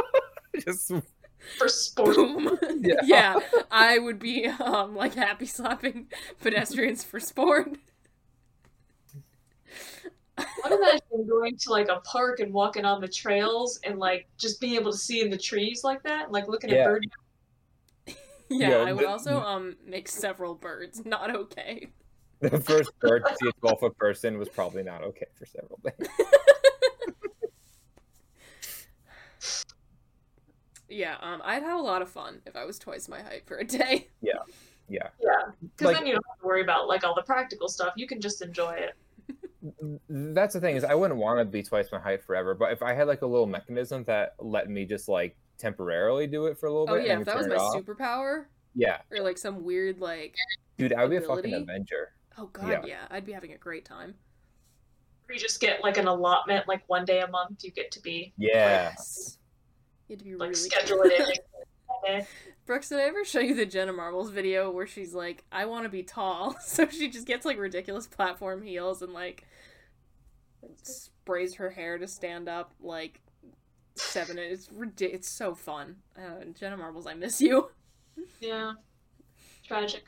just 0.58 0.90
For 1.58 1.68
sport. 1.68 2.16
boom. 2.16 2.58
Yeah. 2.80 2.94
yeah, 3.04 3.38
I 3.70 3.98
would 4.00 4.18
be 4.18 4.46
um 4.46 4.96
like 4.96 5.14
happy 5.14 5.46
slapping 5.46 6.08
pedestrians 6.42 7.04
for 7.04 7.20
sport. 7.20 7.76
What 10.36 10.72
imagine 10.72 11.26
going 11.28 11.56
to 11.56 11.70
like 11.70 11.88
a 11.88 12.00
park 12.00 12.40
and 12.40 12.52
walking 12.52 12.84
on 12.84 13.00
the 13.00 13.08
trails 13.08 13.80
and 13.84 13.98
like 13.98 14.28
just 14.36 14.60
being 14.60 14.74
able 14.74 14.92
to 14.92 14.98
see 14.98 15.20
in 15.20 15.30
the 15.30 15.38
trees 15.38 15.82
like 15.84 16.02
that, 16.02 16.30
like 16.30 16.46
looking 16.48 16.70
Yeah. 16.70 16.76
at 16.80 16.84
birds. 16.86 17.06
Yeah, 18.48 18.68
Yeah, 18.70 18.76
I 18.78 18.92
would 18.92 19.04
but- 19.04 19.10
also 19.10 19.40
um 19.40 19.76
make 19.84 20.08
several 20.08 20.54
birds 20.54 21.04
not 21.04 21.34
okay. 21.34 21.88
the 22.40 22.60
first 22.60 22.90
bird 23.00 23.24
to 23.26 23.34
see 23.40 23.48
a 23.48 23.52
12 23.60 23.80
foot 23.80 23.98
person 23.98 24.38
was 24.38 24.48
probably 24.48 24.82
not 24.82 25.02
okay 25.02 25.26
for 25.34 25.46
several 25.46 25.80
days. 25.82 26.08
Yeah, 30.88 31.16
um, 31.20 31.42
I'd 31.44 31.62
have 31.64 31.78
a 31.80 31.82
lot 31.82 32.00
of 32.02 32.08
fun 32.08 32.40
if 32.46 32.54
I 32.54 32.64
was 32.64 32.78
twice 32.78 33.08
my 33.08 33.20
height 33.20 33.44
for 33.46 33.56
a 33.58 33.64
day. 33.64 34.08
Yeah, 34.20 34.34
yeah. 34.88 35.08
Yeah, 35.20 35.30
because 35.60 35.86
Like- 35.86 35.96
then 35.96 36.06
you 36.06 36.12
don't 36.14 36.24
have 36.28 36.38
to 36.40 36.46
worry 36.46 36.62
about 36.62 36.86
like 36.86 37.02
all 37.04 37.14
the 37.14 37.22
practical 37.22 37.68
stuff. 37.68 37.92
You 37.96 38.06
can 38.06 38.20
just 38.20 38.40
enjoy 38.42 38.72
it. 38.74 38.94
That's 40.08 40.54
the 40.54 40.60
thing 40.60 40.76
is 40.76 40.84
I 40.84 40.94
wouldn't 40.94 41.18
want 41.20 41.38
to 41.40 41.44
be 41.44 41.62
twice 41.62 41.90
my 41.92 41.98
height 41.98 42.22
forever, 42.22 42.54
but 42.54 42.72
if 42.72 42.82
I 42.82 42.92
had 42.94 43.06
like 43.06 43.22
a 43.22 43.26
little 43.26 43.46
mechanism 43.46 44.04
that 44.04 44.34
let 44.38 44.68
me 44.68 44.84
just 44.84 45.08
like 45.08 45.36
temporarily 45.58 46.26
do 46.26 46.46
it 46.46 46.58
for 46.58 46.66
a 46.66 46.70
little 46.70 46.86
Oh 46.88 46.94
bit 46.96 47.02
Oh 47.02 47.06
yeah, 47.06 47.12
and 47.12 47.22
if 47.22 47.26
that 47.26 47.36
was 47.36 47.46
my 47.48 47.56
off, 47.56 47.74
superpower 47.74 48.46
yeah, 48.74 48.98
or 49.10 49.20
like 49.22 49.38
some 49.38 49.64
weird 49.64 50.00
like 50.00 50.34
dude, 50.76 50.92
I 50.92 51.02
would 51.02 51.10
be 51.10 51.16
a 51.16 51.20
Ability? 51.20 51.50
fucking 51.50 51.62
Avenger. 51.62 52.12
oh 52.38 52.46
god, 52.46 52.68
Yeah. 52.68 52.80
yeah, 52.86 53.06
I'd 53.10 53.24
be 53.26 53.32
having 53.32 53.52
a 53.54 53.58
great 53.58 53.84
time. 53.84 54.14
You 55.30 55.38
just 55.38 55.60
get 55.60 55.82
like 55.82 55.96
an 55.96 56.06
allotment, 56.06 56.68
like 56.68 56.82
one 56.88 57.04
day 57.04 57.20
a 57.20 57.26
month. 57.28 57.64
You 57.64 57.72
get 57.72 57.90
to 57.92 58.00
be 58.00 58.32
Yeah, 58.36 58.90
Yes. 58.92 59.38
You 60.08 60.12
had 60.12 60.18
to 60.20 60.24
be 60.24 60.34
like 60.36 60.50
really 60.50 60.54
schedule 60.54 61.00
it 61.04 61.40
in. 62.08 62.26
Brookes, 62.66 62.88
did 62.88 62.98
I 62.98 63.02
ever 63.02 63.24
show 63.24 63.40
you 63.40 63.54
the 63.54 63.66
Jenna 63.66 63.92
Marbles 63.92 64.30
video 64.30 64.70
where 64.70 64.86
she's 64.86 65.14
like, 65.14 65.44
I 65.50 65.64
want 65.66 65.84
to 65.84 65.88
be 65.88 66.02
tall? 66.02 66.56
So 66.62 66.86
she 66.88 67.08
just 67.08 67.26
gets 67.26 67.44
like 67.46 67.58
ridiculous 67.58 68.06
platform 68.06 68.62
heels 68.62 69.02
and 69.02 69.12
like 69.12 69.44
sprays 70.82 71.54
her 71.56 71.70
hair 71.70 71.98
to 71.98 72.06
stand 72.08 72.48
up 72.48 72.72
like 72.80 73.20
seven. 73.94 74.38
It's 74.38 74.68
ridi- 74.72 75.06
It's 75.06 75.28
so 75.28 75.54
fun. 75.54 75.96
Uh, 76.16 76.44
Jenna 76.58 76.76
Marbles, 76.76 77.06
I 77.06 77.14
miss 77.14 77.40
you. 77.40 77.70
Yeah. 78.40 78.72
Tragic. 79.64 80.04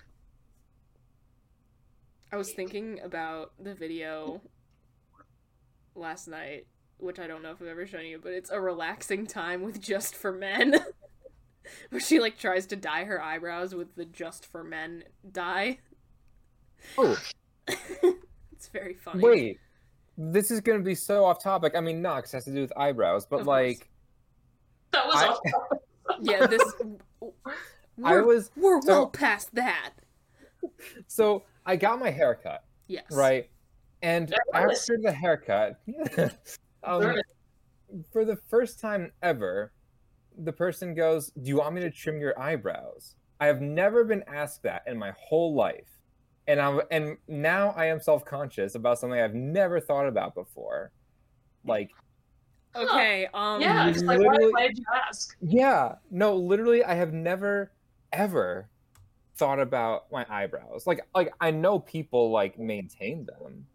I 2.32 2.36
was 2.36 2.52
thinking 2.52 3.00
about 3.02 3.52
the 3.58 3.74
video 3.74 4.42
last 5.94 6.28
night, 6.28 6.66
which 6.98 7.18
I 7.18 7.26
don't 7.26 7.42
know 7.42 7.52
if 7.52 7.62
I've 7.62 7.68
ever 7.68 7.86
shown 7.86 8.04
you, 8.04 8.18
but 8.22 8.32
it's 8.32 8.50
a 8.50 8.60
relaxing 8.60 9.26
time 9.26 9.62
with 9.62 9.80
Just 9.80 10.14
for 10.14 10.32
Men. 10.32 10.74
Where 11.90 12.00
she 12.00 12.18
like 12.18 12.38
tries 12.38 12.66
to 12.66 12.76
dye 12.76 13.04
her 13.04 13.22
eyebrows 13.22 13.74
with 13.74 13.94
the 13.94 14.04
Just 14.06 14.46
for 14.46 14.62
Men 14.64 15.04
dye. 15.30 15.78
Oh, 16.96 17.18
it's 18.52 18.68
very 18.72 18.94
funny. 18.94 19.22
wait, 19.22 19.60
this 20.20 20.50
is 20.50 20.60
gonna 20.60 20.80
be 20.80 20.94
so 20.96 21.24
off 21.24 21.40
topic. 21.42 21.74
I 21.76 21.80
mean, 21.80 22.02
not 22.02 22.24
'cause 22.24 22.34
it 22.34 22.38
has 22.38 22.44
to 22.46 22.50
do 22.52 22.60
with 22.60 22.76
eyebrows, 22.76 23.24
but 23.24 23.40
Of 23.40 23.46
course. 23.46 23.68
like 23.78 23.88
That 24.92 25.06
was 25.06 25.16
I- 25.16 25.26
all. 25.28 25.40
Yeah, 26.20 26.46
this. 26.46 26.62
I 28.02 28.12
We're, 28.14 28.24
was 28.24 28.50
we're 28.56 28.80
so- 28.82 28.88
well 28.88 29.06
past 29.08 29.54
that. 29.54 29.92
so 31.06 31.44
I 31.66 31.76
got 31.76 31.98
my 32.00 32.10
haircut 32.10 32.64
Yes. 32.88 33.04
right, 33.12 33.48
and 34.02 34.34
after 34.54 34.96
the 34.98 35.12
haircut, 35.12 35.78
um, 36.82 37.14
for 38.12 38.24
the 38.24 38.36
first 38.48 38.80
time 38.80 39.12
ever, 39.22 39.72
the 40.38 40.52
person 40.52 40.94
goes, 40.94 41.30
"Do 41.30 41.48
you 41.48 41.58
want 41.58 41.74
me 41.74 41.82
to 41.82 41.90
trim 41.90 42.18
your 42.20 42.38
eyebrows?" 42.40 43.14
I 43.40 43.46
have 43.46 43.60
never 43.60 44.02
been 44.04 44.24
asked 44.26 44.62
that 44.64 44.82
in 44.86 44.96
my 44.98 45.12
whole 45.18 45.54
life, 45.54 45.97
and 46.48 46.60
I'm 46.60 46.80
and 46.90 47.16
now 47.28 47.72
I 47.76 47.86
am 47.86 48.00
self 48.00 48.24
conscious 48.24 48.74
about 48.74 48.98
something 48.98 49.20
I've 49.20 49.34
never 49.34 49.78
thought 49.78 50.08
about 50.08 50.34
before. 50.34 50.90
Like, 51.64 51.90
Okay. 52.74 53.28
Um. 53.34 53.60
Yeah, 53.60 53.90
just 53.90 54.04
like 54.04 54.18
why, 54.18 54.36
why 54.50 54.68
did 54.68 54.78
you 54.78 54.84
ask? 55.06 55.36
yeah, 55.40 55.96
no, 56.10 56.36
literally, 56.36 56.82
I 56.82 56.94
have 56.94 57.12
never 57.12 57.72
ever 58.12 58.68
thought 59.36 59.60
about 59.60 60.10
my 60.10 60.26
eyebrows. 60.28 60.86
Like, 60.86 61.00
like 61.14 61.32
I 61.40 61.50
know 61.50 61.78
people 61.78 62.30
like 62.30 62.58
maintain 62.58 63.26
them, 63.26 63.66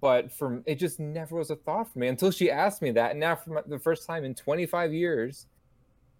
but 0.00 0.32
for 0.32 0.62
it 0.66 0.76
just 0.76 1.00
never 1.00 1.36
was 1.36 1.50
a 1.50 1.56
thought 1.56 1.92
for 1.92 1.98
me 1.98 2.08
until 2.08 2.30
she 2.30 2.50
asked 2.50 2.80
me 2.80 2.90
that. 2.92 3.12
And 3.12 3.20
now, 3.20 3.34
for 3.34 3.50
my, 3.50 3.62
the 3.66 3.78
first 3.78 4.06
time 4.06 4.24
in 4.24 4.34
25 4.34 4.92
years, 4.92 5.46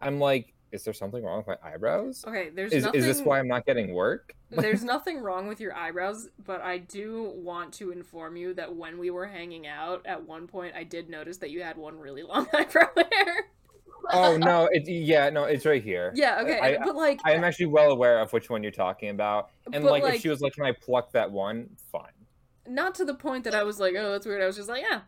I'm 0.01 0.19
like, 0.19 0.55
is 0.73 0.85
there 0.85 0.93
something 0.95 1.25
wrong 1.25 1.39
with 1.39 1.47
my 1.47 1.71
eyebrows? 1.71 2.25
Okay. 2.27 2.51
There's 2.51 2.73
Is, 2.73 2.85
nothing. 2.85 3.01
is 3.01 3.07
this 3.07 3.21
why 3.23 3.39
I'm 3.39 3.49
not 3.49 3.65
getting 3.67 3.93
work? 3.95 4.35
There's 4.51 4.85
nothing 4.85 5.21
wrong 5.21 5.49
with 5.49 5.61
your 5.61 5.75
eyebrows, 5.75 6.29
but 6.45 6.61
I 6.61 6.79
do 6.79 7.33
want 7.37 7.73
to 7.75 7.91
inform 7.91 8.37
you 8.37 8.55
that 8.55 8.75
when 8.75 8.99
we 8.99 9.11
were 9.11 9.27
hanging 9.27 9.67
out, 9.67 10.05
at 10.07 10.27
one 10.27 10.47
point 10.47 10.75
I 10.77 10.85
did 10.85 11.09
notice 11.09 11.39
that 11.39 11.51
you 11.51 11.63
had 11.63 11.77
one 11.77 11.99
really 11.99 12.23
long 12.23 12.47
eyebrow 12.55 12.89
hair. 12.97 13.47
oh 14.13 14.37
no, 14.37 14.67
it 14.73 14.89
yeah, 14.89 15.31
no, 15.31 15.45
it's 15.45 15.65
right 15.67 15.83
here. 15.83 16.13
Yeah, 16.15 16.41
okay, 16.43 16.59
I, 16.61 16.85
but 16.85 16.95
like, 16.97 17.21
I 17.25 17.33
am 17.33 17.45
actually 17.45 17.67
well 17.67 17.91
aware 17.91 18.21
of 18.21 18.33
which 18.33 18.49
one 18.51 18.63
you're 18.63 18.73
talking 18.73 19.11
about. 19.11 19.51
And 19.73 19.85
like, 19.85 20.03
like- 20.03 20.15
if 20.17 20.21
she 20.23 20.29
was 20.29 20.41
like, 20.41 20.55
"Can 20.55 20.65
I 20.65 20.73
pluck 20.73 21.13
that 21.13 21.31
one?" 21.31 21.71
Fine. 21.93 22.13
not 22.67 22.95
to 22.97 23.05
the 23.05 23.15
point 23.15 23.45
that 23.45 23.55
I 23.55 23.63
was 23.65 23.81
like, 23.81 23.95
oh, 23.99 24.13
that's 24.13 24.27
weird. 24.27 24.43
I 24.43 24.47
was 24.47 24.57
just 24.57 24.69
like, 24.69 24.83
yeah, 24.89 25.01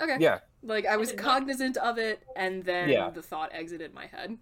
okay. 0.00 0.16
Yeah. 0.18 0.38
Like 0.66 0.84
I 0.86 0.96
was 0.96 1.10
did 1.10 1.18
not- 1.18 1.24
cognizant 1.24 1.76
of 1.76 1.96
it, 1.98 2.22
and 2.34 2.62
then 2.64 2.88
Yeah. 2.88 3.10
the 3.10 3.22
thought 3.22 3.50
exited 3.52 3.94
my 3.94 4.06
head. 4.06 4.36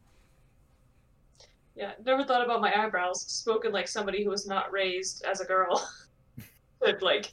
Yeah, 1.77 1.93
never 2.05 2.25
thought 2.25 2.43
about 2.45 2.61
my 2.61 2.72
eyebrows. 2.75 3.20
Spoken 3.20 3.72
like 3.72 3.89
somebody 3.89 4.25
who 4.25 4.31
was 4.31 4.47
not 4.47 4.72
raised 4.72 5.25
as 5.25 5.41
a 5.41 5.45
girl. 5.45 5.87
Could 6.81 7.03
like 7.03 7.31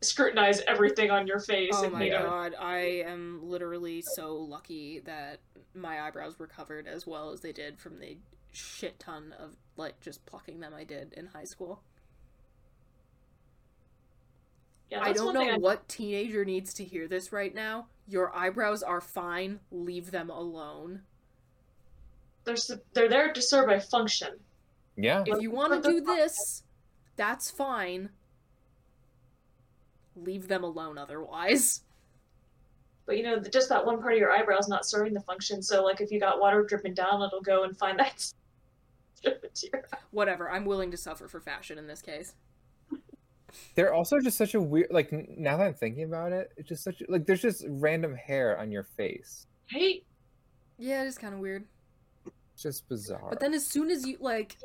scrutinize 0.00 0.60
everything 0.66 1.10
on 1.10 1.26
your 1.26 1.40
face 1.40 1.72
Oh 1.74 1.84
and 1.84 1.92
my 1.92 2.04
you 2.04 2.10
know 2.10 2.22
god, 2.22 2.54
I 2.58 2.78
am 3.06 3.40
literally 3.42 4.02
so 4.02 4.34
lucky 4.36 5.00
that 5.00 5.40
my 5.74 6.00
eyebrows 6.02 6.38
recovered 6.38 6.86
as 6.86 7.06
well 7.06 7.30
as 7.30 7.40
they 7.40 7.52
did 7.52 7.78
from 7.78 7.98
the 7.98 8.16
shit 8.52 8.98
ton 8.98 9.34
of 9.38 9.56
like 9.76 10.00
just 10.00 10.24
plucking 10.26 10.60
them 10.60 10.72
I 10.74 10.84
did 10.84 11.12
in 11.14 11.26
high 11.26 11.44
school. 11.44 11.80
yeah, 14.90 15.00
I 15.02 15.12
don't 15.12 15.34
know 15.34 15.40
I- 15.50 15.58
what 15.58 15.88
teenager 15.88 16.44
needs 16.44 16.72
to 16.74 16.84
hear 16.84 17.08
this 17.08 17.32
right 17.32 17.54
now. 17.54 17.88
Your 18.08 18.34
eyebrows 18.36 18.82
are 18.82 19.00
fine. 19.00 19.60
Leave 19.70 20.10
them 20.10 20.30
alone. 20.30 21.02
they're 22.44 22.54
s- 22.54 22.70
they're 22.94 23.08
there 23.08 23.32
to 23.32 23.42
serve 23.42 23.68
a 23.70 23.80
function. 23.80 24.38
Yeah. 24.96 25.24
If 25.26 25.40
you 25.42 25.50
want 25.50 25.82
to 25.82 25.90
do 25.90 26.00
this, 26.00 26.62
that's 27.16 27.50
fine. 27.50 28.10
Leave 30.14 30.48
them 30.48 30.62
alone 30.64 30.96
otherwise. 30.96 31.82
But 33.04 33.16
you 33.18 33.22
know, 33.24 33.38
just 33.40 33.68
that 33.68 33.84
one 33.84 34.00
part 34.00 34.14
of 34.14 34.18
your 34.18 34.30
eyebrow 34.32 34.58
is 34.58 34.68
not 34.68 34.86
serving 34.86 35.12
the 35.12 35.20
function. 35.20 35.62
So 35.62 35.84
like 35.84 36.00
if 36.00 36.10
you 36.10 36.18
got 36.20 36.40
water 36.40 36.62
dripping 36.62 36.94
down, 36.94 37.20
it'll 37.22 37.40
go 37.42 37.64
and 37.64 37.76
find 37.76 37.98
that 37.98 38.20
strip 39.14 39.44
into 39.44 39.68
your 39.72 39.82
Whatever. 40.12 40.50
I'm 40.50 40.64
willing 40.64 40.90
to 40.92 40.96
suffer 40.96 41.28
for 41.28 41.40
fashion 41.40 41.78
in 41.78 41.86
this 41.86 42.00
case. 42.00 42.34
They're 43.74 43.92
also 43.94 44.18
just 44.20 44.36
such 44.38 44.54
a 44.54 44.60
weird. 44.60 44.88
Like 44.90 45.12
now 45.12 45.56
that 45.56 45.66
I'm 45.66 45.74
thinking 45.74 46.04
about 46.04 46.32
it, 46.32 46.52
it's 46.56 46.68
just 46.68 46.84
such 46.84 47.02
like 47.08 47.26
there's 47.26 47.42
just 47.42 47.64
random 47.68 48.14
hair 48.14 48.58
on 48.58 48.70
your 48.70 48.82
face. 48.84 49.46
Hey, 49.66 50.02
Yeah, 50.78 51.02
it 51.02 51.06
is 51.06 51.18
kind 51.18 51.34
of 51.34 51.40
weird. 51.40 51.64
It's 52.54 52.62
just 52.62 52.88
bizarre. 52.88 53.28
But 53.28 53.40
then 53.40 53.52
as 53.54 53.66
soon 53.66 53.90
as 53.90 54.06
you 54.06 54.16
like 54.20 54.56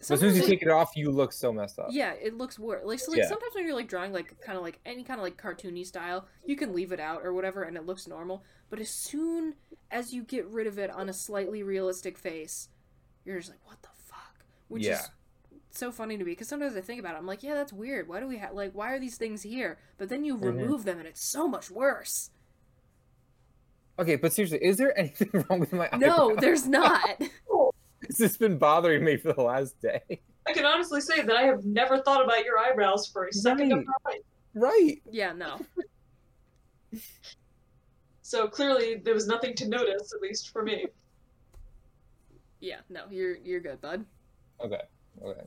as 0.00 0.08
soon 0.08 0.16
as 0.16 0.22
you 0.22 0.28
sometimes 0.30 0.46
take 0.48 0.62
it 0.62 0.68
off, 0.68 0.96
you 0.96 1.12
look 1.12 1.32
so 1.32 1.52
messed 1.52 1.78
up. 1.78 1.86
Yeah, 1.90 2.12
it 2.14 2.36
looks 2.36 2.58
worse. 2.58 2.82
Like, 2.84 2.98
so, 2.98 3.12
like 3.12 3.20
Yeah. 3.20 3.28
sometimes 3.28 3.54
when 3.54 3.64
you're 3.64 3.76
like 3.76 3.88
drawing 3.88 4.12
like 4.12 4.40
kind 4.40 4.58
of 4.58 4.64
like 4.64 4.80
any 4.84 5.04
kind 5.04 5.20
of 5.20 5.24
like 5.24 5.40
cartoony 5.40 5.86
style, 5.86 6.26
you 6.44 6.56
can 6.56 6.72
leave 6.74 6.90
it 6.90 6.98
out 6.98 7.20
or 7.24 7.32
whatever, 7.32 7.62
and 7.62 7.76
it 7.76 7.86
looks 7.86 8.08
normal. 8.08 8.42
But 8.68 8.80
as 8.80 8.90
soon 8.90 9.54
as 9.92 10.12
you 10.12 10.24
get 10.24 10.46
rid 10.48 10.66
of 10.66 10.78
it 10.78 10.90
on 10.90 11.08
a 11.08 11.12
slightly 11.12 11.62
realistic 11.62 12.18
face, 12.18 12.68
you're 13.24 13.38
just 13.38 13.50
like, 13.50 13.64
what 13.64 13.80
the 13.82 13.88
fuck? 13.94 14.44
Which 14.66 14.82
Yeah. 14.84 15.00
is 15.02 15.10
so 15.78 15.90
funny 15.92 16.16
to 16.18 16.24
me 16.24 16.32
because 16.32 16.48
sometimes 16.48 16.76
I 16.76 16.80
think 16.80 17.00
about 17.00 17.14
it. 17.14 17.18
I'm 17.18 17.26
like, 17.26 17.42
yeah, 17.42 17.54
that's 17.54 17.72
weird. 17.72 18.08
Why 18.08 18.20
do 18.20 18.26
we 18.26 18.38
have 18.38 18.52
like 18.54 18.72
why 18.74 18.92
are 18.92 18.98
these 19.00 19.16
things 19.16 19.42
here? 19.42 19.78
But 19.98 20.08
then 20.08 20.24
you 20.24 20.36
Mhm. 20.36 20.42
remove 20.44 20.84
them 20.84 20.98
and 20.98 21.06
it's 21.08 21.22
so 21.24 21.48
much 21.48 21.70
worse. 21.70 22.30
Okay, 23.98 24.16
but 24.16 24.32
seriously, 24.32 24.58
is 24.62 24.76
there 24.78 24.96
anything 24.98 25.28
wrong 25.48 25.60
with 25.60 25.72
my 25.72 25.88
No, 25.98 26.30
eyebrow? 26.30 26.40
there's 26.40 26.66
not. 26.66 27.20
This 28.08 28.18
has 28.18 28.36
been 28.36 28.58
bothering 28.58 29.04
me 29.04 29.16
for 29.16 29.32
the 29.32 29.42
last 29.42 29.80
day. 29.80 30.00
I 30.48 30.52
can 30.52 30.66
honestly 30.66 31.00
say 31.00 31.22
that 31.22 31.36
I 31.36 31.42
have 31.44 31.64
never 31.64 32.02
thought 32.02 32.24
about 32.24 32.44
your 32.44 32.58
eyebrows 32.58 33.06
for 33.06 33.26
a 33.26 33.32
second 33.32 33.70
of 33.72 33.78
Right. 33.78 33.86
my 34.04 34.10
life. 34.10 34.20
Right. 34.54 34.96
yeah, 35.12 35.32
no. 35.32 35.60
So 38.22 38.48
clearly 38.48 38.96
there 38.96 39.14
was 39.14 39.28
nothing 39.28 39.54
to 39.54 39.68
notice, 39.68 40.12
at 40.12 40.20
least 40.20 40.50
for 40.50 40.62
me. 40.64 40.86
Yeah, 42.58 42.80
no. 42.88 43.04
You're 43.08 43.36
you're 43.36 43.60
good, 43.60 43.80
bud. 43.80 44.04
Okay. 44.64 44.82
Okay. 45.24 45.46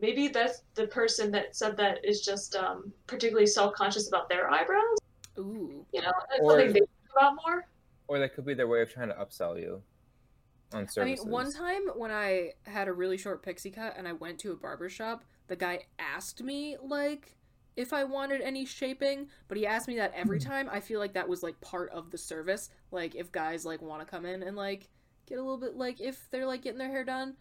Maybe 0.00 0.28
that's 0.28 0.62
the 0.74 0.86
person 0.86 1.30
that 1.32 1.56
said 1.56 1.76
that 1.78 2.04
is 2.04 2.20
just 2.20 2.54
um, 2.54 2.92
particularly 3.06 3.46
self-conscious 3.46 4.08
about 4.08 4.28
their 4.28 4.50
eyebrows. 4.50 4.98
Ooh. 5.38 5.86
You 5.92 6.02
know, 6.02 6.12
that's 6.30 6.40
Or- 6.42 6.50
something 6.50 6.68
they 6.68 6.80
think 6.80 6.90
about 7.16 7.36
more. 7.46 7.66
Or 8.08 8.18
that 8.18 8.34
could 8.34 8.44
be 8.44 8.54
their 8.54 8.68
way 8.68 8.82
of 8.82 8.92
trying 8.92 9.08
to 9.08 9.14
upsell 9.14 9.58
you 9.58 9.82
on 10.72 10.86
I 10.98 11.04
mean, 11.04 11.18
one 11.18 11.52
time 11.52 11.82
when 11.94 12.10
I 12.10 12.52
had 12.64 12.88
a 12.88 12.92
really 12.92 13.16
short 13.16 13.42
pixie 13.42 13.70
cut 13.70 13.94
and 13.96 14.06
I 14.06 14.12
went 14.12 14.38
to 14.40 14.52
a 14.52 14.56
barber 14.56 14.88
shop, 14.88 15.24
the 15.46 15.56
guy 15.56 15.84
asked 15.98 16.42
me 16.42 16.76
like 16.82 17.36
if 17.76 17.92
I 17.92 18.04
wanted 18.04 18.40
any 18.40 18.64
shaping, 18.64 19.28
but 19.48 19.58
he 19.58 19.66
asked 19.66 19.86
me 19.86 19.96
that 19.96 20.12
every 20.14 20.40
time. 20.40 20.68
I 20.70 20.80
feel 20.80 20.98
like 20.98 21.12
that 21.12 21.28
was 21.28 21.42
like 21.42 21.60
part 21.60 21.90
of 21.90 22.10
the 22.10 22.18
service. 22.18 22.70
Like 22.90 23.14
if 23.14 23.30
guys 23.30 23.64
like 23.64 23.82
want 23.82 24.00
to 24.00 24.06
come 24.06 24.24
in 24.24 24.42
and 24.42 24.56
like 24.56 24.88
get 25.26 25.38
a 25.38 25.42
little 25.42 25.58
bit 25.58 25.76
like 25.76 26.00
if 26.00 26.28
they're 26.30 26.46
like 26.46 26.62
getting 26.62 26.78
their 26.78 26.90
hair 26.90 27.04
done 27.04 27.34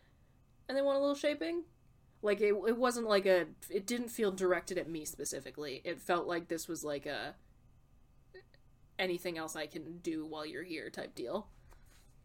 and 0.67 0.77
they 0.77 0.81
want 0.81 0.97
a 0.97 0.99
little 0.99 1.15
shaping, 1.15 1.63
like 2.25 2.41
it 2.41 2.53
it 2.67 2.77
wasn't 2.77 3.07
like 3.07 3.25
a 3.25 3.45
it 3.69 3.85
didn't 3.85 4.09
feel 4.09 4.31
directed 4.31 4.77
at 4.77 4.89
me 4.89 5.05
specifically. 5.05 5.81
It 5.85 6.01
felt 6.01 6.27
like 6.27 6.47
this 6.47 6.67
was 6.67 6.83
like 6.83 7.05
a 7.05 7.35
anything 8.97 9.37
else 9.37 9.55
I 9.55 9.67
can 9.67 9.99
do 9.99 10.25
while 10.25 10.45
you're 10.45 10.63
here 10.63 10.89
type 10.89 11.15
deal. 11.15 11.47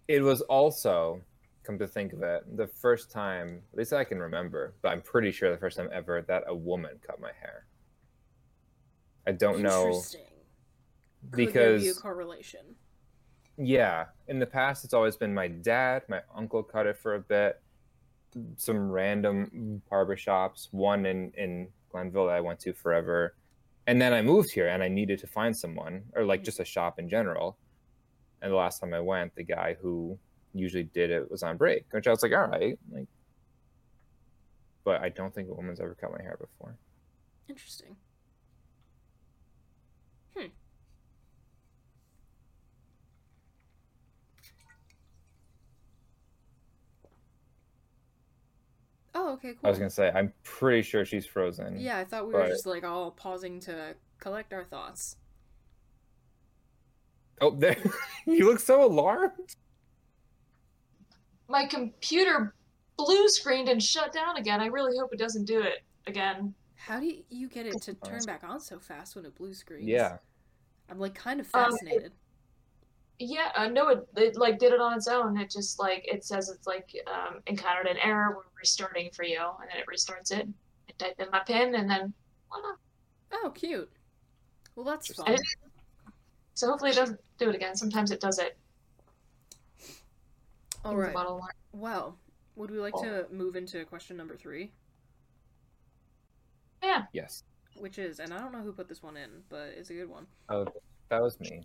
It 0.09 0.23
was 0.23 0.41
also, 0.43 1.21
come 1.63 1.79
to 1.79 1.87
think 1.87 2.13
of 2.13 2.23
it, 2.23 2.57
the 2.57 2.67
first 2.67 3.11
time, 3.11 3.63
at 3.73 3.79
least 3.79 3.93
I 3.93 4.05
can 4.05 4.19
remember, 4.19 4.75
but 4.83 4.89
I'm 4.89 5.03
pretty 5.03 5.31
sure 5.31 5.51
the 5.51 5.59
first 5.59 5.77
time 5.77 5.89
ever 5.93 6.23
that 6.23 6.45
a 6.47 6.55
woman 6.55 6.99
cut 7.07 7.21
my 7.21 7.31
hair. 7.41 7.67
I 9.27 9.33
don't 9.33 9.61
know 9.61 10.03
there 10.13 10.23
be 11.37 11.45
a 11.45 11.47
because 11.47 11.99
correlation? 11.99 12.61
yeah, 13.57 14.07
in 14.29 14.39
the 14.39 14.47
past 14.47 14.85
it's 14.85 14.95
always 14.95 15.17
been 15.17 15.35
my 15.35 15.49
dad, 15.49 16.03
my 16.09 16.23
uncle 16.35 16.63
cut 16.63 16.87
it 16.87 16.97
for 16.97 17.15
a 17.15 17.21
bit, 17.21 17.60
some 18.57 18.91
random 18.91 19.83
barber 19.91 20.17
shops, 20.17 20.69
one 20.73 21.07
in 21.07 21.33
in 21.37 21.69
Glenville 21.91 22.27
that 22.27 22.37
I 22.37 22.41
went 22.41 22.61
to 22.61 22.73
forever, 22.73 23.35
and 23.87 24.01
then 24.01 24.13
I 24.13 24.23
moved 24.23 24.53
here 24.53 24.69
and 24.69 24.83
I 24.83 24.89
needed 24.89 25.19
to 25.21 25.27
find 25.27 25.57
someone 25.57 26.05
or 26.15 26.25
like 26.25 26.45
just 26.45 26.61
a 26.61 26.65
shop 26.65 26.99
in 26.99 27.09
general. 27.09 27.59
And 28.43 28.53
the 28.53 28.57
last 28.57 28.81
time 28.81 28.95
I 28.95 29.01
went, 29.01 29.35
the 29.35 29.45
guy 29.45 29.77
who 29.81 30.19
usually 30.55 30.85
did 30.85 31.11
it 31.11 31.31
was 31.31 31.43
on 31.43 31.57
break, 31.57 31.87
which 31.93 32.07
I 32.07 32.11
was 32.11 32.23
like, 32.23 32.33
all 32.33 32.49
right, 32.49 32.79
like. 32.93 33.09
But 34.85 35.01
I 35.03 35.09
don't 35.09 35.35
think 35.35 35.49
a 35.49 35.55
woman's 35.55 35.81
ever 35.81 35.95
cut 35.95 36.13
my 36.13 36.23
hair 36.23 36.37
before. 36.39 36.77
Interesting. 37.49 37.97
Hmm. 40.37 40.47
Oh, 49.31 49.35
okay, 49.35 49.53
cool. 49.53 49.61
I 49.65 49.69
was 49.69 49.79
gonna 49.79 49.91
say 49.91 50.11
I'm 50.15 50.33
pretty 50.43 50.83
sure 50.83 51.05
she's 51.05 51.25
frozen. 51.27 51.79
Yeah, 51.79 51.99
I 51.99 52.05
thought 52.05 52.27
we 52.27 52.35
were 52.35 52.47
just 52.49 52.67
like 52.67 52.85
all 52.85 53.11
pausing 53.13 53.61
to 53.61 53.95
collect 54.19 54.53
our 54.53 54.65
thoughts. 54.65 55.17
Oh, 57.41 57.51
there! 57.51 57.77
you 58.27 58.45
look 58.47 58.59
so 58.61 58.85
alarmed. 58.85 59.55
My 61.49 61.65
computer 61.67 62.55
blue 62.97 63.29
screened 63.29 63.69
and 63.69 63.83
shut 63.83 64.13
down 64.13 64.37
again. 64.37 64.61
I 64.61 64.67
really 64.67 64.97
hope 64.99 65.13
it 65.13 65.19
doesn't 65.19 65.45
do 65.47 65.61
it 65.63 65.83
again. 66.07 66.55
How 66.77 66.99
do 67.01 67.07
you- 67.07 67.25
you 67.29 67.49
get 67.49 67.67
it 67.67 67.81
to 67.83 67.95
turn 67.95 68.25
back 68.27 68.43
on 68.45 68.61
so 68.61 68.79
fast 68.79 69.17
when 69.17 69.25
it 69.25 69.35
blue 69.35 69.55
screens? 69.55 69.87
Yeah. 69.87 70.19
I'm 70.89 70.99
like 70.99 71.15
kind 71.15 71.41
of 71.41 71.47
Um, 71.55 71.61
it- 71.61 71.71
fascinated. 71.73 72.13
Yeah, 73.23 73.53
uh, 73.55 73.69
no, 73.69 73.89
it, 73.91 74.09
it 74.17 74.37
like 74.37 74.59
did 74.59 74.73
it 74.73 74.81
on 74.81 74.95
its 74.95 75.07
own. 75.07 75.39
It 75.39 75.51
just 75.51 75.79
like 75.79 76.03
it 76.11 76.25
says 76.25 76.49
it's 76.49 76.67
like 76.67 76.91
um, 77.07 77.41
encountered 77.47 77.87
an 77.87 77.99
error. 78.03 78.31
We're 78.35 78.43
restarting 78.59 79.11
for 79.13 79.25
you, 79.27 79.39
and 79.39 79.69
then 79.71 79.79
it 79.79 79.85
restarts 79.87 80.33
it. 80.33 80.49
I 80.89 80.93
type 80.97 81.17
in 81.19 81.31
my 81.31 81.41
pin, 81.41 81.75
and 81.75 81.89
then 81.89 82.15
voila. 82.49 82.77
Oh, 83.33 83.51
cute. 83.51 83.91
Well, 84.75 84.87
that's 84.87 85.13
fun. 85.15 85.35
It- 85.35 85.41
So 86.55 86.69
hopefully 86.69 86.93
it 86.93 86.97
doesn't 86.97 87.21
do 87.39 87.51
it 87.51 87.55
again. 87.55 87.77
Sometimes 87.77 88.11
it 88.11 88.21
does 88.21 88.39
it. 88.39 88.59
All 90.83 90.93
in 90.93 90.97
the 90.97 91.03
right. 91.05 91.15
bottle 91.15 91.39
line. 91.39 91.51
Well, 91.73 92.17
would 92.57 92.71
we 92.71 92.79
like 92.79 92.95
to 92.95 93.27
move 93.31 93.55
into 93.55 93.85
question 93.85 94.17
number 94.17 94.37
three? 94.37 94.73
Yeah. 96.83 97.03
Yes. 97.13 97.45
Which 97.77 97.99
is, 97.99 98.19
and 98.19 98.33
I 98.33 98.39
don't 98.39 98.53
know 98.53 98.63
who 98.63 98.73
put 98.73 98.89
this 98.89 99.03
one 99.03 99.17
in, 99.17 99.31
but 99.49 99.75
it's 99.77 99.91
a 99.91 99.95
good 99.95 100.09
one. 100.09 100.27
Oh, 100.49 100.67
that 101.11 101.23
was 101.23 101.39
me. 101.39 101.63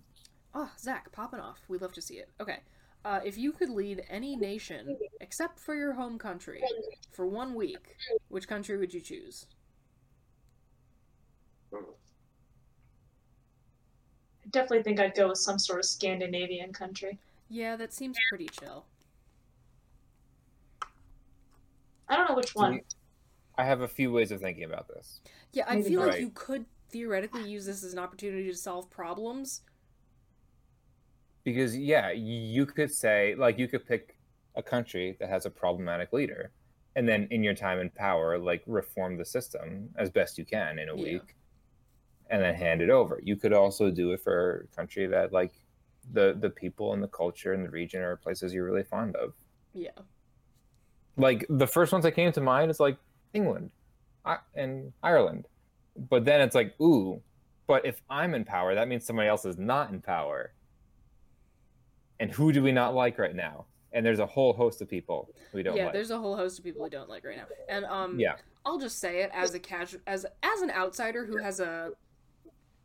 Oh, 0.58 0.72
Zach, 0.80 1.12
popping 1.12 1.42
off. 1.42 1.60
We'd 1.68 1.82
love 1.82 1.92
to 1.94 2.02
see 2.02 2.16
it. 2.16 2.30
Okay. 2.40 2.60
Uh, 3.04 3.20
if 3.24 3.38
you 3.38 3.52
could 3.52 3.70
lead 3.70 4.04
any 4.10 4.38
nation 4.38 4.98
except 5.20 5.60
for 5.60 5.76
your 5.76 5.94
home 5.94 6.18
country 6.18 6.64
for 7.12 7.28
one 7.28 7.54
week, 7.54 7.98
which 8.30 8.48
country 8.48 8.78
would 8.78 8.94
you 8.94 9.02
choose? 9.02 9.46
I 11.74 11.78
definitely 14.50 14.84
think 14.84 15.00
I'd 15.00 15.14
go 15.14 15.28
with 15.28 15.38
some 15.38 15.60
sort 15.60 15.80
of 15.80 15.86
Scandinavian 15.86 16.72
country. 16.72 17.20
Yeah, 17.50 17.76
that 17.76 17.94
seems 17.94 18.18
pretty 18.30 18.48
chill. 18.48 18.86
I 22.08 22.16
don't 22.16 22.30
know 22.30 22.36
which 22.36 22.56
one. 22.56 22.80
I 23.58 23.66
have 23.66 23.82
a 23.82 23.88
few 23.88 24.12
ways 24.12 24.32
of 24.32 24.42
thinking 24.42 24.64
about 24.64 24.88
this. 24.88 25.20
Yeah, 25.52 25.66
I 25.68 25.76
Maybe 25.76 25.90
feel 25.90 26.08
like 26.08 26.22
you 26.22 26.32
could 26.34 26.66
theoretically 26.90 27.50
use 27.50 27.66
this 27.66 27.84
as 27.84 27.94
an 27.94 28.00
opportunity 28.00 28.50
to 28.50 28.56
solve 28.56 28.90
problems. 28.90 29.62
Because 31.46 31.78
yeah, 31.78 32.12
you 32.12 32.66
could 32.66 32.92
say 32.92 33.36
like 33.38 33.58
you 33.58 33.68
could 33.70 33.86
pick 33.88 34.18
a 34.56 34.64
country 34.64 35.16
that 35.20 35.30
has 35.30 35.46
a 35.46 35.50
problematic 35.50 36.12
leader, 36.12 36.52
and 36.98 37.08
then 37.08 37.28
in 37.32 37.44
your 37.44 37.54
time 37.54 37.80
in 37.80 37.90
power, 37.92 38.38
like 38.38 38.64
reform 38.66 39.16
the 39.18 39.24
system 39.26 39.90
as 39.96 40.10
best 40.10 40.38
you 40.38 40.44
can 40.46 40.80
in 40.80 40.90
a 40.90 40.96
Yeah. 40.98 41.04
week, 41.04 41.36
and 42.32 42.42
then 42.42 42.56
hand 42.56 42.82
it 42.82 42.90
over. 42.90 43.20
You 43.24 43.36
could 43.38 43.54
also 43.54 43.92
do 43.92 44.12
it 44.12 44.22
for 44.22 44.68
a 44.72 44.76
country 44.76 45.06
that 45.08 45.32
like 45.32 45.54
the 46.14 46.36
the 46.40 46.50
people 46.50 46.94
and 46.94 47.02
the 47.02 47.08
culture 47.08 47.54
and 47.54 47.64
the 47.64 47.70
region 47.70 48.02
are 48.02 48.16
places 48.18 48.52
you're 48.54 48.66
really 48.66 48.84
fond 48.84 49.16
of. 49.16 49.34
Yeah. 49.74 49.92
Like 51.18 51.46
the 51.50 51.68
first 51.68 51.92
ones 51.92 52.04
that 52.04 52.14
came 52.14 52.32
to 52.34 52.42
mind 52.42 52.72
is 52.72 52.80
like 52.80 52.98
England, 53.34 53.70
I- 54.26 54.40
and 54.56 54.92
Ireland, 55.04 55.48
but 56.10 56.26
then 56.26 56.42
it's 56.42 56.56
like 56.56 56.80
ooh, 56.82 57.22
but 57.68 57.86
if 57.86 58.02
I'm 58.10 58.34
in 58.34 58.46
power, 58.46 58.74
that 58.74 58.88
means 58.88 59.06
somebody 59.06 59.30
else 59.30 59.46
is 59.46 59.58
not 59.60 59.92
in 59.92 60.02
power. 60.02 60.54
And 62.20 62.32
who 62.32 62.52
do 62.52 62.64
we 62.64 62.72
not 62.72 62.94
like 62.94 63.18
right 63.20 63.36
now? 63.36 63.66
And 63.94 64.06
there's 64.06 64.20
a 64.20 64.26
whole 64.26 64.54
host 64.54 64.82
of 64.82 64.90
people 64.90 65.30
we 65.54 65.64
don't 65.64 65.78
yeah, 65.78 65.86
like. 65.86 65.94
there's 65.94 66.12
a 66.12 66.18
whole 66.18 66.36
host 66.36 66.60
of 66.60 66.66
people 66.66 66.84
we 66.84 66.90
don't 66.90 67.10
like 67.10 67.26
right 67.26 67.38
now. 67.38 67.46
And 67.70 67.86
um 67.86 68.20
Yeah. 68.20 68.36
I'll 68.66 68.80
just 68.80 69.00
say 69.00 69.22
it 69.22 69.32
as 69.34 69.54
a 69.54 69.60
casual 69.60 70.02
as 70.08 70.26
as 70.44 70.62
an 70.62 70.72
outsider 70.72 71.26
who 71.26 71.38
has 71.38 71.60
a 71.60 71.92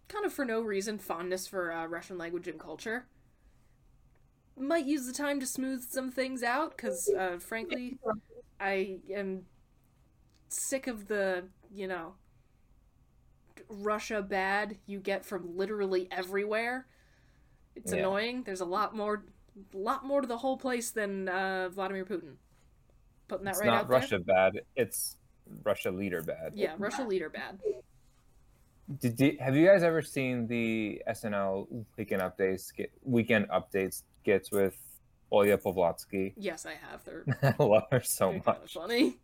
kind 0.09 0.25
of 0.25 0.33
for 0.33 0.45
no 0.45 0.61
reason 0.61 0.99
fondness 0.99 1.47
for 1.47 1.73
uh, 1.73 1.87
Russian 1.87 2.19
language 2.19 2.49
and 2.49 2.59
culture. 2.59 3.07
Might 4.57 4.85
use 4.85 5.07
the 5.07 5.13
time 5.13 5.41
to 5.41 5.47
smooth 5.47 5.83
some 5.83 6.11
things 6.11 6.43
out 6.43 6.77
cuz 6.77 7.09
uh, 7.19 7.39
frankly 7.39 7.99
I 8.61 8.99
am 9.13 9.47
sick 10.49 10.87
of 10.87 11.09
the, 11.09 11.45
you 11.73 11.89
know, 11.89 12.15
Russia 13.69 14.21
bad 14.21 14.77
you 14.87 15.01
get 15.01 15.25
from 15.25 15.57
literally 15.57 16.09
everywhere. 16.11 16.87
It's 17.77 17.93
Yeah. 17.93 18.01
annoying. 18.01 18.43
There's 18.45 18.61
a 18.61 18.65
lot 18.67 18.95
more 18.97 19.25
lot 19.75 20.05
more 20.05 20.21
to 20.21 20.27
the 20.27 20.39
whole 20.39 20.57
place 20.57 20.91
than 20.91 21.29
uh, 21.29 21.69
Vladimir 21.71 22.05
Putin. 22.05 22.35
Putting 23.29 23.45
that 23.45 23.51
it's 23.53 23.61
right 23.61 23.67
not 23.67 23.75
out 23.83 23.89
there. 23.89 23.99
Russia 24.01 24.19
bad. 24.19 24.61
It's 24.77 25.17
Russia 25.65 25.91
leader 25.91 26.23
bad. 26.23 26.53
Yeah, 26.55 26.75
Russia 26.79 27.05
leader 27.05 27.29
bad. 27.29 27.59
Did, 29.01 29.17
did- 29.17 29.41
have 29.41 29.55
you 29.57 29.67
guys 29.67 29.83
ever 29.83 30.03
seen 30.03 30.47
the 30.47 31.01
SNL 31.09 31.67
weekend 31.97 32.23
updates 32.23 32.75
get, 32.75 32.91
weekend 33.03 33.49
updates 33.49 34.03
gets 34.25 34.51
with 34.51 34.77
Olya 35.33 35.59
Povlatsky? 35.63 36.33
Yes, 36.37 36.67
I 36.67 36.75
have. 36.75 37.05
They're, 37.05 37.25
I 37.59 37.63
love 37.63 37.85
her 37.93 38.01
so 38.03 38.31
they're 38.33 38.41
kind 38.41 38.57
of 38.57 38.63
much. 38.63 38.75
funny. 38.75 39.19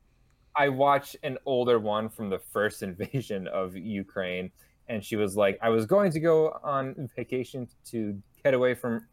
I 0.55 0.69
watched 0.69 1.17
an 1.23 1.37
older 1.47 1.79
one 1.81 2.09
from 2.09 2.31
the 2.31 2.39
first 2.39 2.83
invasion 2.89 3.49
of 3.49 3.77
Ukraine, 3.77 4.51
and 4.89 5.05
she 5.05 5.17
was 5.17 5.37
like, 5.37 5.59
"I 5.61 5.69
was 5.71 5.85
going 5.85 6.13
to 6.13 6.21
go 6.21 6.59
on 6.63 7.09
vacation 7.17 7.69
to 7.87 8.17
get 8.47 8.55
away 8.55 8.75
from 8.75 9.07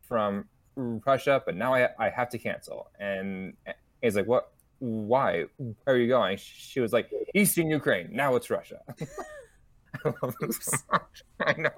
from 0.00 0.44
Russia, 0.76 1.42
but 1.44 1.56
now 1.56 1.74
I 1.74 1.88
I 1.98 2.08
have 2.10 2.28
to 2.30 2.38
cancel." 2.38 2.90
And 2.98 3.54
he's 4.00 4.16
like, 4.16 4.26
"What? 4.26 4.52
why? 4.82 5.44
Where 5.58 5.94
are 5.94 5.96
you 5.96 6.08
going? 6.08 6.38
She 6.38 6.80
was 6.80 6.92
like, 6.92 7.08
Eastern 7.34 7.70
Ukraine. 7.70 8.08
Now 8.10 8.34
it's 8.34 8.50
Russia. 8.50 8.80
I 10.04 10.12
love 10.20 10.34
this. 10.40 10.84
I 11.40 11.52
know. 11.52 11.70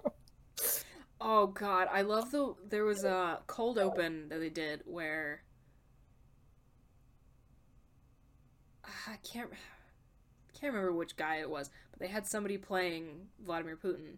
Oh 1.20 1.49
god, 1.49 1.89
I 1.93 2.01
love 2.01 2.30
the 2.30 2.55
there 2.66 2.85
was 2.85 3.05
a 3.05 3.41
cold 3.47 3.78
open 3.78 4.28
that 4.30 4.41
they 4.41 4.49
did 4.49 4.82
where 4.87 5.43
ah, 8.87 9.12
I 9.12 9.16
can't 9.16 9.51
can't 10.59 10.72
remember 10.72 10.93
which 10.93 11.16
guy 11.16 11.37
it 11.37 11.51
was, 11.51 11.70
but 11.91 12.01
they 12.01 12.09
had 12.09 12.26
somebody 12.26 12.57
playing 12.57 13.26
Vladimir 13.45 13.76
Putin 13.76 14.16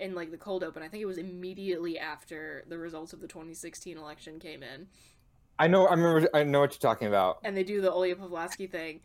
in 0.00 0.14
like 0.14 0.30
the 0.30 0.38
cold 0.38 0.64
open. 0.64 0.82
I 0.82 0.88
think 0.88 1.02
it 1.02 1.06
was 1.06 1.18
immediately 1.18 1.98
after 1.98 2.64
the 2.68 2.78
results 2.78 3.12
of 3.12 3.20
the 3.20 3.28
2016 3.28 3.96
election 3.96 4.38
came 4.38 4.62
in. 4.62 4.88
I 5.58 5.68
know. 5.68 5.86
I 5.86 5.94
remember. 5.94 6.28
I 6.34 6.42
know 6.42 6.60
what 6.60 6.72
you're 6.72 6.78
talking 6.90 7.08
about. 7.08 7.38
And 7.44 7.56
they 7.56 7.64
do 7.64 7.80
the 7.80 7.90
Olya 7.90 8.14
Povlatsky 8.16 8.70
thing, 8.70 9.00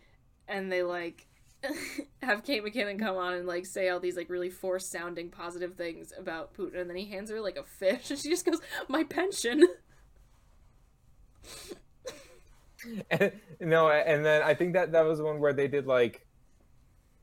and 0.47 0.71
they 0.71 0.83
like 0.83 1.27
have 2.21 2.43
Kate 2.43 2.63
McKinnon 2.63 2.97
come 2.99 3.17
on 3.17 3.33
and 3.33 3.45
like 3.47 3.65
say 3.65 3.89
all 3.89 3.99
these 3.99 4.15
like 4.17 4.29
really 4.29 4.49
forced 4.49 4.91
sounding 4.91 5.29
positive 5.29 5.75
things 5.75 6.13
about 6.17 6.53
Putin, 6.53 6.79
and 6.79 6.89
then 6.89 6.97
he 6.97 7.05
hands 7.05 7.29
her 7.29 7.41
like 7.41 7.57
a 7.57 7.63
fish, 7.63 8.09
and 8.09 8.19
she 8.19 8.29
just 8.29 8.45
goes, 8.45 8.61
"My 8.87 9.03
pension." 9.03 9.63
and, 13.11 13.31
no, 13.59 13.89
and 13.89 14.25
then 14.25 14.41
I 14.41 14.53
think 14.53 14.73
that 14.73 14.91
that 14.93 15.05
was 15.05 15.19
the 15.19 15.25
one 15.25 15.39
where 15.39 15.53
they 15.53 15.67
did 15.67 15.87
like 15.87 16.25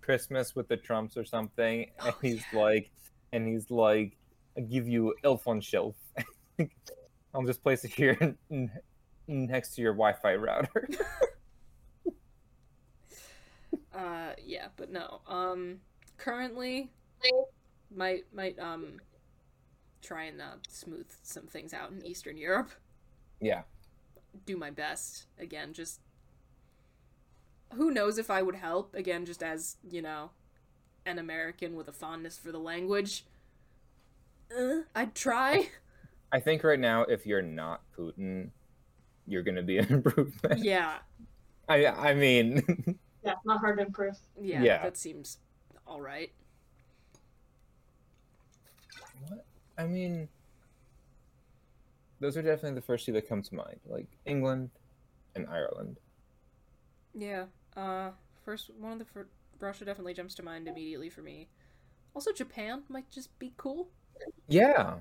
Christmas 0.00 0.54
with 0.54 0.68
the 0.68 0.76
Trumps 0.76 1.16
or 1.16 1.24
something, 1.24 1.90
and 2.04 2.14
Oh, 2.14 2.18
he's 2.20 2.42
yeah. 2.52 2.58
like, 2.60 2.90
and 3.32 3.46
he's 3.48 3.70
like, 3.70 4.16
I 4.56 4.60
give 4.60 4.88
you 4.88 5.14
Elf 5.24 5.46
on 5.48 5.60
shelf. 5.60 5.96
I'll 7.34 7.44
just 7.44 7.62
place 7.62 7.84
it 7.84 7.92
here 7.92 8.36
next 9.26 9.74
to 9.76 9.82
your 9.82 9.92
Wi-Fi 9.94 10.34
router. 10.36 10.88
Uh, 13.94 14.32
yeah, 14.42 14.68
but 14.76 14.90
no. 14.90 15.20
Um, 15.26 15.80
currently, 16.16 16.90
might 17.94 18.24
might 18.32 18.58
um 18.58 19.00
try 20.02 20.24
and 20.24 20.40
uh, 20.40 20.56
smooth 20.68 21.06
some 21.22 21.46
things 21.46 21.72
out 21.74 21.90
in 21.92 22.04
Eastern 22.04 22.36
Europe. 22.36 22.72
yeah, 23.40 23.62
Do 24.46 24.56
my 24.56 24.70
best. 24.70 25.26
Again, 25.38 25.72
just 25.72 26.00
who 27.74 27.90
knows 27.90 28.18
if 28.18 28.30
I 28.30 28.42
would 28.42 28.56
help. 28.56 28.94
Again, 28.94 29.24
just 29.24 29.42
as 29.42 29.76
you 29.88 30.02
know, 30.02 30.30
an 31.06 31.18
American 31.18 31.74
with 31.74 31.88
a 31.88 31.92
fondness 31.92 32.38
for 32.38 32.52
the 32.52 32.58
language. 32.58 33.24
Uh, 34.56 34.82
I'd 34.94 35.14
try. 35.14 35.68
I 36.30 36.40
think 36.40 36.64
right 36.64 36.78
now, 36.80 37.02
if 37.02 37.26
you're 37.26 37.42
not 37.42 37.82
Putin, 37.96 38.50
you're 39.26 39.42
gonna 39.42 39.62
be 39.62 39.78
an 39.78 39.86
improvement. 39.92 40.62
Yeah, 40.64 40.98
I 41.68 41.86
I 41.86 42.14
mean, 42.14 42.98
Yeah, 43.24 43.34
not 43.44 43.60
hard 43.60 43.78
to 43.78 43.84
improve. 43.86 44.16
yeah, 44.40 44.62
Yeah. 44.62 44.82
that 44.82 44.96
seems 44.96 45.38
all 45.86 46.00
right. 46.00 46.32
what? 49.28 49.44
I 49.78 49.86
mean, 49.86 50.28
those 52.20 52.36
are 52.36 52.42
definitely 52.42 52.74
the 52.74 52.86
first 52.86 53.06
two 53.06 53.12
that 53.12 53.28
come 53.28 53.42
to 53.42 53.54
mind, 53.54 53.80
like 53.86 54.06
England 54.26 54.70
and 55.34 55.46
Ireland. 55.48 55.98
Yeah. 57.14 57.44
Uh, 57.76 58.10
first 58.44 58.70
one 58.78 58.92
of 58.92 58.98
the 58.98 59.04
fir- 59.04 59.28
Russia 59.62 59.84
definitely 59.84 60.14
jumps 60.14 60.34
to 60.34 60.42
mind 60.42 60.68
immediately 60.68 61.08
for 61.08 61.22
me. 61.22 61.48
Also, 62.14 62.32
Japan 62.32 62.82
might 62.88 63.10
just 63.10 63.36
be 63.38 63.52
cool. 63.56 63.88
Yeah, 64.48 64.96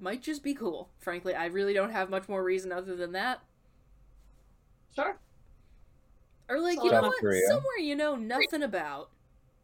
Might 0.00 0.22
just 0.22 0.42
be 0.42 0.54
cool. 0.54 0.90
Frankly, 0.98 1.34
I 1.34 1.46
really 1.46 1.74
don't 1.74 1.90
have 1.90 2.10
much 2.10 2.28
more 2.28 2.42
reason 2.42 2.72
other 2.72 2.96
than 2.96 3.12
that. 3.12 3.40
Sure. 4.94 5.18
Or 6.48 6.60
like, 6.60 6.76
South 6.76 6.84
you 6.84 6.92
know 6.92 7.02
what? 7.02 7.20
Korea. 7.20 7.46
Somewhere 7.48 7.78
you 7.78 7.94
know 7.94 8.16
nothing 8.16 8.62
about. 8.62 9.10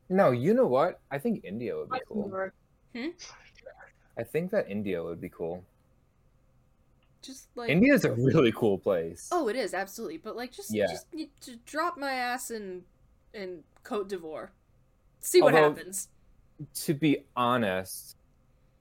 No, 0.08 0.30
you 0.30 0.54
know 0.54 0.66
what? 0.66 1.00
I 1.10 1.18
think 1.18 1.44
India 1.44 1.76
would 1.76 1.90
be 1.90 1.98
cool. 2.06 2.16
Luxembourg. 2.18 2.52
Hmm? 2.94 3.08
I 4.16 4.22
think 4.22 4.50
that 4.52 4.70
India 4.70 5.02
would 5.02 5.20
be 5.20 5.28
cool. 5.28 5.64
Just 7.22 7.48
like 7.56 7.70
India's 7.70 8.04
a 8.04 8.12
really 8.12 8.52
cool 8.52 8.78
place. 8.78 9.28
Oh, 9.32 9.48
it 9.48 9.56
is 9.56 9.74
absolutely. 9.74 10.18
But 10.18 10.36
like, 10.36 10.52
just 10.52 10.72
Yeah. 10.72 10.86
just, 10.86 11.06
you, 11.12 11.28
just 11.40 11.64
drop 11.66 11.98
my 11.98 12.12
ass 12.12 12.50
in 12.50 12.84
in 13.34 13.64
Cote 13.86 14.08
d'Ivoire. 14.08 14.48
See 15.20 15.40
what 15.40 15.54
Although- 15.54 15.74
happens. 15.74 16.08
To 16.86 16.94
be 16.94 17.26
honest, 17.36 18.16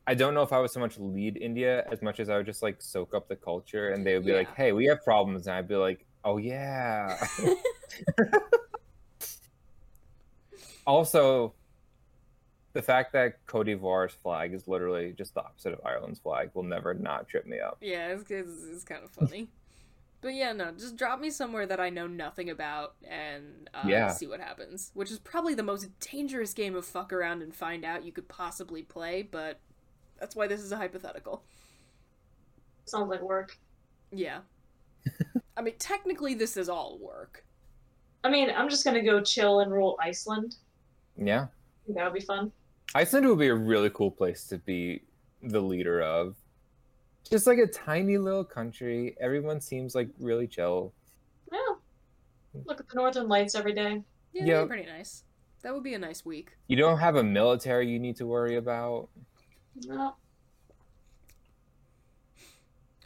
I 0.07 0.15
don't 0.15 0.33
know 0.33 0.41
if 0.41 0.53
I 0.53 0.59
would 0.59 0.71
so 0.71 0.79
much 0.79 0.97
lead 0.97 1.37
India 1.37 1.85
as 1.91 2.01
much 2.01 2.19
as 2.19 2.29
I 2.29 2.37
would 2.37 2.45
just 2.45 2.63
like 2.63 2.81
soak 2.81 3.13
up 3.13 3.27
the 3.27 3.35
culture 3.35 3.89
and 3.89 4.05
they 4.05 4.15
would 4.15 4.25
be 4.25 4.33
like, 4.33 4.53
"Hey, 4.55 4.71
we 4.71 4.85
have 4.85 5.03
problems," 5.03 5.47
and 5.47 5.55
I'd 5.57 5.67
be 5.67 5.75
like, 5.75 6.05
"Oh 6.23 6.37
yeah." 6.37 7.17
also, 10.87 11.53
the 12.73 12.81
fact 12.81 13.13
that 13.13 13.45
Cote 13.45 13.67
d'Ivoire's 13.67 14.13
flag 14.13 14.53
is 14.53 14.67
literally 14.67 15.13
just 15.13 15.33
the 15.33 15.41
opposite 15.41 15.73
of 15.73 15.81
Ireland's 15.85 16.19
flag 16.19 16.51
will 16.53 16.63
never 16.63 16.93
not 16.93 17.27
trip 17.27 17.45
me 17.45 17.59
up. 17.59 17.77
Yeah, 17.81 18.07
it's, 18.07 18.29
it's, 18.31 18.63
it's 18.71 18.83
kind 18.83 19.03
of 19.03 19.11
funny. 19.11 19.49
but 20.25 20.33
yeah, 20.33 20.53
no, 20.53 20.71
just 20.71 20.95
drop 20.97 21.19
me 21.19 21.29
somewhere 21.29 21.67
that 21.67 21.79
I 21.79 21.91
know 21.91 22.07
nothing 22.07 22.49
about 22.49 22.95
and 23.07 23.69
uh, 23.75 23.83
Yeah. 23.87 24.07
see 24.07 24.25
what 24.25 24.39
happens. 24.39 24.89
Which 24.95 25.11
is 25.11 25.19
probably 25.19 25.53
the 25.53 25.61
most 25.61 25.87
dangerous 25.99 26.51
game 26.55 26.75
of 26.75 26.83
fuck 26.83 27.13
around 27.13 27.43
and 27.43 27.53
find 27.53 27.85
out 27.85 28.03
you 28.03 28.11
could 28.11 28.27
possibly 28.27 28.81
play, 28.81 29.21
but 29.21 29.59
that's 30.19 30.35
why 30.35 30.47
this 30.47 30.61
is 30.61 30.71
a 30.71 30.77
hypothetical. 30.77 31.43
Sounds 32.85 33.07
like 33.07 33.21
work. 33.21 33.55
Yeah. 34.11 34.39
I 35.57 35.61
mean, 35.61 35.75
technically, 35.77 36.33
this 36.33 36.57
is 36.57 36.69
all 36.69 36.97
work. 36.97 37.45
I 38.23 38.31
mean, 38.31 38.49
I'm 38.49 38.67
just 38.67 38.83
gonna 38.83 39.03
go 39.03 39.21
chill 39.21 39.59
and 39.59 39.71
rule 39.71 39.95
Iceland. 40.01 40.55
Yeah. 41.15 41.45
That 41.89 42.05
would 42.05 42.19
be 42.19 42.25
fun. 42.25 42.51
Iceland 42.95 43.29
would 43.29 43.37
be 43.37 43.49
a 43.49 43.53
really 43.53 43.91
cool 43.91 44.09
place 44.09 44.47
to 44.47 44.57
be 44.57 45.03
the 45.43 45.61
leader 45.61 46.01
of. 46.01 46.35
Just 47.29 47.47
like 47.47 47.57
a 47.57 47.67
tiny 47.67 48.17
little 48.17 48.43
country. 48.43 49.15
Everyone 49.19 49.59
seems 49.59 49.95
like 49.95 50.09
really 50.19 50.47
chill. 50.47 50.93
Yeah. 51.51 51.59
Look 52.65 52.79
at 52.79 52.87
the 52.87 52.95
northern 52.95 53.27
lights 53.27 53.55
every 53.55 53.73
day. 53.73 54.03
Yeah, 54.33 54.41
that'd 54.41 54.47
Yep. 54.47 54.67
pretty 54.67 54.85
nice. 54.85 55.23
That 55.63 55.73
would 55.73 55.83
be 55.83 55.95
a 55.95 55.99
nice 55.99 56.23
week. 56.23 56.55
You 56.67 56.75
don't 56.77 56.99
have 56.99 57.15
a 57.15 57.23
military 57.23 57.89
you 57.89 57.97
need 57.99 58.15
to 58.17 58.27
worry 58.27 58.57
about. 58.57 59.09
No. 59.85 60.15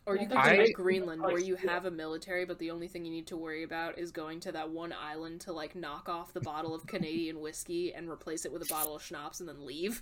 Or 0.06 0.16
you 0.16 0.28
could 0.28 0.38
that's 0.38 0.50
do 0.50 0.56
I- 0.56 0.58
like 0.66 0.74
Greenland, 0.74 1.22
where 1.22 1.40
you 1.40 1.56
have 1.56 1.86
a 1.86 1.92
military, 1.92 2.44
but 2.44 2.58
the 2.60 2.72
only 2.72 2.88
thing 2.88 3.06
you 3.06 3.12
need 3.12 3.28
to 3.28 3.38
worry 3.38 3.64
about 3.64 3.98
is 3.98 4.12
going 4.12 4.40
to 4.42 4.52
that 4.52 4.70
one 4.70 4.92
island 4.92 5.40
to 5.42 5.54
like 5.54 5.76
knock 5.76 6.10
off 6.10 6.34
the 6.34 6.42
bottle 6.42 6.74
of 6.74 6.86
Canadian 6.88 7.40
whiskey 7.40 7.94
and 7.94 8.10
replace 8.10 8.44
it 8.44 8.52
with 8.52 8.64
a 8.64 8.66
bottle 8.66 8.96
of 8.96 9.04
schnapps 9.04 9.40
and 9.40 9.48
then 9.48 9.64
leave. 9.66 10.02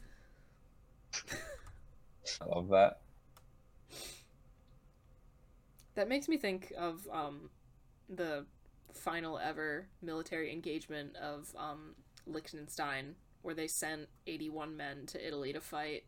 I 2.42 2.46
love 2.46 2.70
that. 2.70 3.02
That 5.98 6.08
makes 6.08 6.28
me 6.30 6.38
think 6.38 6.72
of 6.78 7.08
um, 7.12 7.50
the 8.08 8.46
final 8.94 9.40
ever 9.40 9.88
military 10.00 10.54
engagement 10.54 11.16
of 11.16 11.48
um, 11.58 11.96
Liechtenstein, 12.28 13.16
where 13.42 13.56
they 13.56 13.68
sent 13.68 14.08
81 14.28 14.78
men 14.78 15.08
to 15.08 15.28
Italy 15.28 15.54
to 15.54 15.60
fight. 15.60 16.04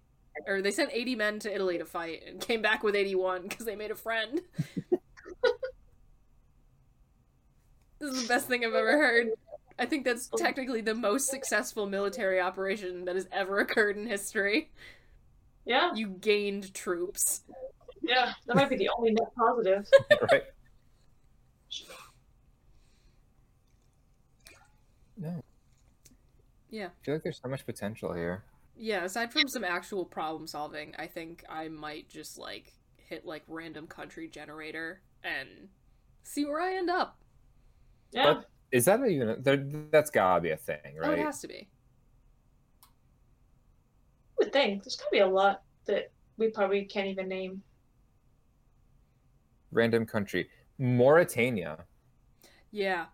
Or 0.45 0.61
they 0.61 0.69
sent 0.69 0.91
80 0.93 1.15
men 1.15 1.39
to 1.39 1.51
Italy 1.51 1.79
to 1.79 1.85
fight 1.85 2.21
and 2.27 2.39
came 2.39 2.61
back 2.61 2.83
with 2.83 2.95
81 2.95 3.47
because 3.47 3.65
they 3.65 3.75
made 3.75 3.89
a 3.89 3.95
friend. 3.95 4.41
this 7.99 8.13
is 8.13 8.21
the 8.21 8.27
best 8.27 8.47
thing 8.47 8.63
I've 8.63 8.75
ever 8.75 8.91
heard. 8.91 9.29
I 9.79 9.87
think 9.87 10.05
that's 10.05 10.29
technically 10.37 10.81
the 10.81 10.93
most 10.93 11.29
successful 11.29 11.87
military 11.87 12.39
operation 12.39 13.05
that 13.05 13.15
has 13.15 13.27
ever 13.31 13.57
occurred 13.57 13.97
in 13.97 14.05
history. 14.05 14.69
Yeah. 15.65 15.95
You 15.95 16.09
gained 16.09 16.75
troops. 16.75 17.41
Yeah. 18.09 18.33
That 18.47 18.55
might 18.55 18.69
be 18.69 18.75
the 18.75 18.89
only 18.97 19.11
net 19.11 19.29
positive. 19.37 19.87
right? 20.31 20.43
No. 25.15 25.43
Yeah. 26.71 26.87
I 26.87 27.05
feel 27.05 27.15
like 27.15 27.23
there's 27.23 27.39
so 27.41 27.49
much 27.49 27.65
potential 27.65 28.13
here. 28.13 28.43
Yeah, 28.75 29.03
aside 29.03 29.31
from 29.31 29.47
some 29.47 29.63
actual 29.63 30.05
problem 30.05 30.47
solving, 30.47 30.95
I 30.97 31.05
think 31.05 31.43
I 31.49 31.67
might 31.67 32.09
just 32.09 32.37
like 32.37 32.73
hit 32.95 33.25
like 33.25 33.43
random 33.47 33.85
country 33.87 34.27
generator 34.27 35.01
and 35.23 35.67
see 36.23 36.45
where 36.45 36.61
I 36.61 36.75
end 36.77 36.89
up. 36.89 37.17
Yeah. 38.11 38.33
But 38.35 38.45
is 38.71 38.85
that 38.85 39.05
even 39.05 39.35
there, 39.41 39.57
that's 39.91 40.09
gotta 40.09 40.41
be 40.41 40.51
a 40.51 40.57
thing, 40.57 40.97
Oh, 41.03 41.11
it 41.11 41.19
has 41.19 41.41
to 41.41 41.47
be. 41.47 41.67
I 42.83 42.85
would 44.39 44.53
think. 44.53 44.83
There's 44.83 44.95
gotta 44.95 45.11
be 45.11 45.19
a 45.19 45.27
lot 45.27 45.63
that 45.85 46.11
we 46.37 46.47
probably 46.49 46.85
can't 46.85 47.07
even 47.07 47.27
name. 47.27 47.61
Random 49.71 50.05
country. 50.05 50.49
Mauritania. 50.77 51.85
Yeah, 52.71 53.05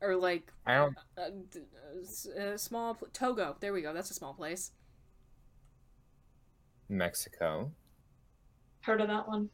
or 0.00 0.16
like 0.16 0.52
I 0.66 0.74
don't 0.76 0.96
uh, 1.16 1.20
a, 1.20 1.22
a, 1.22 1.28
uh, 1.28 2.00
s- 2.02 2.26
a 2.26 2.58
small 2.58 2.94
pl- 2.94 3.08
Togo. 3.12 3.56
There 3.60 3.72
we 3.72 3.82
go. 3.82 3.92
That's 3.94 4.10
a 4.10 4.14
small 4.14 4.34
place. 4.34 4.72
Mexico. 6.88 7.72
Heard 8.82 9.00
of 9.00 9.08
that 9.08 9.26
one. 9.26 9.48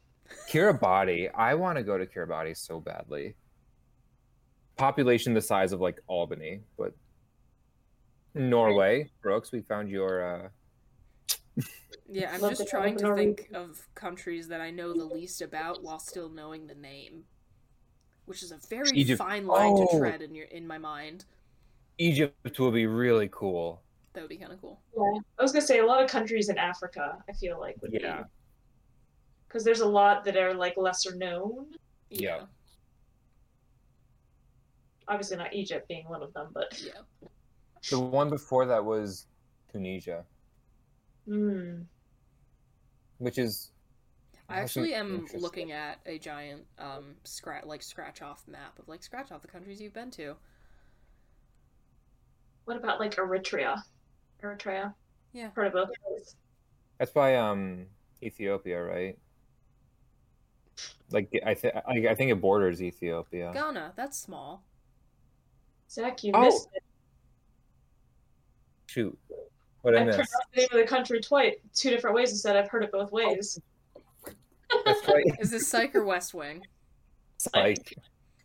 Kiribati. 0.48 1.30
I 1.34 1.54
want 1.54 1.78
to 1.78 1.84
go 1.84 1.96
to 1.98 2.06
Kiribati 2.06 2.56
so 2.56 2.80
badly. 2.80 3.34
population 4.76 5.34
the 5.34 5.40
size 5.42 5.72
of 5.72 5.80
like 5.80 6.00
Albany, 6.06 6.60
but 6.78 6.92
Norway, 8.34 9.10
Brookes, 9.22 9.52
we 9.52 9.60
found 9.62 9.88
your. 9.90 10.24
uh 10.24 10.48
Yeah, 12.12 12.32
I'm 12.34 12.40
Love 12.40 12.56
just 12.58 12.68
trying 12.68 12.96
to 12.98 13.14
think 13.14 13.50
of 13.54 13.86
countries 13.94 14.48
that 14.48 14.60
I 14.60 14.70
know 14.70 14.92
the 14.92 15.04
least 15.04 15.42
about 15.42 15.82
while 15.82 16.00
still 16.00 16.28
knowing 16.28 16.66
the 16.66 16.74
name, 16.74 17.24
which 18.26 18.42
is 18.42 18.50
a 18.50 18.56
very 18.68 18.90
Egypt. 18.94 19.18
fine 19.18 19.46
line 19.46 19.76
to 19.76 19.86
Oh. 19.92 19.98
tread 19.98 20.20
in 20.20 20.34
your 20.34 20.46
in 20.46 20.66
my 20.66 20.76
mind. 20.78 21.24
Egypt 21.98 22.58
will 22.58 22.72
be 22.72 22.86
really 22.86 23.28
cool. 23.30 23.82
That 24.14 24.22
would 24.22 24.30
be 24.30 24.38
kind 24.38 24.52
of 24.52 24.60
cool. 24.60 24.80
Yeah. 24.96 25.20
I 25.38 25.42
was 25.42 25.52
gonna 25.52 25.64
say 25.64 25.78
a 25.78 25.86
lot 25.86 26.02
of 26.02 26.10
countries 26.10 26.48
in 26.48 26.58
Africa. 26.58 27.22
I 27.28 27.32
feel 27.34 27.60
like 27.60 27.80
would 27.80 27.92
Yeah. 27.92 28.22
be 28.22 28.28
because 29.46 29.62
there's 29.62 29.80
a 29.80 29.86
lot 29.88 30.24
that 30.24 30.36
are 30.36 30.52
like 30.54 30.76
lesser 30.76 31.14
known. 31.14 31.72
Yeah. 32.08 32.46
Obviously, 35.06 35.36
not 35.36 35.52
Egypt 35.54 35.86
being 35.88 36.08
one 36.08 36.22
of 36.22 36.32
them, 36.32 36.50
but 36.52 36.80
Yeah. 36.80 37.02
The 37.88 38.00
one 38.00 38.30
before 38.30 38.66
that 38.66 38.84
was 38.84 39.26
Tunisia, 39.72 40.26
Hmm. 41.26 41.82
Which 43.20 43.38
is. 43.38 43.70
I 44.48 44.58
actually 44.58 44.94
am 44.94 45.26
looking 45.38 45.70
at 45.70 46.00
a 46.06 46.18
giant 46.18 46.64
um 46.80 47.14
scratch 47.22 47.64
like 47.66 47.82
scratch 47.84 48.20
off 48.20 48.42
map 48.48 48.76
of 48.80 48.88
like 48.88 49.04
scratch 49.04 49.30
off 49.30 49.42
the 49.42 49.48
countries 49.48 49.80
you've 49.80 49.94
been 49.94 50.10
to. 50.12 50.34
what 52.64 52.76
about 52.76 52.98
like 52.98 53.14
Eritrea? 53.14 53.80
Eritrea. 54.42 54.92
Yeah. 55.32 55.50
Heard 55.54 55.68
of 55.68 55.72
both 55.74 55.88
those. 56.08 56.34
That's 56.98 57.12
by 57.12 57.36
um 57.36 57.86
Ethiopia, 58.22 58.82
right? 58.82 59.16
Like 61.12 61.30
I 61.46 61.54
think 61.54 61.74
I, 61.86 62.08
I 62.10 62.14
think 62.16 62.32
it 62.32 62.40
borders 62.40 62.82
Ethiopia. 62.82 63.52
Ghana, 63.54 63.92
that's 63.96 64.18
small. 64.18 64.64
Zach, 65.88 66.24
you 66.24 66.32
Oh. 66.34 66.40
missed 66.40 66.68
it. 66.74 66.82
Shoot, 68.86 69.16
what 69.82 69.96
I 69.96 70.00
I 70.00 70.04
missed? 70.04 70.16
pronounced 70.18 70.36
the 70.54 70.60
name 70.60 70.68
of 70.72 70.78
the 70.78 70.84
country 70.86 71.20
twice, 71.20 71.54
two 71.74 71.90
different 71.90 72.16
ways 72.16 72.30
instead. 72.30 72.56
I've 72.56 72.68
heard 72.68 72.84
it 72.84 72.92
both 72.92 73.12
ways. 73.12 73.60
That's 74.84 75.08
right. 75.08 75.24
Is 75.40 75.50
this 75.50 75.68
Psych 75.68 75.94
or 75.94 76.04
West 76.04 76.34
Wing? 76.34 76.62
Psych. 77.38 77.94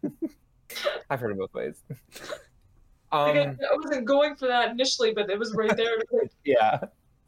I've 1.10 1.20
heard 1.20 1.32
it 1.32 1.38
both 1.38 1.54
ways. 1.54 1.82
Like, 3.12 3.38
Um, 3.38 3.58
I, 3.62 3.66
I 3.72 3.76
wasn't 3.78 4.06
going 4.06 4.36
for 4.36 4.48
that 4.48 4.72
initially, 4.72 5.14
but 5.14 5.30
it 5.30 5.40
was 5.40 5.54
right 5.54 5.78
there 5.78 6.00
yeah, 6.44 6.80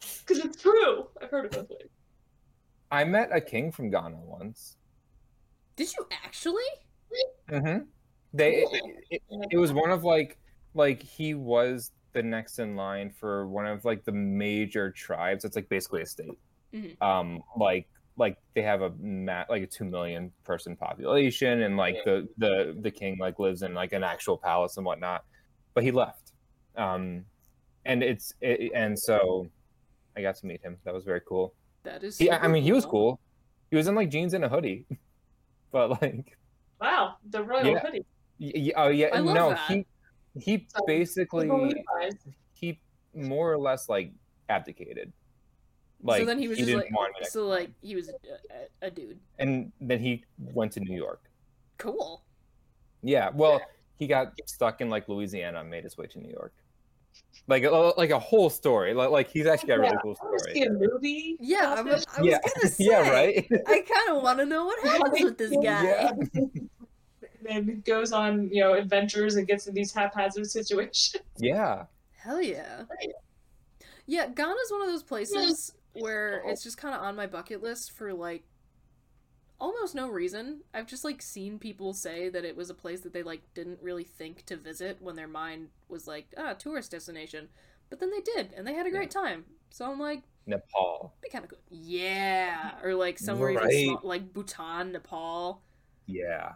because 0.01 0.43
it's 0.43 0.61
true. 0.61 1.07
I've 1.21 1.29
heard 1.29 1.45
it 1.45 1.51
both 1.51 1.69
ways. 1.69 1.87
I 2.91 3.05
met 3.05 3.29
a 3.31 3.39
king 3.39 3.71
from 3.71 3.89
Ghana 3.89 4.17
once. 4.17 4.75
Did 5.77 5.87
you 5.97 6.05
actually? 6.25 6.63
Mm-hmm. 7.49 7.85
They 8.33 8.65
it, 9.09 9.21
it 9.51 9.57
was 9.57 9.71
one 9.71 9.91
of 9.91 10.03
like 10.03 10.37
like 10.73 11.01
he 11.01 11.35
was 11.35 11.91
the 12.13 12.23
next 12.23 12.59
in 12.59 12.75
line 12.75 13.11
for 13.11 13.47
one 13.47 13.65
of 13.65 13.85
like 13.85 14.03
the 14.05 14.11
major 14.11 14.91
tribes. 14.91 15.45
It's 15.45 15.55
like 15.55 15.69
basically 15.69 16.01
a 16.01 16.05
state. 16.05 16.37
Mhm. 16.73 17.01
Um, 17.01 17.43
like 17.57 17.87
like 18.17 18.37
they 18.55 18.61
have 18.63 18.81
a 18.81 18.91
ma- 18.99 19.45
like 19.49 19.63
a 19.63 19.67
two 19.67 19.85
million 19.85 20.31
person 20.43 20.75
population, 20.75 21.61
and 21.61 21.77
like 21.77 21.97
the 22.05 22.27
the 22.37 22.75
the 22.81 22.91
king 22.91 23.17
like 23.19 23.39
lives 23.39 23.61
in 23.61 23.73
like 23.73 23.93
an 23.93 24.03
actual 24.03 24.37
palace 24.37 24.77
and 24.77 24.85
whatnot. 24.85 25.23
But 25.73 25.83
he 25.83 25.91
left. 25.91 26.33
Um, 26.75 27.25
and 27.85 28.03
it's 28.03 28.33
it, 28.41 28.71
and 28.73 28.97
so 28.97 29.47
I 30.15 30.21
got 30.21 30.35
to 30.37 30.45
meet 30.45 30.61
him. 30.61 30.77
That 30.83 30.93
was 30.93 31.03
very 31.03 31.21
cool. 31.27 31.53
That 31.83 32.03
is. 32.03 32.17
He, 32.17 32.29
I 32.31 32.47
mean, 32.47 32.63
he 32.63 32.71
was 32.71 32.85
cool. 32.85 33.19
He 33.69 33.77
was 33.77 33.87
in 33.87 33.95
like 33.95 34.09
jeans 34.09 34.33
and 34.33 34.43
a 34.43 34.49
hoodie, 34.49 34.85
but 35.71 36.01
like 36.01 36.37
Wow, 36.81 37.15
the 37.29 37.43
royal 37.43 37.65
Yeah. 37.73 37.79
hoodie. 37.79 38.73
Oh 38.75 38.89
yeah, 38.89 39.19
no, 39.19 39.49
that. 39.49 39.59
he 39.67 39.85
he 40.39 40.67
So, 40.75 40.83
basically 40.85 41.83
he 42.53 42.79
more 43.13 43.51
or 43.51 43.57
less 43.57 43.89
like 43.89 44.11
abdicated. 44.49 45.11
Like 46.03 46.19
so 46.21 46.25
then 46.25 46.37
he 46.39 46.47
was 46.47 46.57
just 46.59 46.71
like, 46.73 46.91
want 46.91 47.13
so 47.23 47.47
like 47.47 47.71
he 47.81 47.95
was 47.95 48.09
a, 48.09 48.13
a, 48.83 48.87
a 48.87 48.91
dude. 48.91 49.19
and 49.39 49.71
then 49.81 49.99
he 49.99 50.23
went 50.37 50.71
to 50.73 50.79
New 50.79 50.95
York. 50.95 51.21
Cool. 51.79 52.23
Yeah, 53.01 53.29
well, 53.33 53.61
he 53.97 54.05
got 54.07 54.33
stuck 54.45 54.81
in 54.81 54.89
like 54.89 55.07
Louisiana 55.09 55.61
and 55.61 55.69
made 55.69 55.83
his 55.83 55.97
way 55.97 56.05
to 56.07 56.19
New 56.19 56.29
York. 56.31 56.53
Like 57.47 57.63
a, 57.63 57.69
like 57.97 58.09
a 58.11 58.19
whole 58.19 58.49
story. 58.49 58.93
Like 58.93 59.09
like 59.09 59.29
he's 59.29 59.47
actually 59.47 59.69
got 59.69 59.77
a 59.77 59.81
really 59.81 59.93
Yeah, 59.93 59.99
cool 60.03 60.17
I 60.21 60.25
want 60.25 60.41
see 60.41 60.61
story. 60.61 60.67
a 60.67 60.71
movie. 60.71 61.37
Yeah, 61.39 61.73
I 61.75 61.79
about 61.79 61.85
was. 61.85 62.05
I 62.15 62.21
was 62.21 62.29
Yeah, 62.31 62.39
gonna 62.55 62.69
say. 62.73 62.83
yeah, 62.83 63.09
right. 63.09 63.47
I 63.67 63.81
kind 63.81 64.17
of 64.17 64.23
want 64.23 64.39
to 64.39 64.45
know 64.45 64.65
what 64.65 64.83
happens 64.83 65.23
with 65.23 65.37
this 65.37 65.51
guy. 65.51 65.83
Yeah. 65.83 66.11
and 67.47 67.83
goes 67.85 68.11
on, 68.11 68.49
you 68.51 68.61
know, 68.61 68.73
adventures 68.73 69.35
and 69.35 69.47
gets 69.47 69.67
in 69.67 69.73
these 69.73 69.93
haphazard 69.93 70.49
situations. 70.49 71.15
Yeah, 71.37 71.85
Hell 72.27 72.41
yeah. 72.41 72.83
Yeah, 74.05 74.27
Ghana's 74.27 74.71
one 74.71 74.81
of 74.81 74.87
those 74.87 75.03
places 75.03 75.73
where 75.93 76.43
it's 76.45 76.63
just 76.63 76.77
kind 76.77 76.95
of 76.95 77.01
on 77.01 77.15
my 77.15 77.27
bucket 77.27 77.61
list 77.61 77.91
for 77.91 78.13
like 78.13 78.43
almost 79.59 79.95
no 79.95 80.07
reason. 80.07 80.61
I've 80.73 80.87
just 80.87 81.03
like 81.03 81.21
seen 81.21 81.59
people 81.59 81.93
say 81.93 82.29
that 82.29 82.45
it 82.45 82.55
was 82.55 82.69
a 82.69 82.73
place 82.73 83.01
that 83.01 83.13
they 83.13 83.23
like 83.23 83.41
didn't 83.53 83.79
really 83.81 84.03
think 84.03 84.45
to 84.47 84.57
visit 84.57 84.97
when 85.01 85.15
their 85.15 85.27
mind 85.27 85.69
was 85.87 86.07
like, 86.07 86.33
ah, 86.37 86.53
tourist 86.53 86.91
destination. 86.91 87.49
But 87.89 87.99
then 87.99 88.11
they 88.11 88.21
did, 88.21 88.53
and 88.57 88.67
they 88.67 88.73
had 88.73 88.85
a 88.85 88.91
great 88.91 89.11
time. 89.11 89.45
So 89.69 89.89
I'm 89.89 89.99
like, 89.99 90.23
Nepal. 90.45 91.13
be 91.21 91.29
kind 91.29 91.45
of 91.45 91.49
good. 91.49 91.59
Yeah, 91.69 92.71
or 92.83 92.93
like 92.95 93.17
somewhere 93.17 93.51
even 93.51 93.71
small, 93.71 94.01
like 94.03 94.33
Bhutan, 94.33 94.91
Nepal. 94.91 95.61
Yeah. 96.05 96.53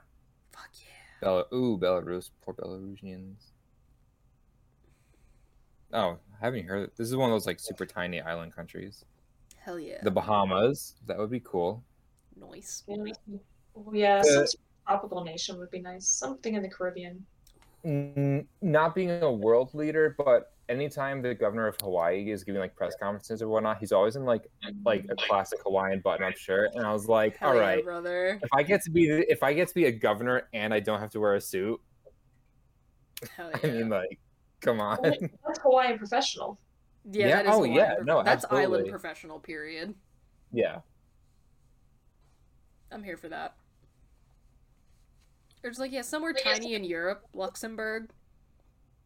Fuck 0.54 0.70
yeah. 0.76 0.88
Bela- 1.22 1.45
Ooh, 1.54 1.78
Belarus. 1.78 2.30
Poor 2.43 2.54
Belarusians. 2.54 3.36
Oh, 5.93 6.18
haven't 6.39 6.64
you 6.64 6.68
heard? 6.70 6.91
This 6.95 7.08
is 7.10 7.16
one 7.16 7.30
of 7.30 7.34
those 7.36 7.45
like 7.45 7.60
super 7.60 7.86
tiny 7.86 8.22
island 8.22 8.56
countries. 8.56 9.04
Hell 9.58 9.80
yeah. 9.80 9.99
The 10.04 10.12
Bahamas. 10.12 10.95
That 11.08 11.18
would 11.18 11.30
be 11.30 11.41
cool. 11.41 11.84
Nice. 12.36 12.84
Oh, 12.89 13.93
yeah, 13.93 14.20
Uh, 14.20 14.24
some 14.24 14.34
sort 14.34 14.45
of 14.47 14.60
tropical 14.88 15.24
nation 15.24 15.58
would 15.60 15.70
be 15.72 15.80
nice. 15.80 16.08
Something 16.08 16.56
in 16.56 16.64
the 16.64 16.70
Caribbean. 16.70 17.26
Mm, 17.86 18.45
not 18.62 18.95
being 18.95 19.10
a 19.12 19.32
world 19.32 19.74
leader, 19.74 20.16
but 20.18 20.54
anytime 20.72 21.22
the 21.22 21.36
governor 21.36 21.67
of 21.67 21.76
Hawaii 21.82 22.32
is 22.32 22.43
giving 22.43 22.61
like 22.61 22.76
press 22.76 22.95
conferences 22.99 23.41
or 23.41 23.49
whatnot, 23.49 23.78
he's 23.80 23.91
always 23.91 24.15
in 24.15 24.26
like 24.26 24.43
mm-hmm. 24.65 24.80
like 24.86 25.05
a 25.09 25.15
classic 25.15 25.59
Hawaiian 25.63 25.99
button-up 25.99 26.38
shirt, 26.38 26.72
and 26.74 26.86
I 26.86 26.93
was 26.93 27.07
like, 27.07 27.38
Hell 27.38 27.49
all 27.49 27.55
yeah, 27.55 27.61
right, 27.61 27.84
brother. 27.84 28.39
if 28.41 28.49
I 28.53 28.63
get 28.63 28.82
to 28.84 28.91
be 28.91 29.07
the- 29.07 29.32
if 29.32 29.43
I 29.43 29.53
get 29.53 29.67
to 29.67 29.76
be 29.76 29.86
a 29.86 29.91
governor 29.91 30.47
and 30.53 30.74
I 30.74 30.80
don't 30.80 30.99
have 30.99 31.11
to 31.11 31.19
wear 31.19 31.36
a 31.36 31.41
suit, 31.41 31.80
Hell 33.36 33.51
I 33.63 33.67
mean, 33.67 33.89
like, 33.89 34.19
come 34.61 34.80
on. 34.80 34.97
That's 35.01 35.59
Hawaiian 35.61 35.97
professional. 35.97 36.57
Yeah, 37.09 37.28
Yeah, 37.28 37.36
that 37.36 37.45
is 37.45 37.51
oh, 37.51 37.53
Hawaiian 37.55 37.76
yeah, 37.76 37.93
prof- 37.95 38.05
no, 38.07 38.24
that's 38.24 38.45
island 38.49 38.89
professional. 38.89 39.39
Period. 39.39 39.93
yeah, 40.51 40.80
I'm 42.91 43.03
here 43.03 43.17
for 43.17 43.30
that. 43.30 43.55
Or 45.63 45.69
just 45.69 45.80
like 45.80 45.91
yeah, 45.91 46.01
somewhere 46.01 46.34
tiny 46.34 46.74
in 46.74 46.84
Europe, 46.84 47.28
Luxembourg. 47.34 48.09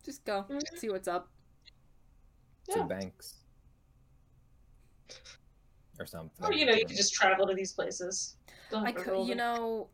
Just 0.05 0.23
go 0.23 0.43
mm-hmm. 0.43 0.77
see 0.77 0.89
what's 0.89 1.07
up. 1.07 1.29
To 2.71 2.79
Yeah. 2.79 2.83
banks 2.85 3.35
or 5.99 6.05
something. 6.05 6.45
Or, 6.45 6.53
you 6.53 6.65
know, 6.65 6.73
you 6.73 6.85
could 6.85 6.97
just 6.97 7.13
travel 7.13 7.47
to 7.47 7.53
these 7.53 7.73
places. 7.73 8.35
I 8.73 8.91
could, 8.91 9.27
you 9.27 9.35
know, 9.35 9.87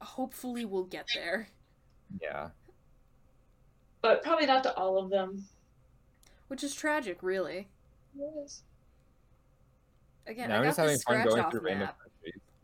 hopefully 0.00 0.64
we'll 0.64 0.84
get 0.84 1.06
there. 1.14 1.48
yeah. 2.20 2.50
But 4.02 4.22
probably 4.22 4.44
not 4.46 4.62
to 4.64 4.74
all 4.76 4.98
of 4.98 5.08
them. 5.08 5.48
Which 6.48 6.62
is 6.62 6.74
tragic, 6.74 7.22
really. 7.22 7.68
Yes. 8.14 8.62
Again, 10.26 10.50
Now 10.50 10.56
I'm 10.56 10.62
I 10.62 10.66
just 10.66 10.76
got 10.76 10.82
having 10.82 10.94
this 10.96 11.02
fun 11.04 11.24
going 11.24 11.50
through 11.50 11.60
random 11.60 11.86
map, 11.86 11.98
countries. 11.98 12.03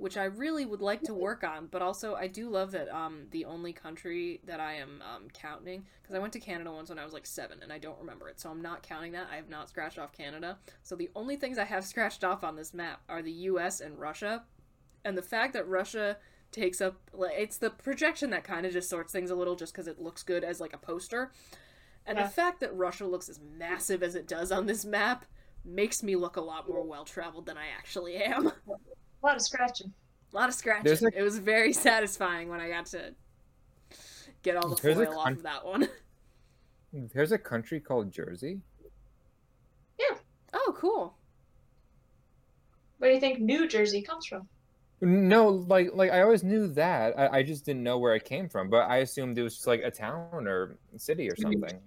Which 0.00 0.16
I 0.16 0.24
really 0.24 0.64
would 0.66 0.80
like 0.80 1.02
to 1.04 1.14
work 1.14 1.44
on. 1.44 1.66
But 1.66 1.82
also, 1.82 2.14
I 2.14 2.26
do 2.26 2.48
love 2.48 2.72
that 2.72 2.88
um 2.94 3.26
the 3.30 3.44
only 3.44 3.72
country 3.72 4.40
that 4.44 4.60
I 4.60 4.74
am 4.74 5.02
um 5.02 5.28
counting 5.32 5.84
because 6.02 6.16
I 6.16 6.18
went 6.18 6.32
to 6.34 6.40
Canada 6.40 6.72
once 6.72 6.88
when 6.88 6.98
I 6.98 7.04
was 7.04 7.12
like 7.12 7.26
seven 7.26 7.58
and 7.62 7.72
I 7.72 7.78
don't 7.78 7.98
remember 7.98 8.28
it, 8.28 8.40
so 8.40 8.50
I'm 8.50 8.62
not 8.62 8.82
counting 8.82 9.12
that. 9.12 9.28
I 9.32 9.36
have 9.36 9.48
not 9.48 9.68
scratched 9.68 9.98
off 9.98 10.12
Canada. 10.12 10.58
So 10.82 10.96
the 10.96 11.10
only 11.14 11.36
things 11.36 11.58
I 11.58 11.64
have 11.64 11.84
scratched 11.92 12.24
off 12.24 12.42
on 12.44 12.56
this 12.56 12.74
map 12.74 13.02
are 13.08 13.22
the 13.22 13.32
U.S. 13.32 13.80
and 13.80 13.98
Russia, 13.98 14.44
and 15.04 15.16
the 15.16 15.22
fact 15.22 15.52
that 15.54 15.68
Russia 15.68 16.16
takes 16.52 16.80
up 16.80 16.96
like 17.12 17.34
it's 17.36 17.58
the 17.58 17.70
projection 17.70 18.30
that 18.30 18.44
kind 18.44 18.66
of 18.66 18.72
just 18.72 18.90
sorts 18.90 19.12
things 19.12 19.30
a 19.30 19.34
little 19.36 19.54
just 19.56 19.72
because 19.72 19.86
it 19.86 20.00
looks 20.00 20.22
good 20.22 20.44
as 20.44 20.60
like 20.60 20.72
a 20.72 20.78
poster. 20.78 21.30
And 22.06 22.18
Yeah. 22.18 22.24
the 22.24 22.30
fact 22.30 22.60
that 22.60 22.74
Russia 22.74 23.06
looks 23.06 23.28
as 23.28 23.40
massive 23.40 24.02
as 24.02 24.14
it 24.14 24.26
does 24.26 24.50
on 24.52 24.66
this 24.66 24.84
map 24.84 25.26
makes 25.64 26.02
me 26.02 26.16
look 26.16 26.36
a 26.36 26.40
lot 26.40 26.68
more 26.68 26.82
well 26.82 27.04
traveled 27.04 27.46
than 27.46 27.58
I 27.58 27.66
actually 27.76 28.16
am. 28.16 28.52
A 29.22 29.26
lot 29.26 29.36
of 29.36 29.42
scratching. 29.42 29.92
A 30.32 30.36
lot 30.36 30.48
of 30.48 30.54
scratching. 30.54 30.84
There's 30.84 31.02
a- 31.02 31.18
It 31.18 31.22
was 31.22 31.38
very 31.38 31.72
satisfying 31.72 32.48
when 32.48 32.60
I 32.60 32.68
got 32.68 32.86
to 32.86 33.14
get 34.42 34.56
all 34.56 34.68
the 34.68 34.80
There's 34.80 34.98
a 34.98 35.04
foil 35.06 35.18
off 35.18 35.30
of 35.32 35.42
that 35.42 35.64
one. 35.64 35.88
There's 36.92 37.32
a 37.32 37.38
country 37.38 37.80
called 37.80 38.10
Jersey. 38.10 38.60
Yeah. 39.98 40.16
Oh, 40.52 40.74
cool. 40.76 41.14
Where 42.98 43.10
do 43.10 43.14
you 43.14 43.20
think 43.20 43.40
New 43.40 43.68
Jersey 43.68 44.02
comes 44.02 44.26
from? 44.26 44.48
No, 45.02 45.48
like 45.48 45.90
like 45.94 46.10
I 46.10 46.20
always 46.20 46.42
knew 46.44 46.66
that. 46.74 47.18
I, 47.18 47.38
I 47.38 47.42
just 47.42 47.64
didn't 47.64 47.82
know 47.82 47.98
where 47.98 48.14
it 48.14 48.24
came 48.26 48.48
from, 48.50 48.68
but 48.68 48.82
I 48.90 48.98
assumed 48.98 49.38
it 49.38 49.42
was 49.42 49.54
just 49.54 49.66
like 49.66 49.80
a 49.82 49.90
town 49.90 50.46
or 50.46 50.76
city 50.98 51.30
or 51.30 51.36
something. 51.36 51.78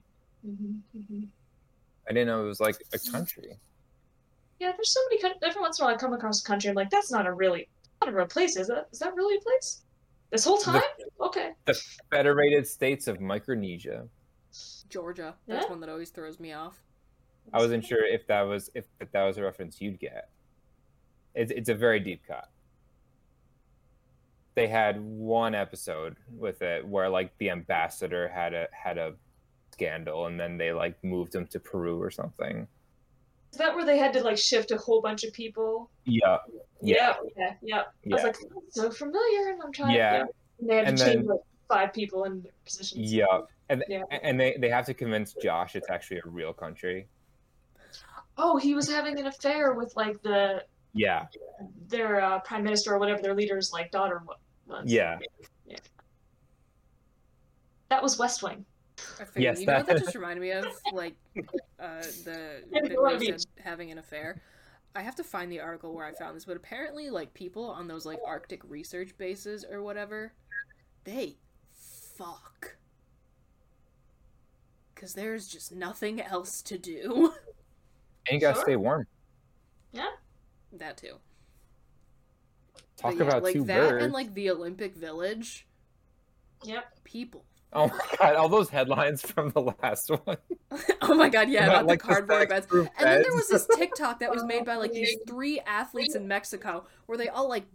hmm 0.44 0.78
hmm 1.00 1.24
I 2.10 2.14
didn't 2.14 2.28
know 2.28 2.44
it 2.44 2.48
was 2.48 2.60
like 2.60 2.78
a 2.94 3.00
country. 3.12 3.58
Yeah, 4.64 4.72
there's 4.78 4.94
so 4.94 5.02
many. 5.10 5.22
coun- 5.22 5.40
Every 5.44 5.62
once 5.62 5.78
in 5.78 5.84
a 5.84 5.88
while, 5.88 5.96
I 5.96 5.98
come 5.98 6.14
across 6.14 6.42
a 6.42 6.46
country. 6.48 6.70
I'm 6.70 6.76
like, 6.76 6.90
that's 6.90 7.12
not 7.12 7.28
a 7.28 7.34
really, 7.34 7.68
not 8.00 8.10
a 8.14 8.16
real 8.16 8.26
place, 8.28 8.56
is 8.56 8.70
it? 8.70 8.88
Is 8.94 9.00
that 9.00 9.14
really 9.14 9.36
a 9.36 9.42
place? 9.42 9.82
This 10.32 10.46
whole 10.46 10.58
time? 10.58 10.82
Okay. 11.20 11.52
The 11.66 11.74
Federated 12.10 12.66
States 12.66 13.08
of 13.10 13.20
Micronesia. 13.20 14.08
Georgia. 14.88 15.36
That's 15.48 15.66
Yeah. 15.66 15.70
one 15.70 15.82
that 15.82 15.90
always 15.90 16.12
throws 16.12 16.40
me 16.40 16.54
off. 16.54 16.82
I 17.52 17.58
wasn't 17.58 17.84
sure 17.84 18.06
if 18.06 18.26
that 18.28 18.44
was 18.44 18.70
if, 18.74 18.86
if 19.02 19.12
that 19.12 19.24
was 19.24 19.38
a 19.38 19.44
reference 19.44 19.82
you'd 19.82 20.00
get. 20.00 20.30
It's 21.36 21.52
it's 21.52 21.68
a 21.68 21.76
very 21.76 22.00
deep 22.00 22.22
cut. 22.26 22.50
They 24.56 24.68
had 24.68 25.02
one 25.02 25.56
episode 25.56 26.16
with 26.30 26.62
it 26.62 26.88
where 26.88 27.10
like 27.10 27.38
the 27.40 27.50
ambassador 27.50 28.30
had 28.30 28.54
a 28.54 28.68
had 28.72 28.98
a 28.98 29.16
scandal 29.74 30.28
and 30.28 30.40
then 30.40 30.58
they 30.58 30.72
like 30.72 31.04
moved 31.04 31.36
him 31.36 31.48
to 31.48 31.60
Peru 31.60 32.02
or 32.02 32.12
something. 32.12 32.66
Is 33.54 33.60
that 33.60 33.76
where 33.76 33.86
they 33.86 34.00
had 34.00 34.12
to 34.14 34.24
like 34.24 34.38
shift 34.40 34.72
a 34.72 34.78
whole 34.78 35.00
bunch 35.00 35.24
of 35.24 35.32
people? 35.32 35.92
Yeah. 36.06 36.38
Yeah. 36.82 37.14
Yeah. 37.38 37.54
Yeah. 37.62 37.82
I 37.82 37.84
was 38.10 38.24
like, 38.24 38.36
so 38.70 38.90
familiar, 38.90 39.52
and 39.52 39.62
I'm 39.64 39.72
trying. 39.72 39.96
Yeah. 39.96 40.24
To, 40.24 40.26
and 40.60 40.70
they 40.70 40.76
had 40.78 40.88
And 40.88 40.98
to 40.98 41.06
change 41.06 41.26
like 41.28 41.40
five 41.70 41.94
people 41.94 42.24
in 42.24 42.42
their 42.42 42.52
positions. 42.66 43.14
Yeah. 43.14 43.26
And 43.70 43.84
Yeah. 43.88 44.02
and 44.10 44.40
they, 44.40 44.58
they 44.60 44.70
have 44.70 44.88
to 44.88 44.96
convince 44.96 45.34
Josh 45.34 45.76
it's 45.76 45.88
actually 45.92 46.18
a 46.26 46.30
real 46.30 46.52
country. 46.52 47.06
Oh, 48.40 48.58
he 48.58 48.74
was 48.74 48.90
having 48.90 49.20
an 49.20 49.28
affair 49.28 49.74
with 49.74 49.96
like 49.96 50.20
the 50.24 50.64
Yeah. 50.96 51.28
their 51.90 52.22
uh, 52.22 52.40
prime 52.40 52.64
minister 52.64 52.96
or 52.96 52.98
whatever 52.98 53.22
their 53.22 53.36
leader's 53.36 53.72
like 53.72 53.92
daughter 53.92 54.24
wa- 54.28 54.34
was. 54.66 54.92
Yeah. 54.92 55.20
That 57.90 58.02
was 58.02 58.18
West 58.18 58.42
Wing. 58.42 58.66
I 59.20 59.26
figured, 59.26 59.44
Yes, 59.44 59.60
you 59.60 59.66
know 59.66 59.74
what 59.78 59.88
that- 59.88 59.96
that 59.98 60.04
just 60.04 60.16
reminded 60.16 60.42
me 60.42 60.52
of? 60.52 60.66
Like, 60.94 61.16
uh, 61.80 62.02
the 62.24 62.64
Yeah, 62.70 62.82
bit 62.82 62.96
go 62.96 63.02
where 63.04 63.16
on, 63.16 63.22
you 63.22 63.32
Beach. 63.34 63.42
said 63.42 63.64
having 63.64 63.92
an 63.92 63.98
affair. 63.98 64.42
I 64.96 65.02
have 65.02 65.16
to 65.16 65.24
find 65.24 65.52
the 65.52 65.60
article 65.60 65.94
where 65.94 66.06
I 66.06 66.12
found 66.14 66.36
this, 66.36 66.46
but 66.46 66.56
apparently, 66.56 67.10
like, 67.10 67.34
people 67.34 67.66
on 67.66 67.88
those, 67.88 68.06
like, 68.06 68.20
Arctic 68.26 68.62
research 68.66 69.18
bases 69.18 69.66
or 69.70 69.82
whatever, 69.82 70.34
they 71.04 71.38
fuck. 72.16 72.78
Because 74.94 75.14
there's 75.14 75.48
just 75.48 75.72
nothing 75.74 76.22
else 76.22 76.62
to 76.64 76.78
do. 76.78 77.34
And 78.30 78.36
you 78.36 78.40
gotta 78.40 78.56
Sure. 78.56 78.64
stay 78.64 78.76
warm. 78.76 79.08
Yeah. 79.92 80.10
that 80.72 80.98
too. 80.98 81.20
Talk 82.98 83.16
yeah, 83.16 83.24
about 83.24 83.44
like 83.44 83.54
two 83.54 83.64
that 83.66 83.90
birds. 83.90 84.04
and 84.06 84.14
like 84.14 84.34
the 84.34 84.50
Olympic 84.50 84.96
Village. 84.96 85.68
Yep. 86.64 87.04
People. 87.04 87.46
Oh 87.76 87.88
my 87.88 88.18
god, 88.18 88.36
all 88.36 88.50
those 88.50 88.70
headlines 88.70 89.22
from 89.22 89.50
the 89.50 89.62
last 89.62 90.10
one. 90.10 90.38
oh 91.02 91.16
my 91.16 91.30
god, 91.30 91.50
yeah, 91.50 91.66
About, 91.66 91.76
about, 91.84 91.88
like, 91.88 92.02
the 92.02 92.08
the 92.08 92.14
cardboard 92.14 92.50
beds. 92.50 92.68
And 92.72 92.90
then 93.00 93.22
there 93.24 93.34
was 93.34 93.48
this 93.48 93.68
TikTok 93.76 94.20
that 94.20 94.32
was 94.32 94.44
made 94.44 94.66
by 94.66 94.76
like 94.76 94.94
these 94.94 95.16
three 95.28 95.60
athletes 95.62 96.16
in 96.16 96.28
Mexico 96.28 96.86
where 97.06 97.18
they 97.18 97.30
all 97.30 97.50
like 97.50 97.66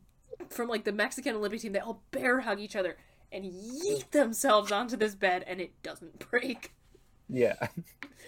from 0.50 0.68
like 0.68 0.84
the 0.84 0.92
Mexican 0.92 1.34
Olympic 1.36 1.60
team, 1.60 1.72
they 1.72 1.80
all 1.80 2.02
bear 2.10 2.40
hug 2.40 2.60
each 2.60 2.76
other 2.76 2.96
and 3.32 3.44
yeet 3.44 4.10
themselves 4.10 4.72
onto 4.72 4.96
this 4.96 5.14
bed 5.14 5.44
and 5.46 5.60
it 5.60 5.82
doesn't 5.82 6.30
break. 6.30 6.72
Yeah. 7.28 7.54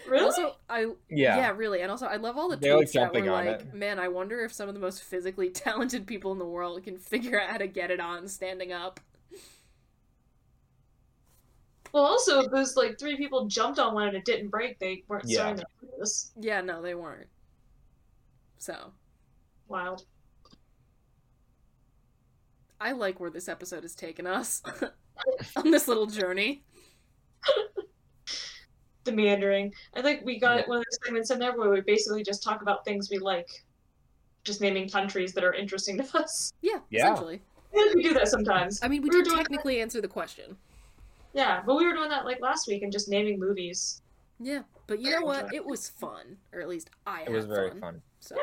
Really? 0.08 0.24
Also, 0.24 0.56
I 0.68 0.86
Yeah. 1.08 1.36
yeah, 1.36 1.52
really, 1.54 1.80
and 1.82 1.90
also 1.90 2.06
I 2.06 2.16
love 2.16 2.36
all 2.36 2.48
the 2.48 2.56
They're, 2.56 2.76
like, 2.76 2.88
tweets 2.88 2.92
that 2.92 3.14
were 3.14 3.22
like, 3.30 3.60
it. 3.60 3.74
"Man, 3.74 3.98
I 3.98 4.08
wonder 4.08 4.40
if 4.44 4.52
some 4.52 4.68
of 4.68 4.74
the 4.74 4.80
most 4.80 5.02
physically 5.02 5.50
talented 5.50 6.06
people 6.06 6.32
in 6.32 6.38
the 6.38 6.46
world 6.46 6.82
can 6.84 6.98
figure 6.98 7.40
out 7.40 7.50
how 7.50 7.58
to 7.58 7.66
get 7.66 7.90
it 7.90 8.00
on 8.00 8.28
standing 8.28 8.72
up." 8.72 9.00
Well, 11.92 12.04
also, 12.04 12.40
if 12.40 12.50
those 12.50 12.76
like 12.76 12.98
three 12.98 13.16
people 13.16 13.46
jumped 13.46 13.78
on 13.78 13.94
one 13.94 14.08
and 14.08 14.16
it 14.16 14.24
didn't 14.24 14.48
break, 14.48 14.78
they 14.78 15.02
weren't 15.08 15.24
Yeah. 15.26 15.34
starting 15.36 15.56
to 15.58 15.66
do 15.80 15.88
this. 15.98 16.30
Yeah, 16.38 16.60
no, 16.60 16.80
they 16.82 16.94
weren't. 16.94 17.28
So 18.58 18.92
Wild. 19.68 20.04
I 22.80 22.92
like 22.92 23.20
where 23.20 23.30
this 23.30 23.48
episode 23.48 23.82
has 23.82 23.94
taken 23.94 24.26
us 24.26 24.62
on 25.56 25.70
this 25.70 25.88
little 25.88 26.06
journey. 26.06 26.62
The 29.04 29.12
meandering. 29.12 29.72
I 29.94 30.02
think 30.02 30.26
we 30.26 30.38
got 30.38 30.68
one 30.68 30.76
of 30.76 30.84
those 30.84 30.98
segments 31.02 31.30
in 31.30 31.38
there 31.38 31.56
where 31.56 31.70
we 31.70 31.80
basically 31.80 32.22
just 32.22 32.42
talk 32.42 32.60
about 32.60 32.84
things 32.84 33.08
we 33.10 33.18
like, 33.18 33.48
just 34.44 34.60
naming 34.60 34.90
countries 34.90 35.32
that 35.32 35.42
are 35.42 35.54
interesting 35.54 35.96
to 35.96 36.18
us. 36.18 36.52
Yeah, 36.60 36.80
Yeah. 36.90 37.04
essentially. 37.14 37.40
I 37.72 37.76
think 37.78 37.94
we 37.94 38.02
do 38.02 38.12
that 38.12 38.28
sometimes. 38.28 38.78
I 38.82 38.88
mean, 38.88 39.00
we 39.00 39.08
We 39.08 39.16
were 39.16 39.22
did 39.22 39.30
doing- 39.30 39.38
technically 39.38 39.80
answer 39.80 40.02
the 40.02 40.06
question. 40.08 40.58
Yeah, 41.32 41.62
but 41.64 41.76
we 41.76 41.86
were 41.86 41.92
doing 41.92 42.08
that 42.10 42.24
like 42.24 42.40
last 42.40 42.66
week 42.66 42.82
and 42.82 42.92
just 42.92 43.08
naming 43.08 43.38
movies. 43.38 44.02
Yeah, 44.40 44.62
but 44.86 45.00
you 45.00 45.10
know 45.10 45.24
what? 45.24 45.52
It 45.54 45.64
was 45.64 45.88
fun, 45.88 46.38
or 46.52 46.60
at 46.60 46.68
least 46.68 46.90
I 47.06 47.20
It 47.22 47.26
had 47.28 47.34
was 47.36 47.46
very 47.46 47.70
fun. 47.70 47.80
fun. 47.80 48.02
So 48.20 48.36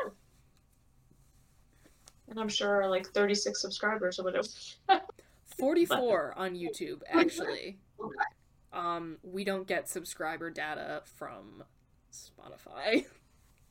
And 2.28 2.38
I'm 2.38 2.48
sure 2.48 2.88
like 2.88 3.06
36 3.08 3.60
subscribers 3.60 4.18
or 4.18 4.24
whatever. 4.24 4.46
44 5.58 6.34
on 6.36 6.54
YouTube 6.54 7.02
actually. 7.10 7.78
Um, 8.72 9.16
we 9.22 9.44
don't 9.44 9.66
get 9.66 9.88
subscriber 9.88 10.50
data 10.50 11.02
from 11.16 11.64
Spotify 12.12 13.06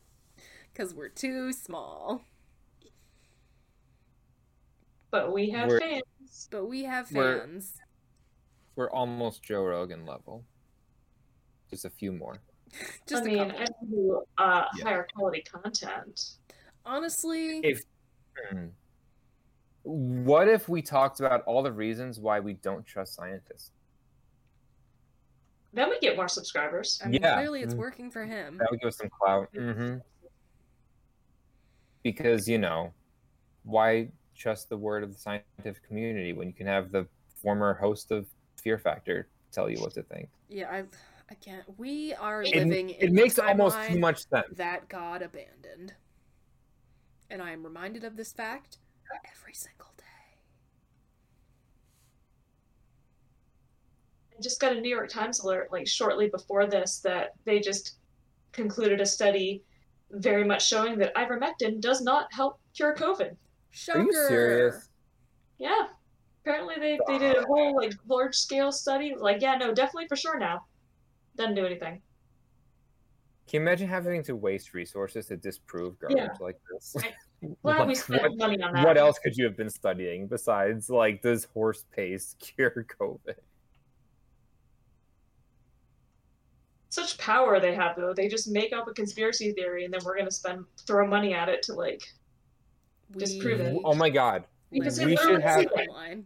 because 0.73 0.93
we're 0.93 1.07
too 1.09 1.53
small. 1.53 2.23
But 5.11 5.31
we 5.33 5.49
have 5.51 5.69
We're- 5.69 5.79
fans. 5.79 6.47
But 6.51 6.65
we 6.65 6.83
have 6.83 7.07
fans. 7.07 7.73
We're 8.77 8.91
almost 8.91 9.43
Joe 9.43 9.63
Rogan 9.63 10.05
level. 10.05 10.45
Just 11.71 11.83
a 11.83 11.89
few 11.89 12.11
more. 12.13 12.37
Just 13.09 13.23
I 13.23 13.25
a 13.25 13.27
mean, 13.27 13.49
couple. 13.49 13.63
I 13.63 13.85
do 13.89 14.23
uh, 14.37 14.65
Yeah. 14.77 14.83
higher 14.83 15.07
quality 15.15 15.41
content. 15.41 16.21
Honestly, 16.85 17.59
If 17.63 17.81
Hmm. 18.51 18.67
what 19.81 20.47
if 20.47 20.69
we 20.69 20.83
talked 20.83 21.19
about 21.19 21.41
all 21.45 21.63
the 21.63 21.71
reasons 21.71 22.19
why 22.19 22.39
we 22.39 22.53
don't 22.53 22.85
trust 22.85 23.15
scientists? 23.15 23.71
Then 25.73 25.89
we 25.89 25.99
get 25.99 26.15
more 26.15 26.27
subscribers. 26.27 27.01
I 27.03 27.07
mean, 27.07 27.19
Yeah. 27.19 27.33
clearly 27.33 27.63
it's 27.63 27.73
Mm. 27.73 27.79
working 27.79 28.11
for 28.11 28.25
him. 28.25 28.59
That 28.59 28.69
would 28.69 28.79
give 28.79 28.89
us 28.89 28.97
some 28.97 29.09
clout. 29.09 29.49
hmm 29.55 29.97
Because 32.03 32.47
you 32.47 32.59
know, 32.59 32.93
why 33.63 34.11
trust 34.35 34.69
the 34.69 34.77
word 34.77 35.03
of 35.03 35.11
the 35.11 35.17
scientific 35.17 35.81
community 35.83 36.31
when 36.33 36.47
you 36.47 36.53
can 36.53 36.67
have 36.67 36.91
the 36.91 37.07
former 37.41 37.73
host 37.73 38.11
of 38.11 38.29
Fear 38.61 38.77
Factor 38.77 39.27
tell 39.51 39.69
you 39.69 39.79
what 39.79 39.93
to 39.93 40.03
think? 40.03 40.29
Yeah, 40.49 40.69
I, 40.69 40.83
I 41.29 41.35
can't. 41.35 41.63
We 41.77 42.13
are 42.15 42.43
It, 42.43 42.55
living. 42.55 42.89
it 42.91 43.03
in 43.03 43.13
makes 43.13 43.39
almost 43.39 43.75
too 43.87 43.95
timeline 43.95 43.99
much 43.99 44.27
sense. 44.27 44.47
that 44.55 44.87
God 44.89 45.21
abandoned, 45.21 45.93
and 47.29 47.41
I 47.41 47.51
am 47.51 47.63
reminded 47.63 48.03
of 48.03 48.15
this 48.15 48.31
fact 48.33 48.77
every 49.31 49.53
single 49.53 49.87
day. 49.97 50.03
I 54.37 54.41
just 54.41 54.59
got 54.59 54.75
a 54.75 54.81
New 54.81 54.89
York 54.89 55.09
Times 55.09 55.39
alert 55.39 55.71
like 55.71 55.87
shortly 55.87 56.29
before 56.29 56.65
this 56.67 56.99
that 56.99 57.31
they 57.45 57.59
just 57.59 57.95
concluded 58.51 59.01
a 59.01 59.05
study 59.05 59.63
very 60.11 60.43
much 60.43 60.67
showing 60.67 60.97
that 60.99 61.13
ivermectin 61.15 61.81
does 61.81 62.01
not 62.01 62.31
help 62.33 62.59
cure 62.75 62.95
COVID. 62.95 63.35
Shocker! 63.71 63.99
Are 63.99 64.03
you 64.03 64.13
serious? 64.27 64.89
Yeah. 65.57 65.87
Apparently 66.47 66.75
they, 66.79 66.97
they 67.07 67.17
did 67.19 67.35
a 67.35 67.45
whole 67.45 67.75
like 67.75 67.93
large 68.07 68.33
scale 68.35 68.71
study. 68.71 69.13
Like, 69.17 69.41
yeah, 69.41 69.55
no, 69.55 69.73
definitely 69.73 70.07
for 70.07 70.15
sure 70.15 70.39
now. 70.39 70.65
Doesn't 71.35 71.55
do 71.55 71.65
anything. 71.65 72.01
Can 73.47 73.61
you 73.61 73.67
imagine 73.67 73.87
having 73.87 74.23
to 74.23 74.35
waste 74.35 74.73
resources 74.73 75.25
to 75.27 75.37
disprove 75.37 75.99
garbage 75.99 76.17
Yeah. 76.17 76.27
like 76.39 76.57
this? 76.71 76.95
Glad 77.63 77.87
we 77.87 77.95
spent 77.95 78.21
what- 78.21 78.37
money 78.37 78.61
on 78.61 78.73
that. 78.73 78.85
What 78.85 78.97
else 78.97 79.19
could 79.19 79.35
you 79.35 79.45
have 79.45 79.57
been 79.57 79.69
studying 79.69 80.27
besides 80.27 80.89
like 80.89 81.21
does 81.21 81.45
horse 81.53 81.83
paste 81.93 82.39
cure 82.55 82.85
COVID? 82.99 83.35
Such 86.89 87.17
power 87.17 87.59
they 87.59 87.75
have 87.75 87.95
though. 87.97 88.13
They 88.13 88.27
just 88.29 88.47
make 88.47 88.73
up 88.73 88.87
a 88.87 88.93
conspiracy 88.93 89.51
theory 89.51 89.83
and 89.85 89.93
then 89.93 89.99
we're 90.05 90.17
gonna 90.17 90.31
spend 90.31 90.63
throw 90.85 91.05
money 91.05 91.33
at 91.33 91.49
it 91.49 91.61
to 91.63 91.73
like 91.73 92.01
disprove 93.17 93.59
it. 93.59 93.77
Oh 93.83 93.93
my 93.93 94.09
god. 94.09 94.45
Because 94.71 94.99
we 94.99 95.13
it 95.13 95.19
should 95.19 95.41
have 95.41 95.59
is 95.61 95.67
like- 95.75 95.89
Line. 95.89 96.25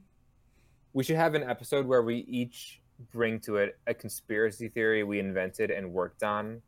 We 0.94 1.04
should 1.04 1.16
have 1.16 1.36
an 1.36 1.44
episode 1.44 1.86
where 1.86 2.02
we 2.02 2.18
each 2.28 2.82
bring 3.12 3.40
to 3.42 3.58
it 3.58 3.80
a 3.88 3.94
conspiracy 3.94 4.68
theory 4.68 5.04
we 5.04 5.20
invented 5.20 5.72
and 5.72 5.92
worked 5.92 6.24
on. 6.24 6.62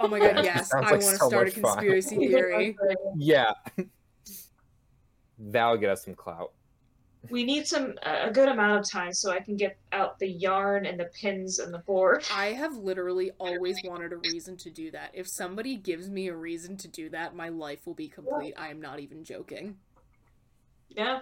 Oh 0.00 0.08
my 0.08 0.18
god, 0.18 0.44
yes. 0.44 0.72
I 0.74 0.80
like 0.80 0.90
want 0.90 1.02
to 1.02 1.16
so 1.16 1.28
start 1.28 1.32
a 1.32 1.50
much 1.50 1.54
fun. 1.54 1.76
conspiracy 1.78 2.16
theory. 2.28 2.76
Yeah. 3.16 3.52
That'll 5.38 5.76
get 5.76 5.90
us 5.90 6.04
some 6.04 6.14
clout. 6.14 6.52
We 7.30 7.42
need 7.42 7.66
some 7.66 7.94
a 8.02 8.30
good 8.30 8.50
amount 8.50 8.80
of 8.80 8.90
time 8.90 9.14
so 9.14 9.30
I 9.30 9.40
can 9.40 9.56
get 9.56 9.78
out 9.92 10.18
the 10.18 10.28
yarn 10.28 10.84
and 10.84 11.00
the 11.00 11.06
pins 11.06 11.58
and 11.58 11.72
the 11.72 11.78
board. 11.78 12.22
I 12.30 12.48
have 12.48 12.76
literally 12.76 13.30
always 13.38 13.78
wanted 13.82 14.12
a 14.12 14.18
reason 14.18 14.58
to 14.58 14.70
do 14.70 14.90
that. 14.90 15.10
If 15.14 15.26
somebody 15.26 15.76
gives 15.76 16.10
me 16.10 16.28
a 16.28 16.36
reason 16.36 16.76
to 16.76 16.88
do 16.88 17.08
that, 17.10 17.34
my 17.34 17.48
life 17.48 17.86
will 17.86 17.94
be 17.94 18.08
complete. 18.08 18.52
I 18.58 18.68
am 18.68 18.78
not 18.78 19.00
even 19.00 19.24
joking. 19.24 19.76
Yeah. 20.90 21.20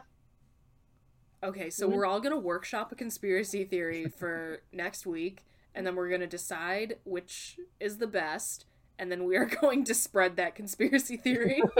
Okay, 1.42 1.70
so 1.70 1.88
we're 1.88 2.06
all 2.06 2.20
gonna 2.20 2.38
workshop 2.38 2.92
a 2.92 2.94
conspiracy 2.94 3.64
theory 3.64 4.06
for 4.08 4.62
next 4.72 5.06
week, 5.06 5.44
and 5.74 5.84
then 5.86 5.96
we're 5.96 6.08
gonna 6.08 6.26
decide 6.26 6.98
which 7.04 7.58
is 7.80 7.98
the 7.98 8.06
best, 8.06 8.64
and 8.98 9.10
then 9.10 9.24
we 9.24 9.36
are 9.36 9.46
going 9.60 9.82
to 9.84 9.94
spread 9.94 10.36
that 10.36 10.54
conspiracy 10.54 11.16
theory. 11.16 11.60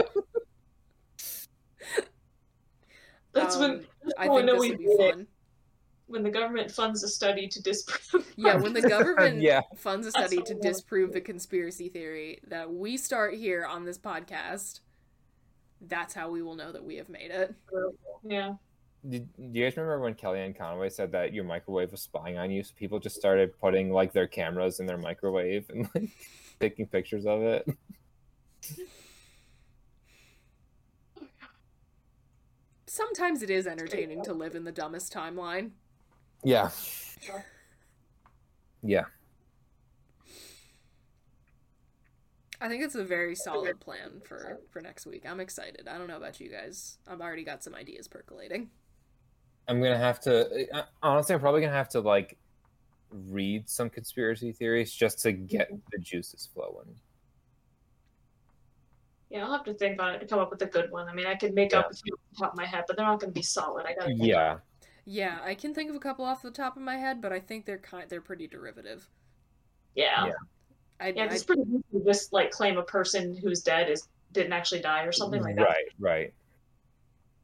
That's 3.33 3.57
when 3.57 3.71
Um, 3.71 3.81
that's 4.03 4.13
I 4.19 4.27
when 4.27 4.45
think 4.45 4.59
this 4.59 4.61
we 4.61 4.69
will 4.71 4.77
be 4.77 4.83
did 4.85 4.99
it. 4.99 5.13
fun. 5.15 5.27
when 6.05 6.21
the 6.23 6.29
government 6.29 6.69
funds 6.69 7.01
a 7.03 7.07
study 7.07 7.47
to 7.47 7.61
disprove. 7.63 8.31
Yeah, 8.35 8.57
when 8.57 8.73
the 8.73 8.81
government 8.81 9.41
Yeah. 9.41 9.61
funds 9.77 10.05
a 10.05 10.11
study 10.11 10.37
what 10.37 10.45
to 10.47 10.53
we 10.53 10.59
want. 10.59 10.63
disprove 10.73 11.13
the 11.13 11.21
conspiracy 11.21 11.89
theory 11.89 12.39
that 12.47 12.71
we 12.71 12.95
start 12.97 13.33
here 13.33 13.65
on 13.65 13.85
this 13.85 13.97
podcast, 13.97 14.81
that's 15.81 16.13
how 16.13 16.29
we 16.29 16.43
will 16.43 16.55
know 16.55 16.71
that 16.71 16.83
we 16.83 16.97
have 16.97 17.09
made 17.09 17.31
it. 17.31 17.55
yeah. 18.23 18.53
Did, 19.07 19.27
do 19.35 19.59
you 19.59 19.65
guys 19.65 19.75
remember 19.75 19.99
when 19.99 20.15
Kellyanne 20.15 20.57
Conway 20.57 20.89
said 20.89 21.11
that 21.11 21.33
your 21.33 21.43
microwave 21.43 21.91
was 21.91 22.01
spying 22.01 22.37
on 22.37 22.51
you? 22.51 22.63
So 22.63 22.71
people 22.77 22.99
just 22.99 23.17
started 23.17 23.59
putting 23.59 23.91
like 23.91 24.13
their 24.13 24.27
cameras 24.27 24.79
in 24.79 24.85
their 24.85 24.97
microwave 24.97 25.69
and 25.69 25.89
like 25.93 26.09
taking 26.61 26.87
pictures 26.87 27.25
of 27.25 27.41
it. 27.41 27.67
Sometimes 32.87 33.41
it 33.41 33.49
is 33.49 33.67
entertaining 33.67 34.23
to 34.23 34.33
live 34.33 34.55
in 34.55 34.63
the 34.63 34.71
dumbest 34.71 35.11
timeline. 35.11 35.71
Yeah. 36.43 36.69
Yeah. 38.81 39.05
I 42.61 42.69
think 42.69 42.83
it's 42.83 42.95
a 42.95 43.03
very 43.03 43.35
solid 43.35 43.81
plan 43.81 44.21
for 44.23 44.59
for 44.69 44.81
next 44.81 45.05
week. 45.05 45.25
I'm 45.27 45.41
excited. 45.41 45.89
I 45.89 45.97
don't 45.97 46.07
know 46.07 46.15
about 46.15 46.39
you 46.39 46.49
guys. 46.49 46.97
I've 47.05 47.19
already 47.19 47.43
got 47.43 47.61
some 47.61 47.75
ideas 47.75 48.07
percolating. 48.07 48.69
I'm 49.67 49.81
gonna 49.81 49.97
have 49.97 50.19
to 50.21 50.67
uh, 50.75 50.83
honestly. 51.01 51.33
I'm 51.35 51.41
probably 51.41 51.61
gonna 51.61 51.73
have 51.73 51.89
to 51.89 51.99
like 52.01 52.37
read 53.09 53.69
some 53.69 53.89
conspiracy 53.89 54.51
theories 54.51 54.91
just 54.91 55.21
to 55.21 55.31
get 55.31 55.69
the 55.91 55.99
juices 55.99 56.49
flowing. 56.53 56.95
Yeah, 59.29 59.45
I'll 59.45 59.51
have 59.51 59.63
to 59.65 59.73
think 59.73 59.99
on 60.01 60.13
it 60.13 60.19
to 60.19 60.27
come 60.27 60.39
up 60.39 60.51
with 60.51 60.61
a 60.61 60.67
good 60.67 60.91
one. 60.91 61.07
I 61.07 61.13
mean, 61.13 61.25
I 61.25 61.33
could 61.35 61.55
make 61.55 61.73
up 61.73 61.89
a 61.91 61.93
few 61.95 62.13
off 62.13 62.19
the 62.31 62.39
top 62.43 62.51
of 62.53 62.57
my 62.57 62.65
head, 62.65 62.83
but 62.87 62.95
they're 62.97 63.05
not 63.05 63.19
going 63.19 63.33
to 63.33 63.39
be 63.39 63.41
solid. 63.41 63.85
I 63.87 63.93
gotta. 63.95 64.07
think 64.07 64.21
Yeah. 64.21 64.57
Yeah, 65.05 65.39
I 65.43 65.55
can 65.55 65.73
think 65.73 65.89
of 65.89 65.95
a 65.95 65.99
couple 65.99 66.23
off 66.23 66.41
the 66.41 66.51
top 66.51 66.77
of 66.77 66.83
my 66.83 66.97
head, 66.97 67.19
but 67.19 67.33
I 67.33 67.39
think 67.39 67.65
they're 67.65 67.77
kind 67.79 68.09
they're 68.09 68.21
pretty 68.21 68.47
derivative. 68.47 69.09
Yeah. 69.95 70.27
Yeah. 70.27 70.33
I, 70.99 71.07
Yeah, 71.09 71.23
I- 71.23 71.33
it's 71.33 71.43
pretty 71.43 71.63
easy 71.63 71.83
to 71.93 72.05
just 72.05 72.31
like 72.31 72.51
claim 72.51 72.77
a 72.77 72.83
person 72.83 73.35
who's 73.35 73.61
dead 73.61 73.89
is 73.89 74.07
didn't 74.31 74.53
actually 74.53 74.81
die 74.81 75.03
or 75.03 75.11
something 75.11 75.41
like 75.41 75.55
that. 75.55 75.63
Right. 75.63 75.85
Right. 75.99 76.33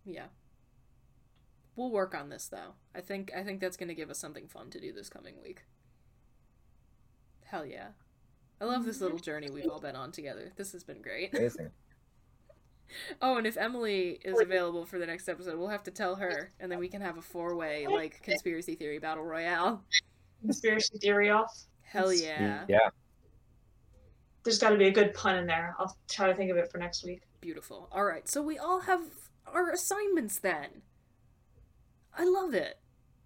yeah. 0.05 0.25
We'll 1.79 1.91
work 1.91 2.13
on 2.13 2.27
this 2.27 2.49
though. 2.49 2.73
I 2.93 2.99
think 2.99 3.31
I 3.33 3.41
think 3.41 3.61
that's 3.61 3.77
going 3.77 3.87
to 3.87 3.95
give 3.95 4.09
us 4.09 4.19
something 4.19 4.49
fun 4.49 4.69
to 4.71 4.81
do 4.81 4.91
this 4.91 5.07
coming 5.07 5.35
week. 5.41 5.61
Hell 7.45 7.65
yeah. 7.65 7.91
I 8.59 8.65
love 8.65 8.83
this 8.83 8.99
little 8.99 9.17
journey 9.17 9.49
we've 9.49 9.69
all 9.69 9.79
been 9.79 9.95
on 9.95 10.11
together. 10.11 10.51
This 10.57 10.73
has 10.73 10.83
been 10.83 11.01
great. 11.01 11.33
Amazing. 11.33 11.69
Oh, 13.21 13.37
and 13.37 13.45
if 13.45 13.55
Emily 13.55 14.19
is 14.25 14.39
available 14.41 14.83
for 14.83 14.97
the 14.97 15.05
next 15.05 15.29
episode, 15.29 15.59
we'll 15.59 15.67
have 15.67 15.83
to 15.83 15.91
tell 15.91 16.15
her, 16.15 16.49
and 16.59 16.71
then 16.71 16.79
we 16.79 16.87
can 16.87 17.01
have 17.01 17.19
a 17.19 17.21
four-way 17.21 17.85
like 17.85 18.23
conspiracy 18.23 18.73
theory 18.73 18.97
battle 18.97 19.23
royale. 19.23 19.83
Conspiracy 20.41 20.97
theory 20.97 21.29
off. 21.29 21.55
Hell 21.83 22.11
yeah! 22.11 22.65
Yeah. 22.67 22.89
There's 24.43 24.57
got 24.57 24.71
to 24.71 24.77
be 24.77 24.87
a 24.87 24.91
good 24.91 25.13
pun 25.13 25.35
in 25.35 25.45
there. 25.45 25.75
I'll 25.77 25.95
try 26.09 26.25
to 26.25 26.33
think 26.33 26.49
of 26.49 26.57
it 26.57 26.71
for 26.71 26.79
next 26.79 27.05
week. 27.05 27.21
Beautiful. 27.41 27.89
All 27.91 28.05
right, 28.05 28.27
so 28.27 28.41
we 28.41 28.57
all 28.57 28.79
have 28.79 29.03
our 29.45 29.69
assignments 29.69 30.39
then. 30.39 30.81
I 32.19 32.25
love 32.25 32.53
it. 32.53 32.77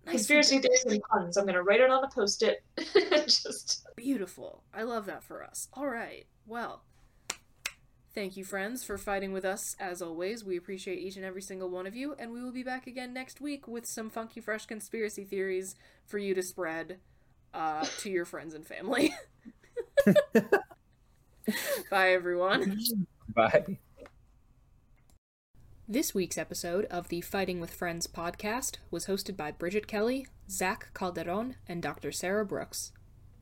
Nice 0.06 0.16
Conspiracy 0.16 0.60
theories 0.60 0.86
and 0.86 1.02
puns. 1.04 1.36
I'm 1.36 1.46
gonna 1.48 1.64
write 1.64 1.82
it 1.82 1.90
on 1.90 2.04
a 2.04 2.10
post-it. 2.10 2.64
just 3.26 3.86
Beautiful. 3.96 4.64
I 4.74 4.84
love 4.84 5.08
that 5.08 5.24
for 5.24 5.44
us. 5.44 5.68
All 5.74 5.88
right. 5.88 6.28
Well, 6.46 6.84
thank 8.14 8.38
you, 8.38 8.46
friends, 8.46 8.84
for 8.84 9.00
fighting 9.00 9.34
with 9.34 9.46
us 9.46 9.76
as 9.80 10.02
always. 10.02 10.44
We 10.44 10.58
appreciate 10.58 11.00
each 11.00 11.16
and 11.16 11.26
every 11.26 11.42
single 11.42 11.70
one 11.70 11.88
of 11.88 11.96
you, 11.96 12.16
and 12.20 12.32
we 12.32 12.44
will 12.44 12.52
be 12.52 12.64
back 12.64 12.86
again 12.86 13.14
next 13.14 13.42
week 13.42 13.68
with 13.68 13.88
some 13.88 14.12
funky, 14.12 14.42
fresh 14.42 14.68
conspiracy 14.68 15.24
theories 15.24 15.76
for 16.06 16.20
you 16.20 16.36
to 16.36 16.44
spread 16.44 17.00
uh, 17.54 17.86
to 18.00 18.12
your 18.12 18.26
friends 18.26 18.54
and 18.54 18.68
family. 18.68 19.16
Bye, 21.90 22.12
everyone. 22.12 22.80
Bye. 23.34 23.80
This 25.88 26.16
week's 26.16 26.38
episode 26.38 26.86
of 26.86 27.10
the 27.10 27.20
Fighting 27.20 27.60
with 27.60 27.74
Friends 27.74 28.08
podcast 28.08 28.78
was 28.90 29.08
hosted 29.08 29.36
by 29.36 29.52
Bridget 29.52 29.86
Kelley, 29.86 30.28
Zach 30.50 30.94
Calderon, 30.94 31.58
and 31.68 31.82
Dr. 31.84 32.10
Sarah 32.14 32.46
Brookes. 32.46 32.94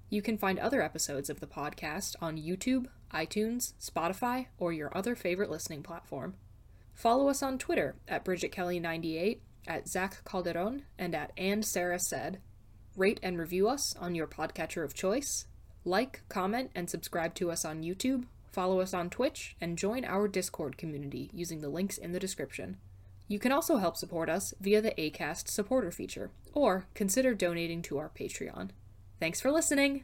You 0.09 0.23
can 0.23 0.39
find 0.39 0.57
other 0.57 0.81
episodes 0.81 1.29
of 1.29 1.39
the 1.39 1.45
podcast 1.45 2.15
on 2.19 2.39
YouTube, 2.39 2.87
iTunes, 3.13 3.73
Spotify, 3.79 4.47
or 4.57 4.73
your 4.73 4.95
other 4.97 5.15
favorite 5.15 5.51
listening 5.51 5.83
platform. 5.83 6.33
Follow 6.95 7.29
us 7.29 7.43
on 7.43 7.59
Twitter 7.59 7.95
at 8.07 8.25
Bridget 8.25 8.51
Kelley98, 8.51 9.41
at 9.67 9.87
Zach 9.87 10.23
Calderon, 10.25 10.81
and 10.97 11.13
at 11.13 11.33
And 11.37 11.63
Sarah 11.63 11.99
Said. 11.99 12.41
Rate 12.95 13.19
and 13.21 13.37
review 13.37 13.69
us 13.69 13.95
on 13.97 14.15
your 14.15 14.25
podcatcher 14.25 14.83
of 14.83 14.95
choice. 14.95 15.45
Like, 15.85 16.23
comment, 16.27 16.71
and 16.73 16.89
subscribe 16.89 17.35
to 17.35 17.51
us 17.51 17.63
on 17.63 17.83
YouTube. 17.83 18.25
Follow 18.51 18.81
us 18.81 18.93
on 18.93 19.09
Twitch 19.09 19.55
and 19.61 19.77
join 19.77 20.03
our 20.03 20.27
Discord 20.27 20.77
community 20.77 21.29
using 21.33 21.61
the 21.61 21.69
links 21.69 21.97
in 21.97 22.11
the 22.11 22.19
description. 22.19 22.77
You 23.27 23.39
can 23.39 23.53
also 23.53 23.77
help 23.77 23.95
support 23.95 24.29
us 24.29 24.53
via 24.59 24.81
the 24.81 24.91
ACAST 24.99 25.47
supporter 25.47 25.91
feature, 25.91 26.31
or 26.53 26.87
consider 26.93 27.33
donating 27.33 27.81
to 27.83 27.97
our 27.97 28.09
Patreon. 28.09 28.71
Thanks 29.19 29.39
for 29.39 29.51
listening! 29.51 30.03